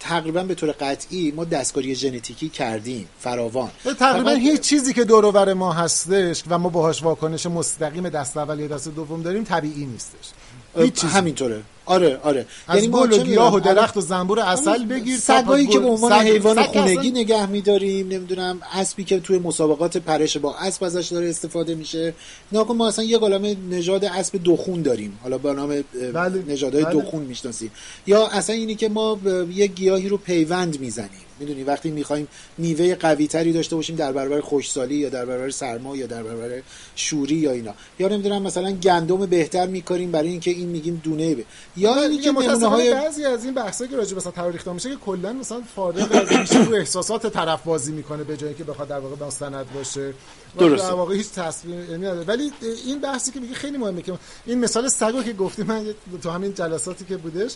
تقریبا 0.00 0.42
به 0.42 0.54
طور 0.54 0.70
قطعی 0.72 1.30
ما 1.30 1.44
دستکاری 1.44 1.94
ژنتیکی 1.94 2.48
کردیم 2.48 3.08
فراوان. 3.20 3.70
تقریبا 3.98 4.30
هیچ 4.30 4.60
چیزی 4.60 4.92
که 4.92 5.04
دور 5.04 5.54
ما 5.54 5.72
هستش 5.72 6.42
و 6.48 6.58
ما 6.58 6.68
باهاش 6.68 7.02
واکنش 7.02 7.46
مستقیم 7.46 8.08
دست 8.08 8.36
اول 8.36 8.60
یا 8.60 8.66
دست 8.66 8.88
دوم 8.88 9.22
داریم 9.22 9.44
طبیعی 9.44 9.84
نیستش. 9.84 10.30
هیچ 10.76 11.04
همینطوره. 11.04 11.62
آره 11.86 12.20
آره. 12.22 12.46
یعنی 12.74 12.88
گل 12.88 13.12
و 13.12 13.18
گیاه 13.18 13.54
و 13.54 13.60
درخت 13.60 13.96
و 13.96 14.00
زنبور 14.00 14.40
اصل 14.40 14.84
بگیر 14.84 15.16
سگایی 15.16 15.66
که 15.66 15.78
به 15.78 15.86
عنوان 15.86 16.12
حیوان 16.12 16.62
خونگی 16.62 17.10
نگه 17.10 17.46
میداریم 17.46 18.08
نمی‌دونم 18.08 18.60
اسبی 18.72 19.04
که 19.04 19.20
توی 19.20 19.38
مسابقات 19.38 19.96
پرش 19.96 20.36
با 20.36 20.54
اسب 20.54 20.84
ازش 20.84 21.08
داره 21.08 21.28
استفاده 21.28 21.74
میشه. 21.74 22.14
ناکن 22.52 22.76
ما 22.76 22.88
اصلا 22.88 23.04
یه 23.04 23.18
عالمه 23.18 23.56
نژاد 23.70 24.04
اسب 24.04 24.40
دخون 24.44 24.82
داریم. 24.82 25.18
حالا 25.22 25.38
به 25.38 25.52
نام 25.52 25.84
بله. 26.14 26.42
نژادهای 26.48 26.84
بله. 26.84 26.94
دخون 26.94 27.22
می‌شناسیم 27.22 27.70
یا 28.06 28.26
اصلا 28.26 28.56
اینی 28.56 28.74
که 28.74 28.88
ما 28.88 29.18
یه 29.54 29.66
گیاهی 29.66 30.08
رو 30.08 30.16
پیوند 30.16 30.80
می‌زنیم. 30.80 31.10
می‌دونی 31.40 31.62
وقتی 31.64 31.90
می‌خوایم 31.90 32.28
میوه 32.58 32.94
قوی 32.94 33.26
تری 33.26 33.52
داشته 33.52 33.76
باشیم 33.76 33.96
در 33.96 34.12
برابر 34.12 34.40
خوشسالی 34.40 34.94
یا 34.94 35.08
در 35.08 35.24
برابر 35.24 35.50
سرما 35.50 35.96
یا 35.96 36.06
در 36.06 36.22
برابر 36.22 36.62
شوری 36.96 37.34
یا 37.34 37.52
اینا. 37.52 37.74
یا 37.98 38.08
نمی‌دونم 38.08 38.42
مثلا 38.42 38.70
گندم 38.70 39.26
بهتر 39.26 39.66
میکاریم 39.66 40.10
برای 40.10 40.28
اینکه 40.28 40.50
این 40.50 40.68
میگیم 40.68 41.00
دونه 41.04 41.36
یا 41.76 42.02
اینی 42.02 42.18
که 42.18 42.32
های 42.32 42.94
بعضی 42.94 43.24
از 43.24 43.44
این 43.44 43.54
بحثا 43.54 43.86
که 43.86 43.96
راجع 43.96 44.16
مثلا 44.16 44.32
تاریخ 44.32 44.68
میشه 44.68 44.90
که 44.90 44.96
کلا 44.96 45.32
مثلا 45.32 45.62
فارغ 45.76 46.08
از 46.12 46.38
میشه 46.38 46.64
رو 46.64 46.74
احساسات 46.74 47.26
طرف 47.26 47.62
بازی 47.64 47.92
می‌کنه 47.92 48.24
به 48.24 48.36
جایی 48.36 48.54
که 48.54 48.64
بخواد 48.64 48.88
در 48.88 48.98
واقع 48.98 49.26
مستند 49.26 49.72
باشه. 49.74 50.14
درسته. 50.58 50.88
در 50.88 50.94
واقع 50.94 51.14
هیچ 51.14 51.30
تصویر 51.30 51.96
نداره 51.96 52.24
ولی 52.24 52.52
این 52.86 53.00
بحثی 53.00 53.30
که 53.30 53.40
میگه 53.40 53.54
خیلی 53.54 53.78
مهمه 53.78 54.02
که 54.02 54.12
این 54.46 54.60
مثال 54.60 54.88
سگو 54.88 55.22
که 55.22 55.32
گفتی 55.32 55.62
من 55.62 55.84
تو 56.22 56.30
همین 56.30 56.54
جلساتی 56.54 57.04
که 57.04 57.16
بودش 57.16 57.54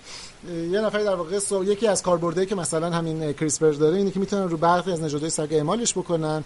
یه 0.70 0.80
نفر 0.80 0.98
در 0.98 1.14
واقع 1.14 1.38
یکی 1.64 1.86
از 1.86 2.02
کاربردهایی 2.02 2.46
که 2.46 2.54
مثلا 2.54 2.90
همین 2.90 3.32
کریسپر 3.32 3.70
داره 3.70 3.96
اینه 3.96 4.10
که 4.10 4.20
می‌تونن 4.20 4.48
رو 4.48 4.56
برخی 4.56 4.92
از 4.92 5.00
نژادهای 5.00 5.30
سگ 5.30 5.48
اعمالش 5.50 5.92
بکنن. 5.92 6.44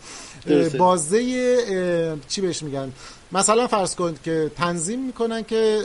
بازه 0.79 2.19
چی 2.29 2.41
بهش 2.41 2.63
میگن؟ 2.63 2.93
مثلا 3.33 3.67
فرض 3.67 3.95
کن 3.95 4.15
که 4.25 4.51
تنظیم 4.57 5.07
می‌کنن 5.07 5.45
که 5.45 5.83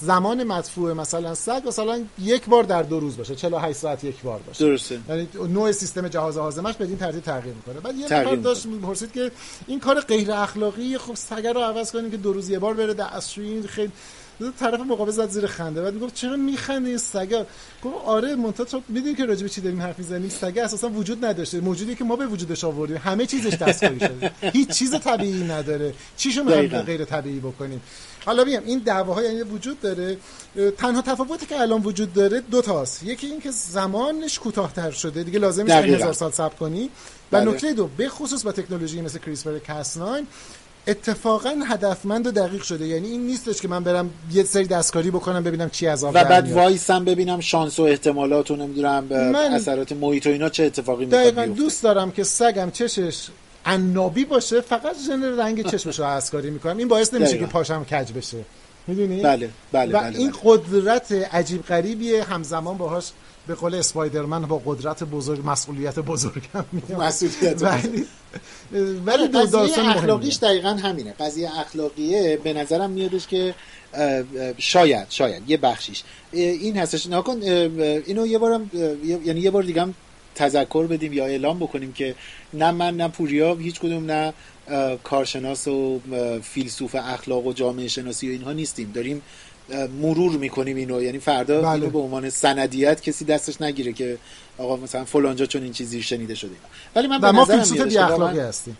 زمان 0.00 0.44
مدفوع 0.44 0.92
مثلا 0.92 1.34
سگ 1.34 1.62
مثلا 1.66 2.00
یک 2.22 2.46
بار 2.46 2.64
در 2.64 2.82
دو 2.82 3.00
روز 3.00 3.16
باشه 3.16 3.34
48 3.34 3.78
ساعت 3.78 4.04
یک 4.04 4.22
بار 4.22 4.40
باشه. 4.46 4.64
درسته. 4.64 5.00
یعنی 5.08 5.28
نوع 5.48 5.72
سیستم 5.72 6.08
جهاز 6.08 6.36
هاضمش 6.36 6.74
به 6.74 6.84
این 6.84 6.98
ترتیب 6.98 7.20
تغییر 7.20 7.54
می‌کنه. 7.54 7.80
بعد 7.80 7.96
یه 7.96 8.04
نفر 8.04 8.34
داشت 8.34 8.66
می‌پرسید 8.66 9.12
که 9.12 9.30
این 9.66 9.77
کار 9.78 10.00
غیر 10.00 10.32
اخلاقی 10.32 10.98
خب 10.98 11.14
سگ 11.14 11.46
رو 11.46 11.60
عوض 11.60 11.92
کنیم 11.92 12.10
که 12.10 12.16
دو 12.16 12.32
روز 12.32 12.50
یه 12.50 12.58
بار 12.58 12.74
بره 12.74 12.94
دستشویی 12.94 13.62
خیلی 13.62 13.92
طرف 14.60 14.80
مقابل 14.80 15.10
زد 15.10 15.30
زیر 15.30 15.46
خنده. 15.46 15.82
بعد 15.82 15.94
می‌گفت 15.94 16.14
چرا 16.14 16.36
میخنده 16.36 16.88
این 16.88 16.98
سگا 16.98 17.46
گفت 17.84 17.96
آره 18.04 18.34
مونتا 18.34 18.64
تو 18.64 18.82
می‌دونی 18.88 19.14
که 19.14 19.26
راجع 19.26 19.42
به 19.42 19.48
چی 19.48 19.60
داریم 19.60 19.82
حرف 19.82 19.98
می‌زنیم. 19.98 20.28
سگه 20.28 20.64
اساسا 20.64 20.88
وجود 20.88 21.24
نداشته. 21.24 21.60
موجودی 21.60 21.94
که 21.94 22.04
ما 22.04 22.16
به 22.16 22.26
وجودش 22.26 22.64
آوردیم. 22.64 22.96
همه 22.96 23.26
چیزش 23.26 23.54
دستکاری 23.54 24.00
شده. 24.00 24.32
هیچ 24.40 24.68
چیز 24.68 24.94
طبیعی 25.00 25.44
نداره. 25.44 25.94
چیشو 26.16 26.44
می‌خوایم 26.44 26.82
غیر 26.82 27.04
طبیعی 27.04 27.40
بکنیم. 27.40 27.80
حالا 28.26 28.44
بیم 28.44 28.62
این 28.66 28.78
دعواها 28.78 29.22
یعنی 29.22 29.42
وجود 29.42 29.80
داره. 29.80 30.16
تنها 30.78 31.02
تفاوتی 31.02 31.46
که 31.46 31.60
الان 31.60 31.82
وجود 31.82 32.12
داره 32.12 32.40
دو 32.40 32.62
تاست. 32.62 33.02
یکی 33.02 33.26
این 33.26 33.40
که 33.40 33.50
زمانش 33.50 34.38
کوتاهتر 34.38 34.90
شده. 34.90 35.22
دیگه 35.22 35.38
لازم 35.38 35.62
نیست 35.62 35.74
هزار 35.74 36.12
سال 36.12 36.30
صبر 36.30 36.54
کنی. 36.54 36.90
و 37.32 37.40
بله. 37.40 37.50
نکته 37.50 37.72
دو 37.72 37.86
به 37.96 38.08
خصوص 38.08 38.44
با 38.44 38.52
تکنولوژی 38.52 39.00
مثل 39.00 39.18
کریسپر 39.18 39.58
کاس 39.58 39.96
اتفاقا 40.88 41.54
هدفمند 41.68 42.26
و 42.26 42.30
دقیق 42.30 42.62
شده. 42.62 42.86
یعنی 42.86 43.08
این 43.08 43.26
نیستش 43.26 43.60
که 43.60 43.68
من 43.68 43.84
برم 43.84 44.10
یه 44.32 44.44
سری 44.44 44.66
دستکاری 44.66 45.10
بکنم 45.10 45.44
ببینم 45.44 45.70
چی 45.70 45.86
از 45.86 46.04
آب 46.04 46.14
و 46.14 46.24
بعد 46.24 46.52
وایسم 46.52 47.04
ببینم 47.04 47.40
شانس 47.40 47.78
و 47.78 47.82
احتمالات 47.82 48.50
و 48.50 48.56
نمی‌دونم 48.56 49.04
من 49.04 49.34
اثرات 49.34 49.92
محیط 49.92 50.26
و 50.26 50.30
اینا 50.30 50.48
چه 50.48 50.64
اتفاقی 50.64 51.04
میفته 51.04 51.30
دقیقاً 51.30 51.46
دوست 51.46 51.82
دارم 51.82 52.10
که 52.10 52.24
سگم 52.24 52.70
چشش 52.70 53.28
عنابی 53.66 54.24
باشه 54.24 54.60
فقط 54.60 54.96
ژن 55.06 55.38
رنگ 55.40 55.66
چشمش 55.70 55.98
رو 55.98 56.04
اسکاری 56.04 56.50
می‌کنم. 56.50 56.76
این 56.76 56.88
باعث 56.88 57.14
نمیشه 57.14 57.38
که 57.38 57.46
پاشم 57.46 57.84
کج 57.84 58.12
بشه. 58.12 58.38
می‌دونی؟ 58.86 59.20
بله 59.22 59.50
بله 59.72 59.96
و 59.96 60.00
بله 60.00 60.18
این 60.18 60.30
بله. 60.30 60.40
قدرت 60.44 61.12
عجیب 61.12 61.62
غریبیه. 61.62 62.24
همزمان 62.24 62.78
باهاش 62.78 63.10
به 63.48 63.54
قول 63.54 63.74
اسپایدرمن 63.74 64.42
با 64.42 64.62
قدرت 64.66 65.04
بزرگ 65.04 65.40
مسئولیت 65.44 65.98
بزرگ 65.98 66.42
هم 66.54 66.64
مسئولیت 66.98 67.62
ولی 67.62 68.06
ولی 69.06 69.28
قضیه 69.28 69.88
اخلاقیش 69.88 70.36
دقیقا 70.36 70.68
همینه. 70.68 71.12
قضیه 71.12 71.60
اخلاقیه 71.60 72.36
به 72.44 72.52
نظرم 72.52 72.90
میادش 72.90 73.26
که 73.26 73.54
شاید 74.58 75.06
شاید 75.10 75.50
یه 75.50 75.56
بخشیش. 75.56 76.02
این 76.32 76.76
هستش. 76.76 77.06
نکن 77.06 77.42
اینو 77.42 78.26
یه 78.26 78.38
بارم 78.38 78.70
یعنی 79.24 79.40
یه 79.40 79.50
بار 79.50 79.62
دیگه 79.62 79.82
هم 79.82 79.94
تذکر 80.34 80.86
بدیم 80.86 81.12
یا 81.12 81.26
اعلام 81.26 81.58
بکنیم 81.58 81.92
که 81.92 82.14
نه 82.54 82.70
من 82.70 82.96
نه 82.96 83.08
پوریا 83.08 83.54
هیچ 83.54 83.80
کدوم 83.80 84.10
نه 84.10 84.32
کارشناس 85.04 85.68
و 85.68 86.00
فیلسوف 86.42 86.94
اخلاق 86.94 87.46
و 87.46 87.52
جامعه 87.52 87.88
شناسی 87.88 88.28
و 88.28 88.32
اینها 88.32 88.52
نیستیم. 88.52 88.92
داریم 88.94 89.22
مرور 90.02 90.32
می‌کنیم 90.32 90.76
اینو. 90.76 91.02
یعنی 91.02 91.18
فردا 91.18 91.60
بله. 91.60 91.70
اینو 91.70 91.90
به 91.90 91.98
عنوان 91.98 92.30
سندیت 92.30 93.02
کسی 93.02 93.24
دستش 93.24 93.60
نگیره 93.60 93.92
که 93.92 94.18
آقا 94.58 94.76
مثلا 94.76 95.04
فلانجا 95.04 95.46
چون 95.46 95.62
این 95.62 95.72
چیزی 95.72 96.02
شنیده 96.02 96.34
شده 96.34 96.54
ولی 96.96 97.06
من 97.06 97.20
به 97.20 97.30
ما 97.30 97.44
فیلسوف 97.44 97.80
بی 97.80 97.98
اخلاقی 97.98 98.40
هستیم. 98.40 98.78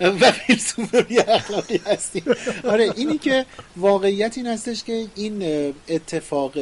و 0.20 0.32
فیلسوف 0.32 0.94
بی 0.94 1.18
اخلاقی 1.18 1.80
هستیم. 1.86 2.22
آره 2.64 2.90
اینی 2.96 3.18
که 3.18 3.46
واقعیت 3.76 4.36
این 4.36 4.46
هستش 4.46 4.84
که 4.84 5.06
این 5.14 5.42
اتفاق 5.88 6.52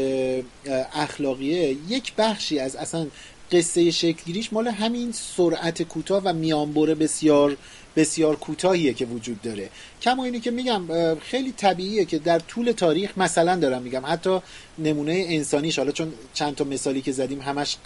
اخلاقیه 0.94 1.76
یک 1.88 2.12
بخشی 2.18 2.58
از 2.58 2.76
اصلا 2.76 3.06
قصه 3.52 3.90
شکلگیریش 3.90 4.52
مال 4.52 4.68
همین 4.68 5.12
سرعت 5.12 5.82
کوتاه 5.82 6.22
و 6.24 6.32
میانبر 6.32 6.94
بسیار 6.94 7.56
بسیار 7.96 8.36
کوتاهیه 8.36 8.92
که 8.94 9.04
وجود 9.04 9.42
داره. 9.42 9.68
کما 10.02 10.24
اینه 10.24 10.40
که 10.40 10.50
میگم 10.50 10.82
خیلی 11.20 11.52
طبیعیه 11.52 12.04
که 12.04 12.18
در 12.18 12.38
طول 12.38 12.72
تاریخ 12.72 13.18
مثلا 13.18 13.56
دارم 13.56 13.82
میگم. 13.82 14.02
حتی 14.06 14.38
نمونه 14.78 15.26
انسانیش 15.28 15.78
حالا 15.78 15.92
چون 15.92 16.12
چند 16.34 16.54
تا 16.54 16.64
مثالی 16.64 17.00
که 17.00 17.12
زدیم 17.12 17.40
همش 17.40 17.76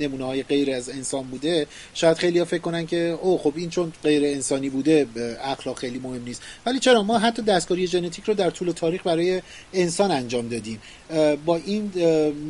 نمونه 0.00 0.24
های 0.24 0.42
غیر 0.42 0.70
از 0.74 0.88
انسان 0.88 1.22
بوده 1.22 1.66
شاید 1.94 2.16
خیلی 2.16 2.38
ها 2.38 2.44
فکر 2.44 2.60
کنن 2.60 2.86
که 2.86 3.18
او 3.22 3.38
خب 3.38 3.52
این 3.56 3.70
چون 3.70 3.92
غیر 4.02 4.24
انسانی 4.24 4.70
بوده 4.70 5.06
اخلاق 5.44 5.78
خیلی 5.78 5.98
مهم 5.98 6.24
نیست. 6.24 6.42
ولی 6.66 6.78
چرا؟ 6.78 7.02
ما 7.02 7.18
حتی 7.18 7.42
دستکاری 7.42 7.86
ژنتیک 7.86 8.24
رو 8.24 8.34
در 8.34 8.50
طول 8.50 8.70
تاریخ 8.70 9.06
برای 9.06 9.42
انسان 9.72 10.10
انجام 10.10 10.48
دادیم. 10.48 10.80
با 11.44 11.56
این 11.56 11.92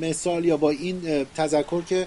مثال 0.01 0.45
یا 0.45 0.57
با 0.57 0.71
این 0.71 1.27
تذکر 1.37 1.83
که 1.83 2.07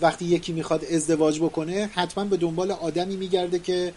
وقتی 0.00 0.24
یکی 0.24 0.52
می‌خواد 0.52 0.84
ازدواج 0.84 1.40
بکنه 1.40 1.90
حتما 1.94 2.24
به 2.24 2.36
دنبال 2.36 2.70
آدمی 2.70 3.16
میگرده 3.16 3.58
که 3.58 3.92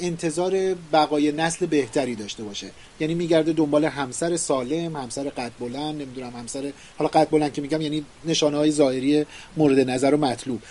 انتظار 0.00 0.74
بقای 0.92 1.32
نسل 1.32 1.66
بهتری 1.66 2.14
داشته 2.14 2.42
باشه. 2.44 2.70
یعنی 3.00 3.14
میگرده 3.14 3.52
دنبال 3.52 3.84
همسر 3.84 4.36
سالم 4.36 4.96
همسر 4.96 5.28
قد 5.28 5.52
بلند 5.60 6.02
نمی‌دونم 6.02 6.32
همسر 6.36 6.72
حالا 6.98 7.10
قد 7.10 7.30
بلند 7.30 7.52
که 7.52 7.62
میگم 7.62 7.80
یعنی 7.80 8.04
نشانه 8.24 8.56
های 8.56 8.70
ظاهری 8.70 9.26
مورد 9.56 9.90
نظر 9.90 10.14
و 10.14 10.16
مطلوب. 10.16 10.62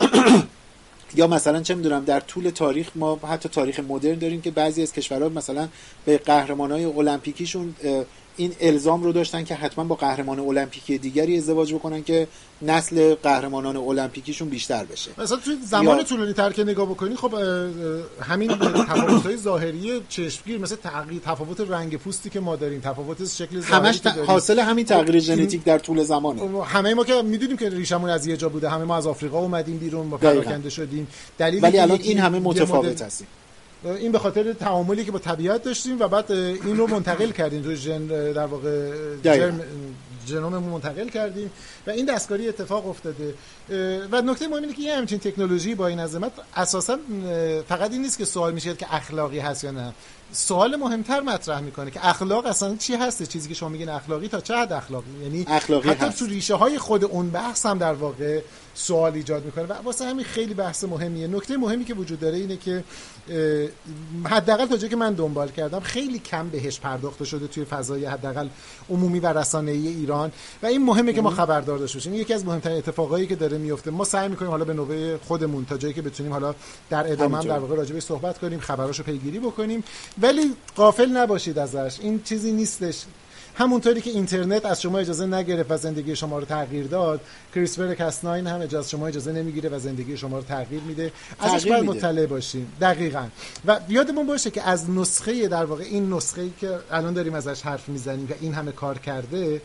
یا 1.16 1.26
مثلا 1.26 1.62
چه 1.62 1.74
می‌دونم 1.74 2.04
در 2.04 2.20
طول 2.20 2.50
تاریخ 2.50 2.90
ما 2.94 3.16
حتی 3.16 3.48
تاریخ 3.48 3.80
مدرن 3.80 4.18
داریم 4.18 4.40
که 4.40 4.50
بعضی 4.50 4.82
از 4.82 4.92
کشورها 4.92 5.28
مثلا 5.28 5.68
به 6.04 6.18
قهرمان 6.18 6.72
های 6.72 6.84
المپیکیشون 6.84 7.74
این 8.36 8.52
الزام 8.60 9.02
رو 9.02 9.12
داشتن 9.12 9.44
که 9.44 9.54
حتما 9.54 9.84
با 9.84 9.94
قهرمان 9.94 10.40
المپیکی 10.40 10.98
دیگری 10.98 11.36
ازدواج 11.36 11.74
بکنن 11.74 12.02
که 12.02 12.28
نسل 12.62 13.14
قهرمانان 13.14 13.76
المپیکیشون 13.76 14.48
بیشتر 14.48 14.84
بشه. 14.84 15.10
مثلا 15.18 15.36
توی 15.36 15.56
زمان 15.64 15.98
یا... 15.98 16.04
طولانی 16.04 16.32
تر 16.32 16.52
که 16.52 16.64
نگاه 16.64 16.86
بکنی 16.86 17.16
خب 17.16 17.34
همین 18.22 18.48
تفاوت 18.48 19.26
های 19.26 19.36
ظاهری 19.36 20.02
چشمگیر 20.08 20.58
مثل 20.58 20.76
تغییر 20.76 21.20
تفاوت 21.24 21.60
رنگ 21.60 21.96
پوستی 21.96 22.30
که 22.30 22.40
ما 22.40 22.56
داریم 22.56 22.80
تفاوت 22.80 23.28
شکل 23.28 23.62
همش 23.62 23.98
ت... 23.98 24.06
حاصل 24.06 24.58
همین 24.58 24.84
تغییر 24.84 25.18
ژنتیک 25.18 25.64
در 25.64 25.78
طول 25.78 26.04
زمانه. 26.04 26.64
همه 26.64 26.94
ما 26.94 27.04
که 27.04 27.22
می‌دونیم 27.22 27.56
که 27.56 27.68
ریشمون 27.68 28.10
از 28.10 28.26
یه 28.26 28.36
جا 28.36 28.48
بوده 28.48 28.70
همه 28.70 28.84
ما 28.84 28.96
از 28.96 29.06
آفریقا 29.06 29.38
اومدیم 29.38 29.78
بیرون 29.78 30.06
ما 30.06 30.16
پراکنده 30.16 30.70
شدیم. 30.70 31.08
دلیلی 31.38 31.60
ولی 31.60 31.78
الان 31.78 31.98
این 32.02 32.18
همه 32.18 32.38
متفاوت 32.38 33.02
هستیم. 33.02 33.26
این 33.84 34.12
به 34.12 34.18
خاطر 34.18 34.52
تعاملی 34.52 35.04
که 35.04 35.12
با 35.12 35.18
طبیعت 35.18 35.62
داشتیم 35.62 36.00
و 36.00 36.08
بعد 36.08 36.32
این 36.32 36.76
رو 36.76 36.86
منتقل 36.86 37.30
کردیم 37.30 37.62
روی 37.62 37.76
ژن 37.76 38.06
در 38.06 38.46
واقع 38.46 38.92
جرم 40.26 40.58
منتقل 40.58 41.08
کردیم 41.08 41.50
و 41.86 41.90
این 41.90 42.06
دستکاری 42.06 42.48
اتفاق 42.48 42.88
افتاده. 42.88 43.34
و 44.12 44.22
نکته 44.22 44.48
مهم 44.48 44.62
اینه 44.62 44.74
که 44.74 44.82
یه 44.82 44.96
همچین 44.96 45.18
تکنولوژی 45.18 45.74
با 45.74 45.86
این 45.86 46.00
عظمت 46.00 46.32
اساسا 46.56 46.98
فقط 47.68 47.92
این 47.92 48.02
نیست 48.02 48.18
که 48.18 48.24
سوال 48.24 48.52
میشه 48.52 48.74
که 48.74 48.94
اخلاقی 48.94 49.38
هست 49.38 49.64
یا 49.64 49.70
نه. 49.70 49.92
سوال 50.32 50.76
مهمتر 50.76 51.20
مطرح 51.20 51.60
می‌کنه 51.60 51.90
که 51.90 52.08
اخلاق 52.08 52.46
اصلا 52.46 52.76
چی 52.76 52.94
هست 52.94 53.22
چیزی 53.22 53.48
که 53.48 53.54
شما 53.54 53.68
میگین 53.68 53.88
اخلاقی 53.88 54.28
تا 54.28 54.40
چه 54.40 54.54
حد 54.54 54.72
اخلاقی؟ 54.72 55.10
یعنی 55.22 55.44
اخلاقی 55.48 55.88
حتی 55.88 56.06
هست. 56.06 56.18
تو 56.18 56.26
ریشه 56.26 56.54
های 56.54 56.78
خود 56.78 57.04
اون 57.04 57.30
بحث 57.30 57.66
هم 57.66 57.78
در 57.78 57.92
واقع 57.92 58.40
سوال 58.74 59.14
ایجاد 59.14 59.44
می‌کنه. 59.44 59.64
و 59.64 59.72
واسه 59.72 60.04
همین 60.04 60.24
خیلی 60.24 60.54
بحث 60.54 60.84
مهمیه. 60.84 61.26
نکته 61.26 61.56
مهمی 61.56 61.84
که 61.84 61.94
وجود 61.94 62.20
داره 62.20 62.36
اینه 62.36 62.56
که 62.56 62.84
حداقل 64.24 64.66
تا 64.66 64.76
جایی 64.76 64.90
که 64.90 64.96
من 64.96 65.14
دنبال 65.14 65.48
کردم 65.48 65.80
خیلی 65.80 66.18
کم 66.18 66.48
بهش 66.48 66.80
پرداخته 66.80 67.24
شده 67.24 67.46
توی 67.46 67.64
فضای 67.64 68.04
حداقل 68.04 68.48
عمومی 68.90 69.20
و 69.20 69.26
رسانه‌ای 69.26 69.88
ایران. 69.88 70.32
و 70.62 70.66
این 70.66 70.84
مهمه 70.84 71.12
که 71.12 71.22
ما 71.22 71.30
خبردار 71.30 71.78
داشته 71.78 71.98
باشیم. 71.98 72.14
یکی 72.14 72.34
از 72.34 72.44
مهمترین 72.44 72.76
اتفاقایی 72.76 73.26
که 73.26 73.36
داره 73.36 73.58
میفته. 73.58 73.90
ما 73.90 74.04
سعی 74.04 74.28
می‌کنیم 74.28 74.50
حالا 74.50 74.64
به 74.64 74.74
نوبه 74.74 75.18
خودمون 75.28 75.64
تا 75.64 75.76
جایی 75.76 75.94
که 75.94 76.02
بتونیم 76.02 76.32
حالا 76.32 76.54
در 76.90 77.12
ادامه 77.12 77.38
هم 77.38 77.44
در 77.44 77.58
واقع 77.58 77.76
راجع 77.76 78.00
صحبت 78.00 78.38
کنیم 78.38 78.60
خبراشو 78.60 79.02
پیگیری 79.02 79.38
بکنیم. 79.38 79.84
ولی 80.22 80.54
غافل 80.76 81.06
نباشید 81.06 81.58
ازش. 81.58 81.98
این 82.00 82.22
چیزی 82.22 82.52
نیستش. 82.52 83.04
همونطوری 83.60 84.00
که 84.00 84.10
اینترنت 84.10 84.66
از 84.66 84.82
شما 84.82 84.98
اجازه 84.98 85.26
نگرفت 85.26 85.70
و 85.70 85.76
زندگی 85.76 86.16
شما 86.16 86.38
رو 86.38 86.44
تغییر 86.44 86.86
داد 86.86 87.20
کریسپر 87.54 87.94
کاسناین 87.94 88.46
هم 88.46 88.60
اجازه 88.60 88.88
شما 88.88 89.06
اجازه 89.06 89.32
نمی‌گیره 89.32 89.68
و 89.68 89.78
زندگی 89.78 90.16
شما 90.16 90.38
رو 90.38 90.44
تغییر 90.44 90.82
میده. 90.82 91.12
ازش 91.40 91.66
باید 91.66 91.84
مطلع 91.84 92.26
باشیم. 92.26 92.72
دقیقا. 92.80 93.24
و 93.66 93.80
یادمون 93.88 94.26
باشه 94.26 94.50
که 94.50 94.62
از 94.62 94.90
نسخه 94.90 95.48
در 95.48 95.64
واقع 95.64 95.84
این 95.84 96.12
نسخه 96.12 96.50
که 96.60 96.78
الان 96.90 97.14
داریم 97.14 97.34
ازش 97.34 97.62
حرف 97.62 97.88
می‌زنیم 97.88 98.28
و 98.30 98.34
این 98.40 98.54
همه 98.54 98.72
کار 98.72 98.98
کرده 98.98 99.62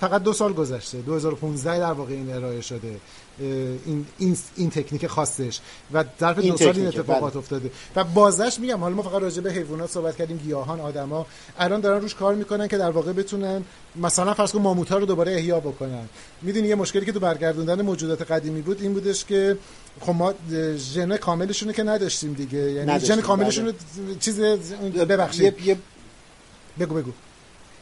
فقط 0.00 0.22
دو 0.22 0.32
سال 0.32 0.52
گذشته. 0.52 0.98
2015 0.98 1.78
در 1.78 1.92
واقع 1.92 2.12
این 2.12 2.32
ارائه 2.32 2.60
شده. 2.60 2.96
این 3.38 4.06
این, 4.18 4.36
این 4.56 4.70
تکنیک 4.70 5.06
خاصش. 5.06 5.60
و 5.92 6.04
ظرف 6.20 6.38
دو 6.38 6.56
سال 6.56 6.76
این 6.76 6.86
اتفاقات 6.86 7.32
بله. 7.32 7.38
افتاده. 7.38 7.70
و 7.96 8.04
بازش 8.04 8.58
میگم 8.60 8.80
حالا 8.80 8.94
ما 8.94 9.02
فقط 9.02 9.22
راجع 9.22 9.42
به 9.42 9.52
حیوانات 9.52 9.90
صحبت 9.90 10.16
کردیم 10.16 10.36
گیاهان 10.36 10.80
آدما. 10.80 11.26
الان 11.58 11.80
دارن 11.80 12.00
روش 12.00 12.14
کار 12.14 12.34
می‌کنن 12.34 12.68
که 12.68 12.78
در 12.78 12.90
واقع 12.90 13.12
بتونن 13.12 13.64
مثلا 13.96 14.34
فرض 14.34 14.52
کن 14.52 14.58
ماموت 14.58 14.92
رو 14.92 15.06
دوباره 15.06 15.32
احیا 15.32 15.60
بکنن. 15.60 16.08
می‌دونی 16.42 16.68
یه 16.68 16.74
مشکلی 16.74 17.06
که 17.06 17.12
تو 17.12 17.20
برگردوندن 17.20 17.82
موجودات 17.82 18.30
قدیمی 18.30 18.60
بود 18.60 18.82
این 18.82 18.92
بودش 18.92 19.24
که 19.24 19.56
خب 20.00 20.14
ما 20.14 20.34
ژن 20.76 21.16
کاملشون 21.16 21.72
که 21.72 21.82
نداشتیم 21.82 22.32
دیگه. 22.32 22.58
یعنی 22.58 22.98
ژن 23.00 23.20
کاملشون 23.20 23.64
بله. 23.64 23.74
چیز 24.20 24.40
ببخشید. 24.40 25.78
بگو 26.80 26.94
بگو. 26.94 27.10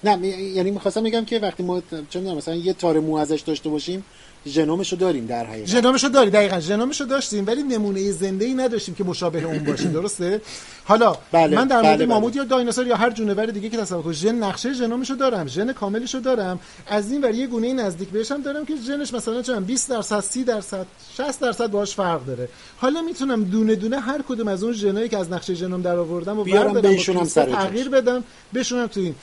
نه 0.06 0.28
یعنی 0.28 0.70
می‌خواستم 0.70 1.02
بگم 1.02 1.24
که 1.24 1.38
وقتی 1.38 1.62
ما 1.62 1.82
چه 2.10 2.20
مثلا 2.20 2.54
یه 2.54 2.72
تار 2.72 3.00
مو 3.00 3.16
ازش 3.16 3.40
داشته 3.40 3.68
باشیم 3.68 4.04
ژنومش 4.46 4.92
رو 4.92 4.98
داریم 4.98 5.26
در 5.26 5.46
حقیقت. 5.46 5.68
ژنومش 5.68 6.04
رو 6.04 6.10
داریم 6.10 6.30
دقیقاً. 6.30 6.60
ژنومش 6.60 7.00
رو 7.00 7.06
داشتیم 7.06 7.46
ولی 7.46 7.62
نمونه 7.62 8.12
زنده 8.12 8.44
ای 8.44 8.54
نداشتیم 8.54 8.94
که 8.94 9.04
مشابه 9.04 9.42
اون 9.42 9.58
باشه 9.58 9.84
درسته؟ 9.84 10.40
حالا 10.84 11.16
بله، 11.32 11.56
من 11.56 11.66
در 11.66 11.82
مورد 11.82 11.96
بله، 11.96 12.06
ماموت 12.06 12.32
بله. 12.32 12.42
یا 12.42 12.48
دایناسور 12.48 12.86
یا 12.86 12.96
هر 12.96 13.10
جونور 13.10 13.46
دیگه 13.46 13.68
که 13.68 13.76
تصور 13.76 14.02
کنم 14.02 14.12
ژن 14.12 14.34
نقشه 14.34 14.72
ژنومش 14.72 15.10
رو 15.10 15.16
دارم 15.16 15.46
ژن 15.46 15.72
کاملش 15.72 16.14
رو 16.14 16.20
دارم. 16.20 16.60
از 16.86 17.12
این 17.12 17.20
ور 17.24 17.34
یه 17.34 17.46
گونه 17.46 17.72
نزدیک 17.72 18.08
بهشم 18.08 18.42
دارم 18.42 18.64
که 18.64 18.76
ژنش 18.86 19.14
مثلا 19.14 19.42
چون 19.42 19.64
20 19.64 19.90
درصد 19.90 20.20
30 20.20 20.44
درصد 20.44 20.86
60 21.16 21.40
درصد 21.40 21.70
باهاش 21.70 21.94
فرق 21.94 22.26
داره. 22.26 22.48
حالا 22.76 23.02
می‌تونم 23.02 23.44
دونه 23.44 23.74
دونه 23.74 24.00
هر 24.00 24.22
کدوم 24.28 24.48
از 24.48 24.62
اون 24.62 24.72
ژنایی 24.72 25.08
که 25.08 25.18
از 25.18 25.32
نقشه 25.32 25.54
ژنوم 25.54 25.82
در 25.82 25.96
آوردم 25.96 26.38
و 26.38 26.44
بیارم 26.44 26.80
بهشونم 26.80 27.24
تغییر 27.24 27.88
بدم 27.88 28.24
بشونم 28.54 28.86
تو 28.86 29.00
این. 29.00 29.14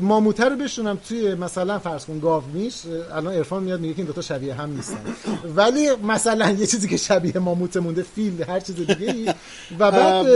ماموته 0.00 0.44
رو 0.44 0.56
بشونم 0.56 0.98
توی 1.08 1.34
مثلا 1.34 1.78
فرض 1.78 2.04
کن 2.04 2.18
گاو 2.18 2.42
میش 2.52 2.74
الان 3.14 3.34
عرفان 3.34 3.62
میاد 3.62 3.80
میگه 3.80 3.94
که 3.94 3.98
این 3.98 4.06
دوتا 4.06 4.22
شبیه 4.22 4.54
هم 4.54 4.72
نیستن. 4.76 5.00
ولی 5.56 5.88
مثلا 5.90 6.50
یه 6.50 6.66
چیزی 6.66 6.88
که 6.88 6.96
شبیه 6.96 7.38
ماموت 7.38 7.76
مونده 7.76 8.02
فیل 8.02 8.42
هر 8.42 8.60
چیز 8.60 8.76
دیگه 8.76 8.96
ای 9.00 9.34
و 9.78 9.90
بعد 9.90 10.26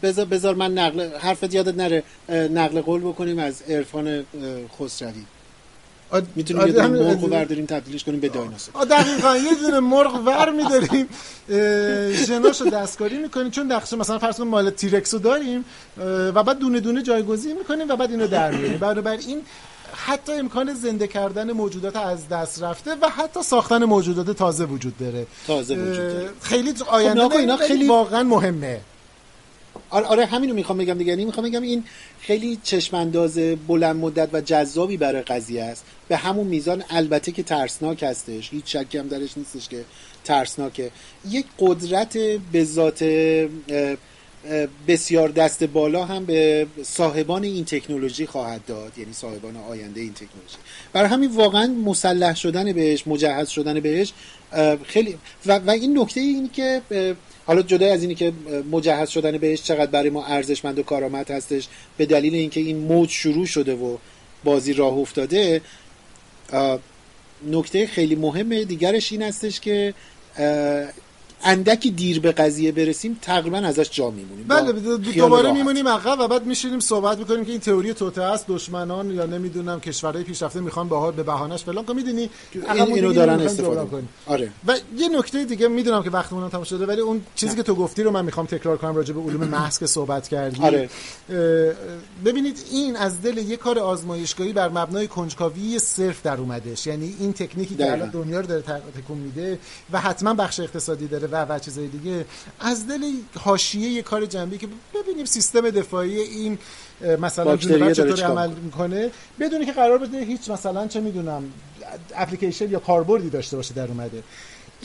بذار 0.00 0.24
بذار 0.24 0.54
من 0.54 0.72
نقل 0.72 1.08
حرفت 1.18 1.54
یادت 1.54 1.74
نره. 1.74 2.02
نقل 2.28 2.80
قول 2.80 3.00
بکنیم 3.00 3.38
از 3.38 3.62
عرفان 3.62 4.24
خسروی. 4.78 5.24
می‌تونیم 6.36 6.66
یه 6.66 6.72
دونه 6.72 6.88
مرغ 6.88 7.28
برداریم 7.28 7.66
تبدیلش 7.66 8.04
کنیم 8.04 8.20
به 8.20 8.28
دایناسور. 8.28 8.84
دقیقا 8.84 9.36
یه 9.36 9.54
دونه 9.60 9.80
مرغ 9.80 10.14
ور 10.26 10.50
میداریم. 10.50 11.08
ژناشو 12.26 12.64
دستکاری 12.64 13.18
می‌کنیم. 13.18 13.50
چون 13.50 13.72
نقشه 13.72 13.96
مثلا 13.96 14.18
فرض 14.18 14.36
کن 14.36 14.44
مال 14.44 14.70
تیرکس 14.70 15.14
رو 15.14 15.20
داریم 15.20 15.64
و 16.34 16.42
بعد 16.42 16.58
دونه 16.58 16.80
دونه 16.80 17.02
جایگزین 17.02 17.58
می‌کنیم 17.58 17.88
و 17.88 17.96
بعد 17.96 18.10
اینو 18.10 18.26
در 18.26 18.50
میاریم. 18.50 18.78
بر 18.78 19.10
این 19.10 19.42
حتی 19.96 20.32
امکان 20.32 20.74
زنده 20.74 21.06
کردن 21.06 21.52
موجودات 21.52 21.96
از 21.96 22.28
دست 22.28 22.62
رفته 22.62 22.90
و 23.02 23.08
حتی 23.08 23.42
ساختن 23.42 23.84
موجودات 23.84 24.30
تازه 24.30 24.64
وجود 24.64 24.98
داره. 24.98 25.26
تازه 25.46 25.74
وجود 25.74 25.96
داره. 25.96 26.30
خیلی 26.42 26.74
آینده 26.86 27.28
خب 27.28 27.36
اینا 27.36 27.56
خیلی 27.56 27.88
واقعا 27.88 28.22
مهمه. 28.22 28.80
آره, 29.90 30.06
آره 30.06 30.26
همینو 30.26 30.54
می‌خوام 30.54 30.78
بگم 30.78 30.98
دیگه. 30.98 31.10
یعنی 31.10 31.24
می‌خوام 31.24 31.46
بگم 31.46 31.62
این 31.62 31.84
خیلی 32.20 32.58
چشمانداز 32.62 33.38
بلند 33.38 33.96
مدت 33.96 34.28
و 34.32 34.40
جذابی 34.40 34.96
برای 34.96 35.22
قضیه 35.22 35.62
است. 35.62 35.84
به 36.08 36.16
همون 36.16 36.46
میزان 36.46 36.84
البته 36.90 37.32
که 37.32 37.42
ترسناک 37.42 38.02
هستش. 38.02 38.50
هیچ 38.50 38.76
شکی 38.76 38.98
هم 38.98 39.08
درش 39.08 39.38
نیستش 39.38 39.68
که 39.68 39.84
ترسناکه. 40.24 40.90
یک 41.30 41.46
قدرت 41.58 42.18
به 42.52 42.64
ذات 42.64 43.04
بسیار 44.88 45.28
دست 45.28 45.64
بالا 45.64 46.04
هم 46.04 46.24
به 46.24 46.66
صاحبان 46.82 47.44
این 47.44 47.64
تکنولوژی 47.64 48.26
خواهد 48.26 48.64
داد. 48.66 48.98
یعنی 48.98 49.12
صاحبان 49.12 49.56
آینده 49.56 50.00
این 50.00 50.12
تکنولوژی. 50.12 50.56
برای 50.92 51.08
همین 51.08 51.30
واقعا 51.30 51.66
مسلح 51.66 52.34
شدن 52.34 52.72
بهش 52.72 53.06
مجهز 53.06 53.48
شدن 53.48 53.80
بهش 53.80 54.12
خیلی 54.84 55.18
و, 55.46 55.58
و 55.58 55.70
این 55.70 55.98
نکته 55.98 56.20
این 56.20 56.50
که 56.52 56.82
حالا 57.46 57.62
جدا 57.62 57.92
از 57.92 58.02
اینی 58.02 58.14
که 58.14 58.32
مجهز 58.70 59.08
شدن 59.08 59.38
بهش 59.38 59.62
چقدر 59.62 59.90
برای 59.90 60.10
ما 60.10 60.24
ارزشمند 60.24 60.78
و 60.78 60.82
کارآمد 60.82 61.30
هستش 61.30 61.68
به 61.96 62.06
دلیل 62.06 62.34
اینکه 62.34 62.60
این 62.60 62.76
موج 62.76 63.10
شروع 63.10 63.46
شده 63.46 63.74
و 63.74 63.96
بازی 64.44 64.72
راه 64.72 64.94
افتاده 64.94 65.60
نکته 67.46 67.86
خیلی 67.86 68.14
مهم 68.14 68.62
دیگرش 68.62 69.12
این 69.12 69.22
هستش 69.22 69.60
که 69.60 69.94
اندکی 71.42 71.90
دیر 71.90 72.20
به 72.20 72.32
قضیه 72.32 72.72
برسیم 72.72 73.18
تقریبا 73.22 73.58
ازش 73.58 73.90
جا 73.90 74.10
میمونیم. 74.10 74.44
بله 74.48 74.72
دوباره 75.16 75.52
میمونیم 75.52 75.88
عقب 75.88 76.20
و 76.20 76.28
بعد 76.28 76.46
میشینیم 76.46 76.80
صحبت 76.80 77.18
می‌کنیم 77.18 77.44
که 77.44 77.50
این 77.50 77.60
تئوری 77.60 77.94
توته 77.94 78.22
است 78.22 78.44
دشمنان 78.48 79.10
یا 79.10 79.26
نمی‌دونم 79.26 79.80
کشورهای 79.80 80.24
پیشرفته 80.24 80.60
می‌خوان 80.60 80.88
به 80.88 81.12
به 81.12 81.22
بهانش 81.22 81.64
فلان 81.64 81.86
که 81.86 81.92
می‌دونی؟ 81.92 82.30
این 82.52 82.80
اینو 82.82 83.12
دارن 83.12 83.40
استفاده 83.40 83.90
کنیم 83.90 84.08
آره. 84.26 84.50
و 84.66 84.76
یه 84.96 85.08
نکته 85.08 85.44
دیگه 85.44 85.68
می‌دونم 85.68 86.02
که 86.02 86.10
وقتمون 86.10 86.50
تموم 86.50 86.64
شده 86.64 86.86
ولی 86.86 87.00
اون 87.00 87.22
چیزی 87.34 87.52
نه. 87.52 87.56
که 87.56 87.62
تو 87.62 87.74
گفتی 87.74 88.02
رو 88.02 88.10
من 88.10 88.24
می‌خوام 88.24 88.46
تکرار 88.46 88.76
کنم 88.76 88.96
راجع 88.96 89.14
به 89.14 89.20
علوم 89.20 89.44
محض 89.54 89.78
که 89.78 89.86
صحبت 89.86 90.28
کردی. 90.28 90.62
آره. 90.62 90.88
ببینید 92.24 92.58
این 92.70 92.96
از 92.96 93.22
دل 93.22 93.38
یه 93.38 93.56
کار 93.56 93.78
آزمایشگاهی 93.78 94.52
بر 94.52 94.68
مبنای 94.68 95.08
کنجکاوی 95.08 95.78
صرف 95.78 96.22
در 96.22 96.36
اومدش 96.36 96.86
یعنی 96.86 97.16
این 97.20 97.32
تکنیکی 97.32 97.76
که 97.76 97.92
الان 97.92 98.10
دنیا 98.10 98.40
رو 98.40 98.46
داره 98.46 98.62
تکون 98.62 99.18
میده 99.18 99.58
و 99.92 100.00
حتما 100.00 100.34
بخش 100.34 100.60
اقتصادی 100.60 101.06
داره 101.06 101.26
و 101.34 101.44
و 101.44 101.58
چیزای 101.58 101.88
دیگه. 101.88 102.24
از 102.60 102.86
دل 102.86 103.02
حاشیه 103.38 103.88
یه 103.88 104.02
کار 104.02 104.26
جنبی 104.26 104.58
که 104.58 104.68
ببینیم 104.94 105.24
سیستم 105.24 105.70
دفاعی 105.70 106.20
این 106.20 106.58
مثلا 107.20 107.56
جونور 107.56 107.94
چطور 107.94 108.22
عمل 108.22 108.50
می‌کنه؟ 108.50 109.10
بدونی 109.40 109.66
که 109.66 109.72
قرار 109.72 109.98
بده 109.98 110.24
هیچ 110.24 110.50
مثلا 110.50 110.86
چه 110.86 111.00
می‌دونم 111.00 111.52
اپلیکیشن 112.14 112.70
یا 112.70 112.78
کاربردی 112.78 113.30
داشته 113.30 113.56
باشه 113.56 113.74
در 113.74 113.88
اومده. 113.88 114.22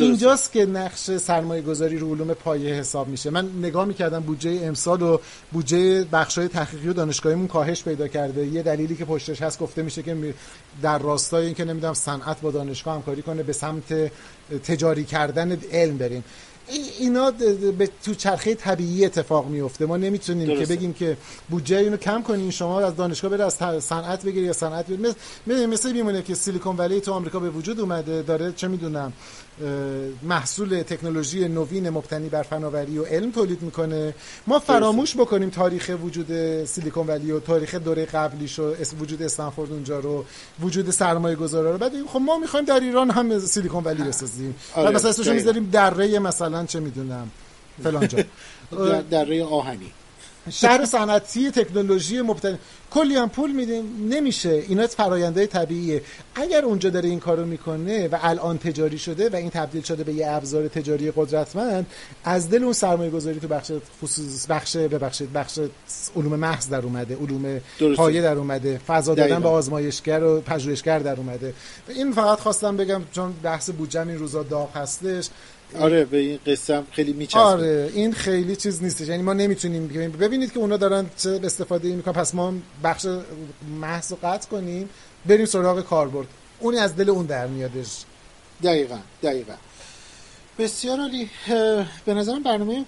اینجاست 0.03 0.51
که 0.51 0.65
نقش 0.65 1.11
سرمایه 1.17 1.61
گذاری 1.61 1.97
رو 1.97 2.15
علوم 2.15 2.33
پایه 2.33 2.73
حساب 2.73 3.07
میشه. 3.07 3.29
من 3.29 3.49
نگاه 3.61 3.85
می‌کردم 3.85 4.19
بودجه 4.19 4.59
امسال 4.63 5.01
و 5.01 5.17
بودجه 5.51 6.03
بخشای 6.03 6.47
تحقیقی 6.47 6.89
و 6.89 6.93
دانشگاهیمون 6.93 7.47
کاهش 7.47 7.83
پیدا 7.83 8.07
کرده. 8.07 8.47
یه 8.47 8.63
دلیلی 8.63 8.95
که 8.95 9.05
پشتش 9.05 9.41
هست 9.41 9.59
گفته 9.59 9.83
میشه 9.83 10.03
که 10.03 10.33
در 10.81 10.97
راستای 10.97 11.45
اینکه 11.45 11.65
نمی‌دونم 11.65 11.93
صنعت 11.93 12.41
با 12.41 12.51
دانشگاه 12.51 12.95
همکاری 12.95 13.21
کنه 13.21 13.43
به 13.43 13.53
سمت 13.53 14.11
تجاری 14.63 15.03
کردن 15.03 15.57
علم 15.71 15.97
بریم. 15.97 16.23
اینا 16.99 17.31
به 17.77 17.89
تو 18.03 18.13
چرخه 18.13 18.55
طبیعی 18.55 19.05
اتفاق 19.05 19.47
میفته 19.47 19.85
ما 19.85 19.97
نمی‌تونیم 19.97 20.47
درسته. 20.47 20.65
که 20.65 20.75
بگیم 20.75 20.93
که 20.93 21.17
بودجه 21.49 21.77
اینو 21.77 21.97
کم 21.97 22.21
کنین. 22.21 22.51
شما 22.51 22.81
از 22.81 22.95
دانشگاه 22.95 23.31
بره 23.31 23.45
از 23.45 23.83
صنعت 23.83 24.25
بگیری 24.25 24.45
یا 24.45 24.53
صنعت 24.53 24.87
بگیری 24.87 25.13
مثل 25.47 25.65
مثل 25.65 25.91
میمونه 25.91 26.21
که 26.21 26.35
سیلیکون 26.35 26.77
ولی 26.77 27.01
تو 27.01 27.13
آمریکا 27.13 27.39
به 27.39 27.49
وجود 27.49 27.79
اومده 27.79 28.21
داره 28.21 28.51
چه 28.51 28.67
می‌دونم 28.67 29.13
محصول 30.23 30.81
تکنولوژی 30.81 31.47
نوین 31.47 31.89
مبتنی 31.89 32.29
بر 32.29 32.43
فناوری 32.43 32.97
و 32.97 33.03
علم 33.03 33.31
تولید 33.31 33.61
می‌کنه. 33.61 34.13
ما 34.47 34.59
فراموش 34.59 35.15
بکنیم 35.15 35.49
تاریخ 35.49 35.91
وجود 36.03 36.65
سیلیکون 36.65 37.07
ولی 37.07 37.31
و 37.31 37.39
تاریخ 37.39 37.75
دوره 37.75 38.05
قبلیش 38.05 38.59
و 38.59 38.73
وجود 38.99 39.21
استنفورد 39.21 39.71
اونجا 39.71 39.99
رو 39.99 40.25
وجود 40.59 40.89
سرمایه 40.91 41.35
گذارا 41.35 41.71
رو. 41.71 41.77
بعد 41.77 41.91
خب 42.07 42.19
ما 42.19 42.37
می‌خوایم 42.37 42.65
در 42.65 42.79
ایران 42.79 43.09
هم 43.11 43.39
سیلیکون 43.39 43.83
ولی 43.83 44.03
بسازیم. 44.03 44.55
آره. 44.75 44.95
مثلا 44.95 45.09
اسمشو 45.09 45.33
می‌ذاریم 45.33 45.69
دره 45.69 46.19
مثلا 46.19 46.65
چه 46.65 46.79
می‌دونم 46.79 47.31
فلان 47.83 48.07
جا. 48.07 48.19
دره 49.11 49.43
آهنی. 49.43 49.91
شهر 50.51 50.85
صنعتی 50.85 51.51
تکنولوژی 51.51 52.21
مبتنی 52.21 52.57
کلی 52.91 53.15
هم 53.15 53.29
پول 53.29 53.51
میدیم 53.51 53.83
نمیشه. 54.09 54.49
اینا 54.49 54.87
فراینده 54.87 55.47
طبیعیه. 55.47 56.01
اگر 56.35 56.65
اونجا 56.65 56.89
داره 56.89 57.09
این 57.09 57.19
کارو 57.19 57.45
می‌کنه 57.45 58.07
و 58.07 58.17
الان 58.21 58.57
تجاری 58.57 58.97
شده 58.97 59.29
و 59.29 59.35
این 59.35 59.49
تبدیل 59.49 59.81
شده 59.81 60.03
به 60.03 60.13
یه 60.13 60.31
ابزار 60.31 60.67
تجاری 60.67 61.11
قدرتمند 61.15 61.85
از 62.23 62.49
دل 62.49 62.63
اون 62.63 62.73
سرمایه 62.73 63.09
گذاری 63.09 63.39
تو 63.39 63.47
بخش 63.47 63.71
خصوص 64.03 64.45
بخش 64.49 64.77
ببخشید 64.77 65.33
بخش 65.33 65.59
علوم 66.15 66.35
محض 66.35 66.69
در 66.69 66.81
اومده 66.81 67.15
علوم 67.15 67.61
پایه 67.95 68.21
در 68.21 68.35
اومده. 68.35 68.81
فضا 68.87 69.15
دادن 69.15 69.39
به 69.39 69.49
آزمایشگر 69.49 70.23
و 70.23 70.41
پژوهشگر 70.41 70.99
در 70.99 71.15
اومده. 71.15 71.53
این 71.89 72.11
فقط 72.11 72.39
خواستم 72.39 72.77
بگم 72.77 73.01
چون 73.11 73.33
بحث 73.43 73.69
بودجه 73.69 74.07
این 74.07 74.19
روزا 74.19 74.43
داغ 74.43 74.77
هستش. 74.77 75.29
آره 75.79 76.05
به 76.05 76.17
این 76.17 76.39
قصه 76.47 76.81
خیلی 76.91 77.13
میچسبه. 77.13 77.39
آره 77.39 77.89
این 77.93 78.13
خیلی 78.13 78.55
چیز 78.55 78.83
نیستش. 78.83 79.07
یعنی 79.07 79.23
ما 79.23 79.33
نمی‌تونیم 79.33 79.87
ببینید 80.19 80.53
که 80.53 80.59
اونا 80.59 80.77
دارن 80.77 81.05
چه 81.17 81.39
استفاده 81.43 81.95
می‌کنن. 81.95 82.13
پس 82.13 82.35
ما 82.35 82.53
بخش 82.83 83.05
محض 83.81 84.13
قطع 84.23 84.49
کنیم 84.49 84.89
بریم 85.25 85.45
سراغ 85.45 85.81
کاربرد. 85.81 86.27
اونی 86.59 86.77
از 86.77 86.95
دل 86.95 87.09
اون 87.09 87.25
در 87.25 87.47
میادش. 87.47 88.03
دقیقا 88.63 88.99
دقیقا. 89.23 89.53
بسیار 90.59 90.99
عالی. 90.99 91.29
به 92.05 92.13
نظرم 92.13 92.43
برنامه 92.43 92.85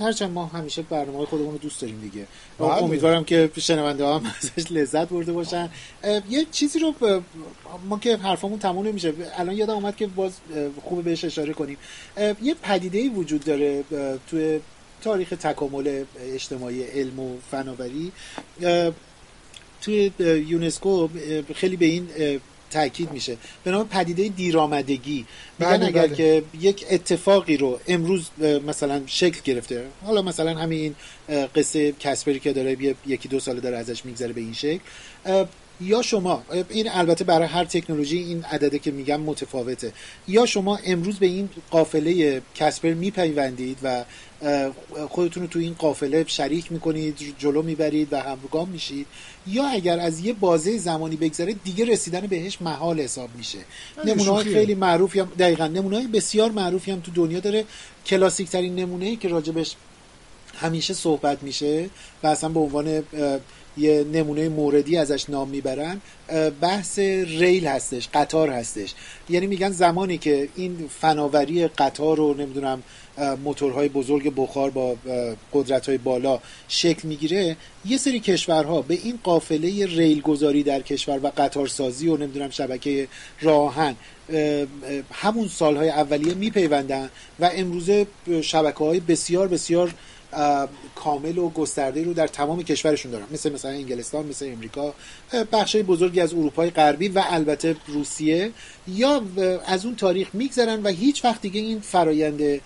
هرچند 0.00 0.30
ما 0.30 0.46
همیشه 0.46 0.82
برنامه 0.82 1.26
خودمون 1.26 1.52
رو 1.52 1.58
دوست 1.58 1.80
داریم 1.80 2.00
دیگه. 2.00 2.26
بله. 2.58 2.68
امیدوارم 2.68 3.24
که 3.24 3.50
شنونده 3.60 4.04
ها 4.04 4.18
هم 4.18 4.26
ازش 4.38 4.72
لذت 4.72 5.08
برده 5.08 5.32
باشن. 5.32 5.70
یه 6.28 6.46
چیزی 6.52 6.78
رو 6.78 6.94
ما 7.88 7.98
که 7.98 8.16
حرفمون 8.16 8.58
تموم 8.58 8.86
نمیشه. 8.86 9.14
الان 9.36 9.56
یادم 9.56 9.74
اومد 9.74 9.96
که 9.96 10.06
باز 10.06 10.32
خوبه 10.84 11.02
بهش 11.02 11.24
اشاره 11.24 11.52
کنیم. 11.52 11.76
یه 12.42 12.54
پدیده 12.62 12.98
ای 12.98 13.08
وجود 13.08 13.44
داره 13.44 13.84
توی 14.30 14.60
تاریخ 15.02 15.28
تکامل 15.28 16.04
اجتماعی 16.20 16.82
علم 16.82 17.20
و 17.20 17.36
فناوری. 17.50 18.12
توی 19.88 20.10
یونسکو 20.48 21.08
خیلی 21.54 21.76
به 21.76 21.86
این 21.86 22.08
تاکید 22.70 23.12
میشه 23.12 23.36
به 23.64 23.70
نام 23.70 23.88
پدیده 23.88 24.28
دیرآمدگی 24.28 25.26
میگن 25.58 25.70
بله 25.70 25.86
اگر 25.86 26.06
بله. 26.06 26.16
که 26.16 26.42
یک 26.60 26.86
اتفاقی 26.90 27.56
رو 27.56 27.80
امروز 27.88 28.30
مثلا 28.66 29.02
شکل 29.06 29.40
گرفته 29.44 29.84
حالا 30.04 30.22
مثلا 30.22 30.54
همین 30.54 30.94
قصه 31.54 31.92
کسپری 31.92 32.40
که 32.40 32.52
داره 32.52 32.96
یکی 33.06 33.28
دو 33.28 33.40
ساله 33.40 33.60
داره 33.60 33.76
ازش 33.76 34.04
میگذره 34.04 34.32
به 34.32 34.40
این 34.40 34.52
شکل 34.52 34.80
یا 35.80 36.02
شما 36.02 36.42
این 36.68 36.90
البته 36.90 37.24
برای 37.24 37.48
هر 37.48 37.64
تکنولوژی 37.64 38.18
این 38.18 38.44
عدده 38.44 38.78
که 38.78 38.90
میگم 38.90 39.20
متفاوته. 39.20 39.92
یا 40.28 40.46
شما 40.46 40.78
امروز 40.86 41.18
به 41.18 41.26
این 41.26 41.48
قافله 41.70 42.42
کسپر 42.54 42.94
میپیوندید 42.94 43.78
و 43.82 44.04
خودتون 45.08 45.42
رو 45.42 45.48
تو 45.48 45.58
این 45.58 45.74
قافله 45.78 46.24
شریک 46.26 46.72
می‌کنید 46.72 47.16
جلو 47.38 47.62
می‌برید 47.62 48.12
و 48.12 48.20
همگام 48.20 48.68
میشید 48.68 49.06
یا 49.46 49.66
اگر 49.66 49.98
از 49.98 50.20
یه 50.20 50.32
بازه 50.32 50.78
زمانی 50.78 51.16
بگذره 51.16 51.52
دیگه 51.52 51.84
رسیدن 51.84 52.20
بهش 52.20 52.58
محال 52.62 53.00
حساب 53.00 53.28
میشه. 53.36 53.58
نمونه 54.04 54.30
های 54.30 54.44
خیلی 54.44 54.74
معروفی 54.74 55.20
هم 55.20 55.32
دقیقا 55.38 55.66
نمونه 55.66 55.96
های 55.96 56.06
بسیار 56.06 56.50
معروفی 56.50 56.90
هم 56.90 57.00
تو 57.00 57.10
دنیا 57.14 57.40
داره. 57.40 57.64
کلاسیک 58.06 58.50
ترین 58.50 58.74
نمونه 58.74 59.06
ای 59.06 59.16
که 59.16 59.28
راجبش 59.28 59.76
همیشه 60.54 60.94
صحبت 60.94 61.42
میشه 61.42 61.90
و 62.22 62.26
اصلا 62.26 62.48
به 62.48 62.60
عنوان 62.60 63.02
یه 63.78 64.04
نمونه 64.12 64.48
موردی 64.48 64.96
ازش 64.96 65.30
نام 65.30 65.48
می‌برن 65.48 66.00
بحث 66.60 66.98
ریل 66.98 67.66
هستش 67.66 68.08
قطار 68.14 68.50
هستش. 68.50 68.94
یعنی 69.28 69.46
میگن 69.46 69.70
زمانی 69.70 70.18
که 70.18 70.48
این 70.56 70.90
فناوری 71.00 71.68
قطار 71.68 72.16
رو 72.16 72.34
نمی‌دونم 72.34 72.82
موتورهای 73.44 73.88
بزرگ 73.88 74.32
بخار 74.36 74.70
با 74.70 74.96
قدرت 75.52 75.90
بالا 75.90 76.40
شکل 76.68 77.08
می‌گیره 77.08 77.56
یه 77.86 77.96
سری 77.96 78.20
کشورها 78.20 78.82
به 78.82 78.98
این 79.02 79.18
قافله 79.22 79.86
ریل 79.86 80.20
گذاری 80.20 80.62
در 80.62 80.82
کشور 80.82 81.20
و 81.22 81.32
قطارسازی 81.36 82.08
و 82.08 82.16
نمی‌دونم 82.16 82.50
شبکه 82.50 83.08
راهن 83.40 83.96
همون 85.12 85.48
سالهای 85.48 85.88
اولیه 85.88 86.34
میپیوندن 86.34 87.10
و 87.40 87.50
امروزه 87.54 88.06
شبکه 88.42 88.78
های 88.78 89.00
بسیار 89.00 89.48
بسیار 89.48 89.94
کامل 90.94 91.38
و 91.38 91.48
گسترده 91.48 92.04
رو 92.04 92.14
در 92.14 92.26
تمام 92.26 92.62
کشورشون 92.62 93.12
دارن. 93.12 93.26
مثل 93.30 93.52
مثلا 93.52 93.70
انگلستان 93.70 94.26
مثل 94.26 94.46
امریکا. 94.52 94.94
بخش 95.52 95.76
بزرگی 95.76 96.20
از 96.20 96.34
اروپای 96.34 96.70
غربی 96.70 97.08
و 97.08 97.22
البته 97.30 97.76
روسیه. 97.86 98.50
یا 98.88 99.22
از 99.66 99.84
اون 99.84 99.96
تاریخ 99.96 100.28
میگذرن 100.32 100.82
و 100.82 100.88
هیچ 100.88 101.24
وقت 101.24 101.40
دیگه 101.40 101.60
این 101.60 101.80
فرایند 101.80 102.60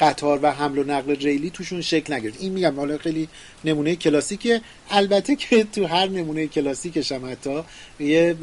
قطار 0.00 0.38
و 0.42 0.50
حمل 0.50 0.78
و 0.78 0.84
نقل 0.84 1.16
ریلی 1.16 1.50
توشون 1.50 1.80
شکل 1.80 2.14
نگرفت. 2.14 2.40
این 2.40 2.52
میگم 2.52 2.76
حالا 2.76 2.98
خیلی 2.98 3.28
نمونه 3.64 3.96
کلاسیکه 3.96 4.60
البته 4.90 5.36
که 5.36 5.64
تو 5.74 5.86
هر 5.86 6.06
نمونه 6.06 6.46
کلاسیکش 6.46 7.12
هم 7.12 7.30
حتی 7.30 7.62
یه 8.00 8.36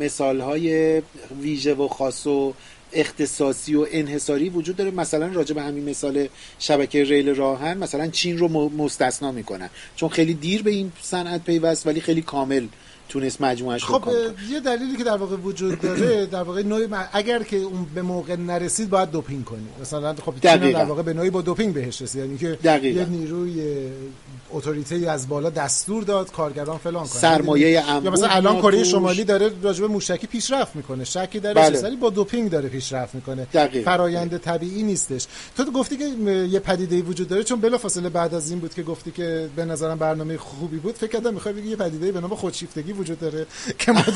مثال 0.00 0.40
های 0.40 1.02
ویژه 1.40 1.74
و 1.74 1.88
خاص 1.88 2.26
و 2.26 2.54
اختصاصی 2.94 3.74
و 3.74 3.86
انحصاری 3.90 4.48
وجود 4.48 4.76
داره. 4.76 4.90
مثلا 4.90 5.26
راجع 5.26 5.54
به 5.54 5.62
همین 5.62 5.90
مثال 5.90 6.28
شبکه 6.58 7.04
ریل 7.04 7.34
راهن 7.34 7.78
مثلا 7.78 8.06
چین 8.06 8.38
رو 8.38 8.48
مستثنا 8.68 9.32
می‌کنن. 9.32 9.70
چون 9.96 10.08
خیلی 10.08 10.34
دیر 10.34 10.62
به 10.62 10.70
این 10.70 10.92
صنعت 11.00 11.44
پیوست 11.44 11.86
ولی 11.86 12.00
خیلی 12.00 12.22
کامل 12.22 12.66
تونست 13.08 13.40
مجموعش 13.40 13.84
خب 13.84 14.08
یه 14.50 14.60
دلیلی 14.60 14.96
که 14.96 15.04
در 15.04 15.16
واقع 15.16 15.36
وجود 15.36 15.80
داره 15.80 16.26
در 16.36 16.42
واقع 16.42 16.62
نوعی 16.62 16.88
اگر 17.12 17.42
که 17.42 17.56
اون 17.56 17.86
به 17.94 18.02
موقع 18.02 18.36
نرسید 18.36 18.90
باید 18.90 19.10
دوپینگ 19.10 19.44
کنی. 19.44 19.66
مثلا 19.80 20.14
خب 20.14 20.34
چین 20.42 20.72
در 20.72 20.84
واقع 20.84 21.02
به 21.02 21.12
نوعی 21.12 21.30
با 21.30 21.42
دوپینگ 21.42 21.74
بهش 21.74 22.02
رسید. 22.02 22.20
یعنی 22.20 22.38
که 22.38 22.58
یه 22.82 23.04
نیروی 23.04 23.90
اتوریته 24.50 25.10
از 25.10 25.28
بالا 25.28 25.50
دستور 25.50 26.02
داد 26.02 26.32
کارگران 26.32 26.78
فلان 26.78 27.06
کنن. 27.06 27.20
سرمایه 27.20 27.70
یا 27.70 28.00
مثلا 28.00 28.28
الان 28.28 28.60
کره 28.60 28.84
شمالی 28.84 29.24
داره 29.24 29.50
راجب 29.62 29.84
موشکی 29.84 30.26
پیشرفت 30.26 30.76
می‌کنه. 30.76 31.04
شکی 31.04 31.40
در 31.40 31.54
بله. 31.54 31.80
ولی 31.80 31.96
با 31.96 32.10
دوپینگ 32.10 32.50
داره 32.50 32.68
پیشرفت 32.68 33.14
می‌کنه. 33.14 33.46
فرایند 33.84 34.38
طبیعی 34.38 34.82
نیستش. 34.82 35.26
تو 35.56 35.64
گفتی 35.64 35.96
که 35.96 36.04
یه 36.50 36.58
پدیده 36.60 37.02
وجود 37.02 37.28
داره 37.28 37.44
چون 37.44 37.60
بلافاصله 37.60 38.08
بعد 38.08 38.34
از 38.34 38.50
این 38.50 38.58
بود 38.58 38.74
که 38.74 38.82
گفتی 38.82 39.10
که 39.10 39.48
به 39.56 39.64
نظرم 39.64 39.98
برنامه 39.98 40.36
خوبی 40.36 40.76
بود. 40.76 40.94
فکر 40.94 41.10
کردم 41.10 41.34
می‌خوای 41.34 41.54
بگی 41.54 41.68
یه 41.68 41.76
پدیده 41.76 42.12
به 42.12 42.20
نام 42.20 42.34
خودشیفتگی 42.34 42.93
وجود 42.94 43.20
داره 43.20 43.46
که 43.78 43.92
ما 43.92 44.04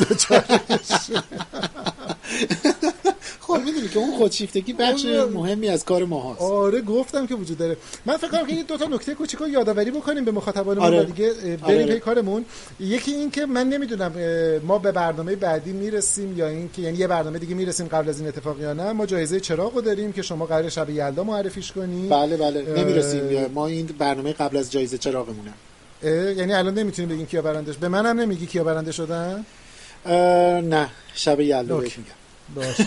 خب 3.40 3.60
می‌دونی 3.64 3.88
که 3.88 3.98
اون 3.98 4.16
خودشیفتگی 4.18 4.72
بخش. 4.72 5.04
مهمی 5.34 5.68
از 5.68 5.84
کار 5.84 6.04
ما 6.04 6.32
هست 6.32 6.42
آره 6.42 6.80
گفتم 6.80 7.26
که 7.26 7.34
وجود 7.34 7.58
داره. 7.58 7.76
من 8.06 8.16
فکر 8.16 8.30
کنم 8.30 8.46
که 8.46 8.52
این 8.52 8.64
دو 8.64 8.76
تا 8.76 8.84
نکته 8.84 9.14
کوچیکو 9.14 9.48
یادآوری 9.48 9.90
بکنیم 9.90 10.24
به 10.24 10.32
مخاطبانمون 10.32 10.86
آره. 10.86 11.04
دیگه 11.04 11.32
بریم 11.32 11.60
آره. 11.62 11.94
پی 11.94 12.00
کارمون. 12.00 12.44
یکی 12.80 13.12
این 13.12 13.30
که 13.30 13.46
من 13.46 13.68
نمی‌دونم 13.68 14.12
ما 14.66 14.78
به 14.78 14.92
برنامه 14.92 15.36
بعدی 15.36 15.72
می‌رسیم 15.72 16.38
یا 16.38 16.48
این 16.48 16.70
که 16.72 16.82
یعنی 16.82 16.98
یه 16.98 17.06
برنامه 17.06 17.38
دیگه 17.38 17.54
می‌رسیم 17.54 17.86
قبل 17.86 18.08
از 18.08 18.18
این 18.20 18.28
اتفاق 18.28 18.60
یا 18.60 18.72
نه. 18.72 18.92
ما 18.92 19.06
جایزه 19.06 19.40
چراغ 19.40 19.74
داریم 19.74 20.12
که 20.12 20.22
شما 20.22 20.46
قرار 20.46 20.68
شب 20.68 20.90
یلدا 20.90 21.24
معرفیش 21.24 21.72
کنی. 21.72 22.08
بله 22.08 22.36
بله. 22.36 22.82
نمی‌رسیم. 22.84 23.46
ما 23.54 23.66
این 23.66 23.86
برنامه 23.86 24.32
قبل 24.32 24.56
از 24.56 24.72
جایزه 24.72 24.98
چراغمونه. 24.98 25.52
یعنی 26.02 26.52
الان 26.52 26.74
نمی‌تونیم 26.74 27.08
بگیم 27.08 27.26
کیا 27.26 27.42
برنده 27.42 27.72
به 27.72 27.88
منم 27.88 28.20
نمیگی 28.20 28.46
کیا 28.46 28.64
برنده 28.64 28.92
شدن؟ 28.92 29.44
نه 30.64 30.88
شب 31.14 31.40
یلدا 31.40 31.76
میگم. 31.76 31.94
باشه. 32.54 32.84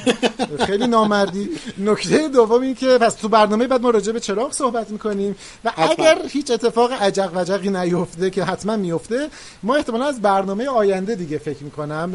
خیلی 0.66 0.88
نامردی. 0.88 1.50
نکته 1.78 2.28
دوم 2.28 2.62
این 2.62 2.76
که 2.76 2.98
پس 2.98 3.14
تو 3.14 3.28
برنامه 3.30 3.68
بعد 3.68 3.82
ما 3.82 3.90
راجع 3.90 4.12
به 4.12 4.20
چراغ 4.20 4.52
صحبت 4.54 4.90
می‌کنیم 4.90 5.36
و 5.66 5.72
اگر 5.78 6.18
هیچ 6.30 6.52
اتفاق 6.52 6.92
عجق 6.94 7.32
وجقی 7.36 7.70
نیفته 7.70 8.30
که 8.30 8.44
حتما 8.44 8.76
میفته 8.76 9.30
ما 9.64 9.76
احتمالا 9.76 10.06
از 10.06 10.22
برنامه 10.22 10.68
آینده 10.68 11.16
دیگه 11.16 11.38
فکر 11.38 11.64
می‌کنم. 11.64 12.12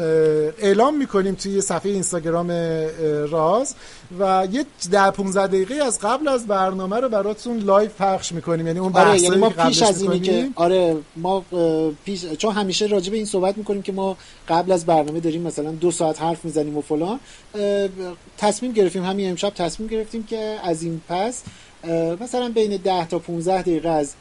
اعلام 0.59 0.97
می‌کنیم 0.97 1.35
توی 1.35 1.61
صفحه 1.61 1.91
اینستاگرام 1.91 2.51
راز. 3.29 3.75
و 4.19 4.47
یه 4.51 4.65
ده 4.91 5.11
15 5.11 5.47
دقیقه 5.47 5.75
از 5.75 5.99
قبل 5.99 6.27
از 6.27 6.47
برنامه 6.47 6.99
رو 6.99 7.09
براتون 7.09 7.57
live 7.57 7.89
پخش 7.89 8.31
می‌کنیم. 8.31 8.67
یعنی 8.67 8.79
اون 8.79 8.93
آره 8.93 9.19
یعنی 9.19 9.35
ما 9.35 9.49
پیش 9.49 9.81
از 9.81 10.01
اینی 10.01 10.19
که 10.19 10.49
آره 10.55 10.97
ما 11.15 11.43
پیش 12.05 12.25
چون 12.25 12.53
همیشه 12.53 12.85
راجع 12.85 13.11
به 13.11 13.17
این 13.17 13.25
صحبت 13.25 13.57
می‌کنیم 13.57 13.81
که 13.81 13.91
ما 13.91 14.17
قبل 14.49 14.71
از 14.71 14.85
برنامه 14.85 15.19
داریم 15.19 15.41
مثلا 15.41 15.71
دو 15.71 15.91
ساعت 15.91 16.21
حرف 16.21 16.45
می‌زنیم 16.45 16.77
و 16.77 16.81
فلان. 16.81 17.19
تصمیم 18.37 18.71
گرفتیم 18.71 19.03
همین 19.03 19.29
امشب 19.29 19.49
تصمیم 19.49 19.89
گرفتیم 19.89 20.23
که 20.23 20.55
از 20.63 20.83
این 20.83 21.01
پس 21.09 21.41
مثلا 22.21 22.49
بین 22.49 22.77
10 22.77 23.07
تا 23.07 23.19
15 23.19 23.61
دقیقه 23.61 23.89
از 23.89 24.13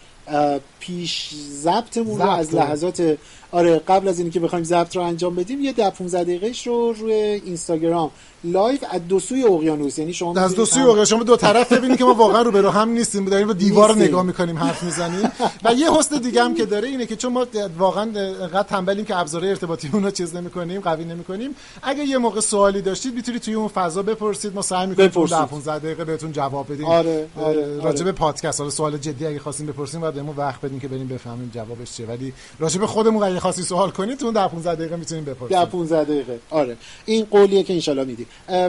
پیش 0.80 1.34
ضبطمون 1.50 2.20
رو 2.20 2.30
از 2.30 2.54
لحظات 2.54 3.16
آره 3.52 3.78
قبل 3.78 4.08
از 4.08 4.18
اینکه 4.18 4.40
بخوایم 4.40 4.64
ضبط 4.64 4.96
رو 4.96 5.02
انجام 5.02 5.34
بدیم 5.34 5.60
یه 5.60 5.72
10 5.72 5.90
15 5.90 6.24
دقیقهش 6.24 6.66
رو 6.66 6.92
روی 6.92 7.12
اینستاگرام 7.12 8.10
live 8.44 8.78
از 8.90 9.08
دو 9.08 9.20
سوی 9.20 9.44
اقیانوس. 9.44 9.98
یعنی 9.98 10.12
شما 10.12 10.40
از 10.40 10.54
دو 10.54 10.66
سوی 10.66 10.82
اقیانوس. 10.82 11.08
شما 11.08 11.22
دو 11.22 11.36
طرف 11.36 11.72
ببینید 11.72 11.98
که 11.98 12.04
ما 12.04 12.14
واقعا 12.14 12.42
رو 12.42 12.50
به 12.50 12.60
رو 12.60 12.70
هم 12.70 12.88
نیستیم. 12.88 13.24
داریم 13.24 13.46
با 13.46 13.52
دیوار 13.52 13.88
رو 13.88 13.94
نگاه 13.94 14.22
می‌کنیم 14.22 14.58
حرف 14.58 14.82
می‌زنیم. 14.82 15.30
و 15.64 15.72
یه 15.72 15.92
هست 15.92 16.14
دیگه 16.14 16.42
هم 16.42 16.54
که 16.54 16.66
داره 16.66 16.88
اینه 16.88 17.06
که 17.06 17.16
چون 17.16 17.32
ما 17.32 17.46
واقعا 17.78 18.02
انقدر 18.02 18.62
تنبلیم 18.62 19.04
که 19.04 19.16
ابزار 19.16 19.44
ارتباطی 19.44 19.90
اون 19.92 20.04
رو 20.04 20.10
چیز 20.10 20.36
نمی‌کنیم 20.36 20.80
قوی 20.80 21.04
نمی‌کنیم. 21.04 21.50
اگه 21.82 22.04
یه 22.04 22.18
موقع 22.18 22.40
سوالی 22.40 22.82
داشتید 22.82 23.14
می‌تونید 23.14 23.42
توی 23.42 23.54
اون 23.54 23.68
فضا 23.68 24.02
بپرسید. 24.02 24.54
ما 24.54 24.62
سعی 24.62 24.86
می‌کنیم 24.86 25.08
10 25.08 25.46
15 25.46 25.78
دقیقه 25.78 26.04
بهتون 26.04 26.32
جواب 26.32 26.72
بدیم. 26.72 26.86
آره, 26.86 27.26
آره, 27.36 27.80
راجع 27.80 27.98
به 27.98 28.10
آره. 28.10 28.12
پادکست. 28.12 28.68
سوال 28.68 28.98
جدی 28.98 29.26
اگه 29.26 29.38
خواستین 29.38 29.66
بپرسیم 29.66 30.00
بعد 30.00 30.14
بهمون 30.14 30.36
وقت 30.36 30.60
بدین 30.60 30.80
که 30.80 30.88
بریم 30.88 31.08
بفهمیم 31.08 31.50
جوابش 31.54 31.92
چیه. 31.92 32.06
ولی 32.06 32.32
راجع 32.58 32.80
به 32.80 32.86
خودمون 32.86 33.22
اگه 33.36 33.42
خاصی 33.42 33.62
سوال 33.62 33.90
کنید 33.90 34.18
تو 34.18 34.32
10 34.32 34.48
15 34.48 34.74
دقیقه 34.74 34.96
می‌تونیم 34.96 35.24
بپرسیم. 35.24 35.64
10 35.64 35.70
15 35.70 36.04
دقیقه. 36.04 36.38
آره. 36.50 36.76
این 37.06 37.24
قولیه 37.24 37.62
که 37.62 37.72
انشالله 37.72 38.04
میدیم 38.04 38.26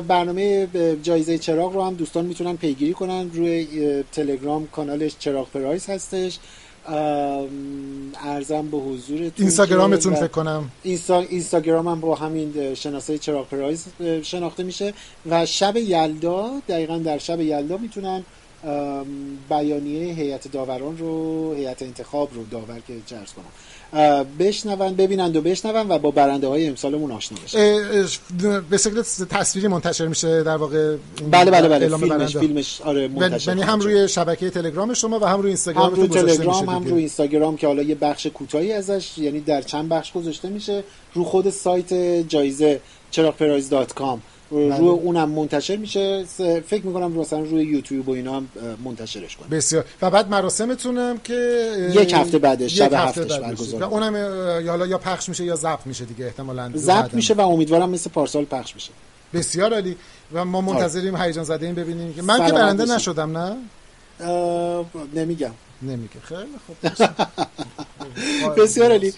برنامه 0.08 0.68
جایزه 1.04 1.38
چراغ 1.38 1.74
رو 1.74 1.84
هم 1.84 1.94
دوستان 1.94 2.26
می‌تونن 2.26 2.58
پیگیری 2.58 2.94
کنن 2.94 3.32
روی 3.34 4.04
تلگرام 4.12 4.68
کانالش 4.68 5.16
چراغ 5.20 5.50
پرایس 5.50 5.90
هستش. 5.90 6.40
ارزم 8.26 8.68
به 8.72 8.78
حضور 8.78 9.32
اینستاگرامتون 9.38 10.16
فکر 10.16 10.28
کنم. 10.28 10.72
اینستا... 10.84 11.20
اینستاگرام 11.20 11.88
هم 11.88 12.02
با 12.02 12.16
همین 12.16 12.74
شناسه 12.74 13.18
چراغ 13.18 13.48
پرایز 13.48 13.86
شناخته 14.24 14.64
میشه 14.64 14.94
و 15.30 15.46
شب 15.46 15.78
یلدا 15.78 16.52
دقیقا 16.70 16.98
در 16.98 17.18
شب 17.18 17.42
یلدا 17.42 17.78
می‌تونن 17.78 18.24
بیانیه 19.50 20.14
هیئت 20.14 20.52
داوران 20.52 20.98
رو 20.98 21.54
هیئت 21.54 21.82
انتخاب 21.82 22.30
رو 22.34 22.46
داور 22.46 22.80
که 22.88 22.94
جرس 23.06 23.34
کنم. 23.34 23.46
بشنون 24.40 24.96
ببینند 24.96 25.36
و 25.36 25.42
بشنون 25.42 25.88
و 25.90 25.98
با 25.98 26.12
برنده 26.12 26.48
های 26.48 26.68
امسالمون 26.68 27.12
آشنا 27.12 27.38
بشن. 27.46 27.80
به 28.70 28.78
شکل 28.78 29.02
تصویری 29.30 29.68
منتشر 29.68 30.08
میشه 30.08 30.44
در 30.44 30.58
واقع 30.58 30.96
بله 31.32 31.52
بله 31.52 31.70
بله. 31.70 31.98
فیلمش 31.98 32.38
فیلمش 32.38 32.82
آره 32.82 33.08
منتشر 33.08 33.50
یعنی 33.52 33.62
هم 33.62 33.80
روی 33.80 34.08
شبکه 34.08 34.50
تلگرام 34.50 34.94
شما 34.94 35.20
و 35.20 35.26
هم 35.26 35.42
روی 35.42 35.48
اینستاگرام 35.48 35.90
هم 35.90 35.96
روی 35.96 36.08
تلگرام 36.08 36.70
هم 36.70 36.84
روی 36.84 37.00
اینستاگرام 37.00 37.58
که 37.58 37.68
حالا 37.68 37.82
یه 37.82 37.96
بخش 37.96 38.28
کوتاهی 38.28 38.72
ازش 38.72 39.18
یعنی 39.18 39.40
در 39.40 39.62
چند 39.62 39.90
بخش 39.90 40.14
گذاشته 40.14 40.50
میشه 40.50 40.84
رو 41.14 41.24
خود 41.24 41.50
سایت 41.50 41.94
جایزه 42.28 42.82
چراغپرایز.com 43.12 44.00
بله. 44.00 44.37
روی 44.52 44.88
اونم 44.88 45.30
منتشر 45.30 45.76
میشه. 45.76 46.24
فکر 46.68 46.86
می‌کنم 46.86 47.12
مثلا 47.12 47.40
روی 47.40 47.64
یوتیوب 47.64 48.10
و 48.10 48.12
اینا 48.12 48.36
هم 48.36 48.48
منتشرش 48.84 49.36
کنم 49.36 49.50
بسیار. 49.50 49.86
و 50.02 50.10
بعد 50.10 50.30
مراسمتونم 50.30 51.18
که 51.18 51.72
یک 51.94 52.14
هفته 52.14 52.38
بعدش 52.38 52.78
شب 52.78 52.94
هفتش 52.94 53.40
برگزار. 53.40 53.84
و 53.84 53.86
اونم 53.86 54.16
یا 54.66 54.86
یا 54.86 54.98
پخش 54.98 55.30
میشه 55.30 55.44
یا 55.44 55.56
ضبط 55.56 55.86
میشه 55.86 56.06
دیگه 56.06 56.26
احتمالاً 56.26 56.72
ضبط 56.76 57.14
میشه 57.14 57.34
و 57.34 57.42
امیدوارم 57.42 57.90
مثل 57.90 58.10
پارسال 58.10 58.46
پخش 58.46 58.74
بشه 58.74 58.92
بسیار 59.34 59.74
عالی. 59.74 59.96
و 60.34 60.46
ما 60.46 60.62
منتظریم 60.62 61.16
هیجان 61.16 61.44
زده 61.44 61.66
این 61.66 61.76
ببینیم 61.76 62.14
که 62.14 62.22
من 62.22 62.46
که 62.46 62.54
برنده 62.54 62.86
نشدم 62.96 63.38
نه؟ 63.38 63.56
نمیگم. 65.16 65.52
نمیگه. 65.82 66.20
خیلی 66.24 66.42
خوب. 66.68 66.78
بسیار 68.58 68.92
علی 68.92 69.14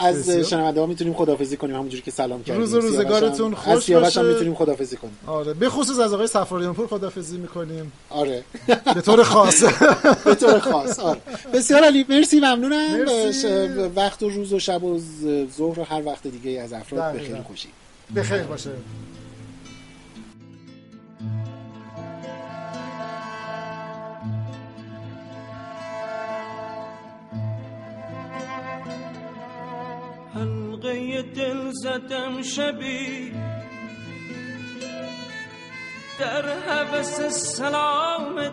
از 0.00 0.30
شنونده 0.30 0.80
ها 0.80 0.86
می‌تونیم 0.86 1.14
خدافزی 1.14 1.56
کنیم. 1.56 1.76
همونجوری 1.76 2.02
که 2.02 2.10
سلام 2.10 2.42
کردیم. 2.42 2.60
روز 2.60 2.74
روزگارتون 2.74 3.54
خوش 3.54 3.90
باشه. 3.90 4.20
هم 4.20 4.26
می‌تونیم 4.26 4.54
خدافزی 4.54 4.96
کنیم. 4.96 5.18
آره. 5.26 5.54
به 5.54 5.70
خصوص 5.70 5.98
از 5.98 6.14
آقای 6.14 6.26
سفاریان 6.26 6.74
پور 6.74 6.86
خدافزی 6.86 7.36
می‌کنیم. 7.36 7.92
آره. 8.10 8.44
به 8.94 9.00
طور 9.00 9.22
خاص. 9.22 9.64
به 10.24 10.34
طور 10.34 10.58
خاص 10.58 10.98
آره. 10.98 11.20
بسیار 11.54 11.84
علی 11.84 12.06
مرسی 12.08 12.40
ممنونم. 12.40 13.06
وقت 13.96 14.22
و 14.22 14.28
روز 14.28 14.52
و 14.52 14.58
شب 14.58 14.84
و 14.84 15.00
ظهر 15.56 15.80
و 15.80 15.84
هر 15.84 16.02
وقت 16.06 16.26
دیگه 16.26 16.60
از 16.60 16.72
افراد 16.72 17.14
بخیر 17.14 17.36
خوشی. 17.42 17.68
بخیر 18.16 18.42
باشه. 18.42 18.70
حلقه 30.36 31.22
دل 31.22 31.70
زدم 31.72 32.42
شبی. 32.42 33.32
در 36.18 36.48
حوث 36.68 37.20
سلام 37.56 38.48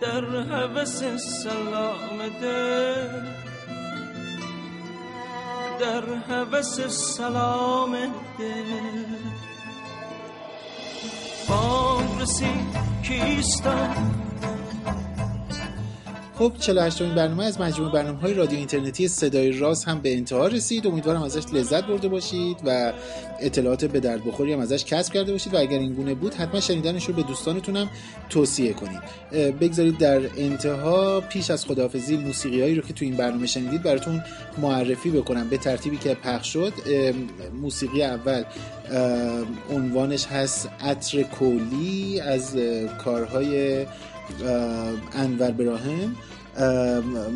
در 0.00 0.24
حوث 0.24 1.02
سلام 1.42 2.18
در 5.80 6.04
حوث 6.28 6.80
سلام 6.80 7.92
دل 8.38 9.16
بام 11.48 12.18
رسید 12.20 12.76
کیستم 13.02 14.31
خب 16.42 16.52
48 16.60 17.02
امین 17.02 17.14
برنامه 17.14 17.44
از 17.44 17.60
مجموع 17.60 17.92
برنامه 17.92 18.20
های 18.20 18.34
رادیو 18.34 18.58
اینترنتی 18.58 19.08
صدای 19.08 19.52
راز 19.52 19.84
هم 19.84 20.00
به 20.00 20.16
انتها 20.16 20.46
رسید. 20.46 20.86
امیدوارم 20.86 21.22
ازش 21.22 21.42
لذت 21.52 21.84
برده 21.84 22.08
باشید 22.08 22.56
و 22.64 22.92
اطلاعات 23.40 23.84
به 23.84 24.00
درد 24.00 24.24
بخوری 24.24 24.52
هم 24.52 24.60
ازش 24.60 24.84
کسب 24.84 25.12
کرده 25.12 25.32
باشید 25.32 25.54
و 25.54 25.58
اگر 25.58 25.78
این 25.78 25.94
گونه 25.94 26.14
بود 26.14 26.34
حتما 26.34 26.60
شنیدنش 26.60 27.04
رو 27.04 27.14
به 27.14 27.22
دوستانتونم 27.22 27.90
توصیه 28.28 28.72
کنید. 28.72 29.00
بگذارید 29.60 29.98
در 29.98 30.20
انتها 30.36 31.20
پیش 31.20 31.50
از 31.50 31.66
خداحافظی 31.66 32.16
موسیقی 32.16 32.60
هایی 32.60 32.74
رو 32.74 32.82
که 32.82 32.92
تو 32.92 33.04
این 33.04 33.16
برنامه 33.16 33.46
شنیدید 33.46 33.82
براتون 33.82 34.22
معرفی 34.58 35.10
بکنم. 35.10 35.48
به 35.48 35.58
ترتیبی 35.58 35.96
که 35.96 36.14
پخش 36.14 36.52
شد 36.52 36.72
موسیقی 37.60 38.02
اول 38.02 38.44
عنوانش 39.70 40.26
هست 40.26 40.68
عطر 40.80 41.22
کولی 41.22 42.20
از 42.20 42.56
کارهای 43.04 43.86
انور 45.14 45.50
براهم. 45.50 46.16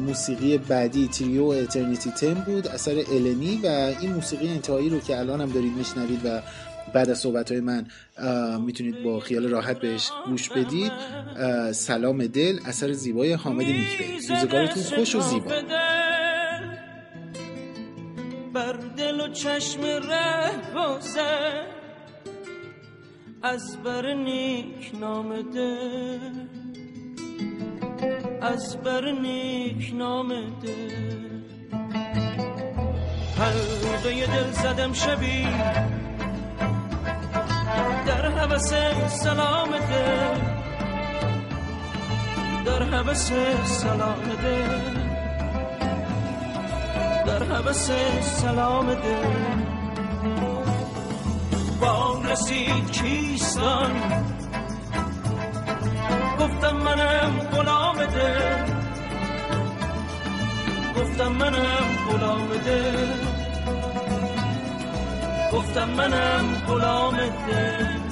موسیقی 0.07 0.59
بعدی 0.59 1.09
تریو 1.09 1.45
اترنیتی 1.45 2.11
تم 2.11 2.35
بود 2.35 2.69
اثر 2.69 3.05
النی 3.13 3.61
و 3.65 3.67
این 4.01 4.13
موسیقی 4.13 4.49
انتهایی 4.49 4.89
رو 4.89 5.01
که 5.01 5.19
الان 5.19 5.41
هم 5.41 5.51
دارید 5.51 5.73
میشنوید 5.73 6.21
و 6.25 6.43
بعد 6.95 7.11
از 7.11 7.19
صحبت 7.19 7.53
های 7.53 7.61
من 7.61 7.87
می‌تونید 8.61 9.03
با 9.03 9.21
خیال 9.21 9.49
راحت 9.49 9.81
بهش 9.81 10.11
گوش 10.27 10.49
بدید. 10.49 10.93
سلام 11.73 12.27
دل 12.27 12.59
اثر 12.67 12.93
زیبای 12.93 13.33
حامد 13.33 13.67
نیکبری 13.67 14.19
روزگارتون 14.29 14.83
خوش 14.83 15.15
و 15.15 15.21
زیبا. 15.21 15.53
بر 18.55 18.73
دل 18.97 19.21
و 19.21 19.29
چشم 19.29 19.81
ره 19.83 20.51
از 23.43 23.77
بر 23.85 24.15
نیک 24.15 24.93
نامده 25.01 25.77
از 28.53 28.77
بر 28.77 29.11
نیک 29.23 29.93
نامده 29.95 30.89
حلقه 33.39 34.27
دل 34.27 34.51
زدم 34.53 34.93
شبی. 34.93 35.47
در 38.07 38.29
حوث 38.29 38.73
سلام 39.09 39.71
دل 39.71 40.41
در 42.65 42.83
حوث 42.83 43.33
سلام 43.65 44.23
دل 44.43 44.95
در 47.27 47.43
حوث 47.43 47.91
سلام 48.23 48.95
دل 48.95 49.63
با 51.81 52.23
رسید 52.25 52.91
کیستان؟ 52.91 53.91
گفتم 56.67 56.77
منم 56.77 57.39
غلام 57.53 57.97
گفتم 60.97 61.29
منم 61.29 61.87
غلام 62.11 62.49
گفتم 65.53 65.89
منم 65.89 66.63
غلام 66.69 67.17
دل 67.17 68.06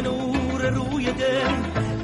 نور 0.00 0.62
روی 0.70 1.12
دل 1.12 1.54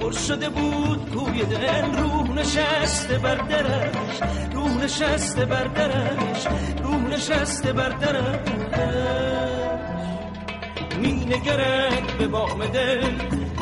پر 0.00 0.12
شده 0.12 0.48
بود 0.48 1.10
کوی 1.14 1.42
دل. 1.42 1.96
روح 1.98 2.30
نشسته 2.30 3.18
بر 3.18 3.34
درش 3.34 4.20
روح 4.52 4.84
نشسته 4.84 5.44
بر 5.44 5.64
درش 5.64 6.46
روح 6.82 7.00
نشسته 7.00 7.72
بر 7.72 7.88
درش. 7.88 8.38
می 11.00 11.24
نگرد 11.24 12.18
به 12.18 12.26
بام 12.28 12.66
دل 12.66 13.10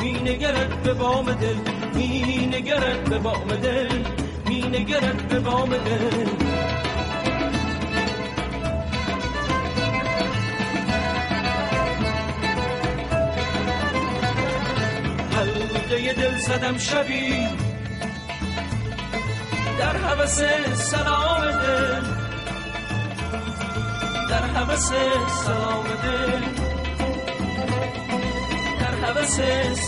می 0.01 0.13
نگرد 0.13 0.83
به 0.83 0.93
بام 0.93 1.31
دل. 1.31 1.55
می 1.93 2.47
نگرد 2.47 3.09
به 3.09 3.17
بام 3.19 3.47
دل 3.47 4.03
می 4.49 4.61
نگرد 4.61 5.27
به 5.27 5.39
بام 5.39 5.69
دل. 5.69 6.46
زدم 16.47 16.77
شبی. 16.77 17.47
در 19.79 19.97
حوث 19.97 20.41
سلام 20.73 21.51
دل. 21.51 22.01
در 24.29 24.45
حوث 24.45 24.91
سلام 25.45 25.85
دل. 26.03 26.41
در 28.79 29.05
حوث 29.05 29.39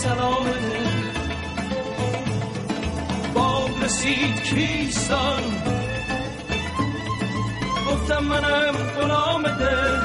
سلام 0.03 0.45
دل. 0.45 0.89
باب 3.33 3.83
رسید 3.83 4.43
کیستان 4.43 5.43
گفتم 7.87 8.23
منم 8.23 8.75
غلام 8.97 9.43
دل. 9.43 9.99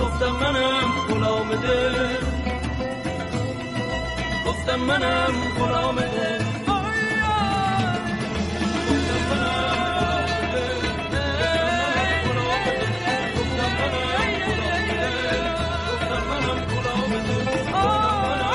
گفتم 0.00 0.30
منم 0.30 0.90
غلام 1.08 1.54
دل. 1.54 2.27
tamanam 4.68 5.34
kulamede 5.56 6.28
Oh, 17.70 17.74
oh, 17.74 18.44
oh. 18.44 18.47